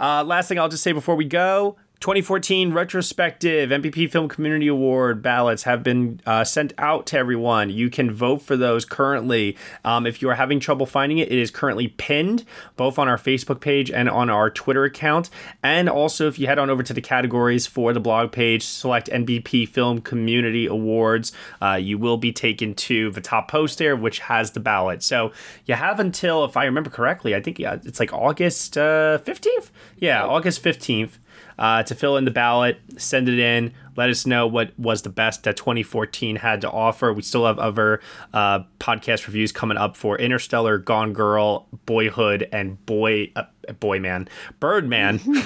Uh, 0.00 0.24
last 0.24 0.48
thing 0.48 0.58
I'll 0.58 0.70
just 0.70 0.82
say 0.82 0.92
before 0.92 1.14
we 1.14 1.24
go 1.26 1.76
2014 2.02 2.72
retrospective 2.72 3.70
NBP 3.70 4.10
Film 4.10 4.28
Community 4.28 4.66
Award 4.66 5.22
ballots 5.22 5.62
have 5.62 5.84
been 5.84 6.20
uh, 6.26 6.42
sent 6.42 6.72
out 6.76 7.06
to 7.06 7.16
everyone. 7.16 7.70
You 7.70 7.90
can 7.90 8.10
vote 8.10 8.42
for 8.42 8.56
those 8.56 8.84
currently. 8.84 9.56
Um, 9.84 10.04
if 10.04 10.20
you 10.20 10.28
are 10.28 10.34
having 10.34 10.58
trouble 10.58 10.84
finding 10.84 11.18
it, 11.18 11.30
it 11.30 11.38
is 11.38 11.52
currently 11.52 11.86
pinned 11.86 12.44
both 12.76 12.98
on 12.98 13.06
our 13.06 13.16
Facebook 13.16 13.60
page 13.60 13.88
and 13.88 14.10
on 14.10 14.28
our 14.28 14.50
Twitter 14.50 14.82
account. 14.82 15.30
And 15.62 15.88
also, 15.88 16.26
if 16.26 16.40
you 16.40 16.48
head 16.48 16.58
on 16.58 16.70
over 16.70 16.82
to 16.82 16.92
the 16.92 17.00
categories 17.00 17.68
for 17.68 17.92
the 17.92 18.00
blog 18.00 18.32
page, 18.32 18.64
select 18.64 19.08
NBP 19.08 19.68
Film 19.68 20.00
Community 20.00 20.66
Awards, 20.66 21.30
uh, 21.62 21.74
you 21.74 21.98
will 21.98 22.16
be 22.16 22.32
taken 22.32 22.74
to 22.74 23.12
the 23.12 23.20
top 23.20 23.48
post 23.48 23.78
there, 23.78 23.94
which 23.94 24.18
has 24.18 24.50
the 24.50 24.60
ballot. 24.60 25.04
So 25.04 25.30
you 25.66 25.76
have 25.76 26.00
until, 26.00 26.44
if 26.44 26.56
I 26.56 26.64
remember 26.64 26.90
correctly, 26.90 27.36
I 27.36 27.40
think 27.40 27.60
yeah, 27.60 27.78
it's 27.84 28.00
like 28.00 28.12
August 28.12 28.76
uh, 28.76 29.20
15th. 29.24 29.70
Yeah, 29.98 30.24
August 30.24 30.64
15th 30.64 31.18
uh, 31.58 31.82
to 31.84 31.94
fill 31.94 32.16
in 32.16 32.24
the 32.24 32.30
ballot, 32.30 32.80
send 32.96 33.28
it 33.28 33.38
in, 33.38 33.72
let 33.96 34.10
us 34.10 34.26
know 34.26 34.46
what 34.46 34.78
was 34.78 35.02
the 35.02 35.08
best 35.08 35.44
that 35.44 35.56
2014 35.56 36.36
had 36.36 36.60
to 36.62 36.70
offer. 36.70 37.12
We 37.12 37.22
still 37.22 37.46
have 37.46 37.58
other 37.58 38.00
uh, 38.32 38.60
podcast 38.78 39.26
reviews 39.26 39.52
coming 39.52 39.76
up 39.76 39.96
for 39.96 40.18
Interstellar, 40.18 40.78
Gone 40.78 41.12
Girl, 41.12 41.68
Boyhood, 41.86 42.48
and 42.52 42.84
Boy 42.86 43.32
uh, 43.36 43.44
Boy 43.78 43.98
Man, 43.98 44.28
Birdman. 44.60 45.20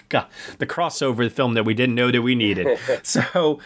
God, 0.08 0.26
the 0.58 0.66
crossover 0.66 1.24
the 1.24 1.30
film 1.30 1.54
that 1.54 1.64
we 1.64 1.74
didn't 1.74 1.94
know 1.94 2.10
that 2.10 2.22
we 2.22 2.34
needed. 2.34 2.78
So 3.04 3.58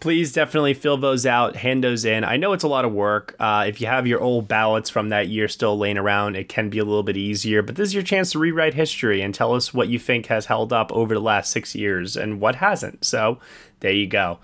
please 0.00 0.32
definitely 0.32 0.74
fill 0.74 0.96
those 0.96 1.26
out, 1.26 1.56
hand 1.56 1.82
those 1.82 2.04
in. 2.04 2.24
I 2.24 2.36
know 2.36 2.52
it's 2.52 2.64
a 2.64 2.68
lot 2.68 2.84
of 2.84 2.92
work. 2.92 3.34
Uh, 3.38 3.64
if 3.66 3.80
you 3.80 3.86
have 3.86 4.06
your 4.06 4.20
old 4.20 4.48
ballots 4.48 4.90
from 4.90 5.08
that 5.08 5.28
year 5.28 5.48
still 5.48 5.78
laying 5.78 5.98
around, 5.98 6.36
it 6.36 6.48
can 6.48 6.70
be 6.70 6.78
a 6.78 6.84
little 6.84 7.02
bit 7.02 7.16
easier, 7.16 7.62
but 7.62 7.76
this 7.76 7.88
is 7.88 7.94
your 7.94 8.02
chance 8.02 8.32
to 8.32 8.38
rewrite 8.38 8.74
history 8.74 9.22
and 9.22 9.34
tell 9.34 9.54
us 9.54 9.72
what 9.72 9.88
you 9.88 9.98
think 9.98 10.26
has 10.26 10.46
held 10.46 10.72
up 10.72 10.92
over 10.92 11.14
the 11.14 11.20
last 11.20 11.50
six 11.50 11.74
years 11.74 12.16
and 12.16 12.40
what 12.40 12.56
hasn't. 12.56 13.04
So 13.04 13.38
there 13.80 13.92
you 13.92 14.06
go. 14.06 14.38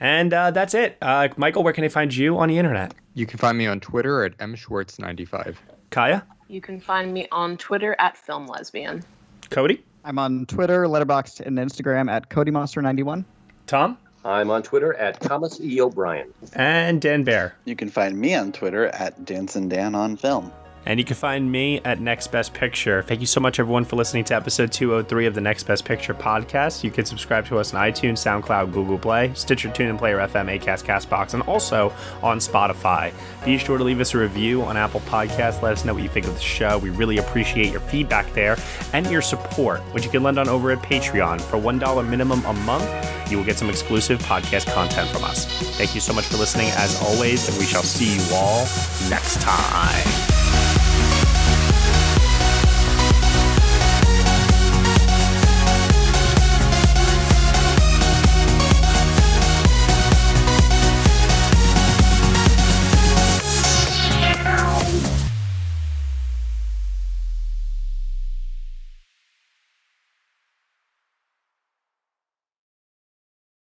And 0.00 0.34
uh, 0.34 0.50
that's 0.50 0.74
it. 0.74 0.98
Uh, 1.00 1.28
Michael, 1.36 1.62
where 1.62 1.72
can 1.72 1.84
I 1.84 1.88
find 1.88 2.14
you 2.14 2.38
on 2.38 2.48
the 2.48 2.58
internet? 2.58 2.94
You 3.14 3.26
can 3.26 3.38
find 3.38 3.56
me 3.56 3.66
on 3.66 3.78
Twitter 3.78 4.24
at 4.24 4.36
mschwartz95. 4.38 5.56
Kaiya? 5.90 6.22
You 6.48 6.60
can 6.60 6.80
find 6.80 7.12
me 7.12 7.28
on 7.30 7.56
Twitter 7.56 7.94
at 7.98 8.16
filmlesbian. 8.16 9.04
Cody? 9.50 9.84
I'm 10.04 10.18
on 10.18 10.46
Twitter, 10.46 10.84
Letterboxd, 10.86 11.40
and 11.46 11.56
Instagram 11.56 12.10
at 12.10 12.28
CodyMonster91. 12.30 13.24
Tom? 13.66 13.96
I'm 14.24 14.50
on 14.50 14.62
Twitter 14.62 14.94
at 14.94 15.20
Thomas 15.20 15.60
E. 15.60 15.80
O'Brien. 15.80 16.32
And 16.54 17.00
Dan 17.00 17.24
Bayer. 17.24 17.54
You 17.64 17.74
can 17.74 17.88
find 17.88 18.18
me 18.18 18.34
on 18.34 18.52
Twitter 18.52 18.86
at 18.86 19.24
Dancing 19.24 19.68
Dan 19.68 19.94
on 19.94 20.16
Film. 20.16 20.52
And 20.84 20.98
you 20.98 21.04
can 21.04 21.14
find 21.14 21.50
me 21.50 21.80
at 21.84 22.00
Next 22.00 22.32
Best 22.32 22.54
Picture. 22.54 23.02
Thank 23.02 23.20
you 23.20 23.26
so 23.26 23.40
much, 23.40 23.60
everyone, 23.60 23.84
for 23.84 23.96
listening 23.96 24.24
to 24.24 24.34
episode 24.34 24.72
203 24.72 25.26
of 25.26 25.34
the 25.34 25.40
Next 25.40 25.62
Best 25.64 25.84
Picture 25.84 26.12
podcast. 26.12 26.82
You 26.82 26.90
can 26.90 27.04
subscribe 27.04 27.46
to 27.46 27.58
us 27.58 27.72
on 27.72 27.80
iTunes, 27.80 28.18
SoundCloud, 28.18 28.72
Google 28.72 28.98
Play, 28.98 29.32
Stitcher, 29.34 29.68
TuneIn, 29.68 29.98
Player 29.98 30.18
FM, 30.18 30.58
Acast, 30.58 30.84
Castbox, 30.84 31.34
and 31.34 31.42
also 31.44 31.92
on 32.22 32.38
Spotify. 32.38 33.12
Be 33.44 33.58
sure 33.58 33.78
to 33.78 33.84
leave 33.84 34.00
us 34.00 34.14
a 34.14 34.18
review 34.18 34.62
on 34.62 34.76
Apple 34.76 35.00
Podcasts. 35.00 35.62
Let 35.62 35.72
us 35.72 35.84
know 35.84 35.94
what 35.94 36.02
you 36.02 36.08
think 36.08 36.26
of 36.26 36.34
the 36.34 36.40
show. 36.40 36.78
We 36.78 36.90
really 36.90 37.18
appreciate 37.18 37.70
your 37.70 37.80
feedback 37.80 38.32
there 38.32 38.56
and 38.92 39.06
your 39.08 39.22
support, 39.22 39.80
which 39.94 40.04
you 40.04 40.10
can 40.10 40.22
lend 40.22 40.38
on 40.38 40.48
over 40.48 40.72
at 40.72 40.78
Patreon. 40.78 41.40
For 41.40 41.58
$1 41.58 42.08
minimum 42.08 42.44
a 42.44 42.52
month, 42.52 43.30
you 43.30 43.38
will 43.38 43.44
get 43.44 43.56
some 43.56 43.70
exclusive 43.70 44.18
podcast 44.20 44.72
content 44.72 45.08
from 45.10 45.24
us. 45.24 45.46
Thank 45.76 45.94
you 45.94 46.00
so 46.00 46.12
much 46.12 46.26
for 46.26 46.36
listening, 46.36 46.68
as 46.72 47.00
always, 47.02 47.48
and 47.48 47.56
we 47.58 47.64
shall 47.64 47.82
see 47.82 48.16
you 48.16 48.34
all 48.34 48.66
next 49.08 49.40
time. 49.40 50.51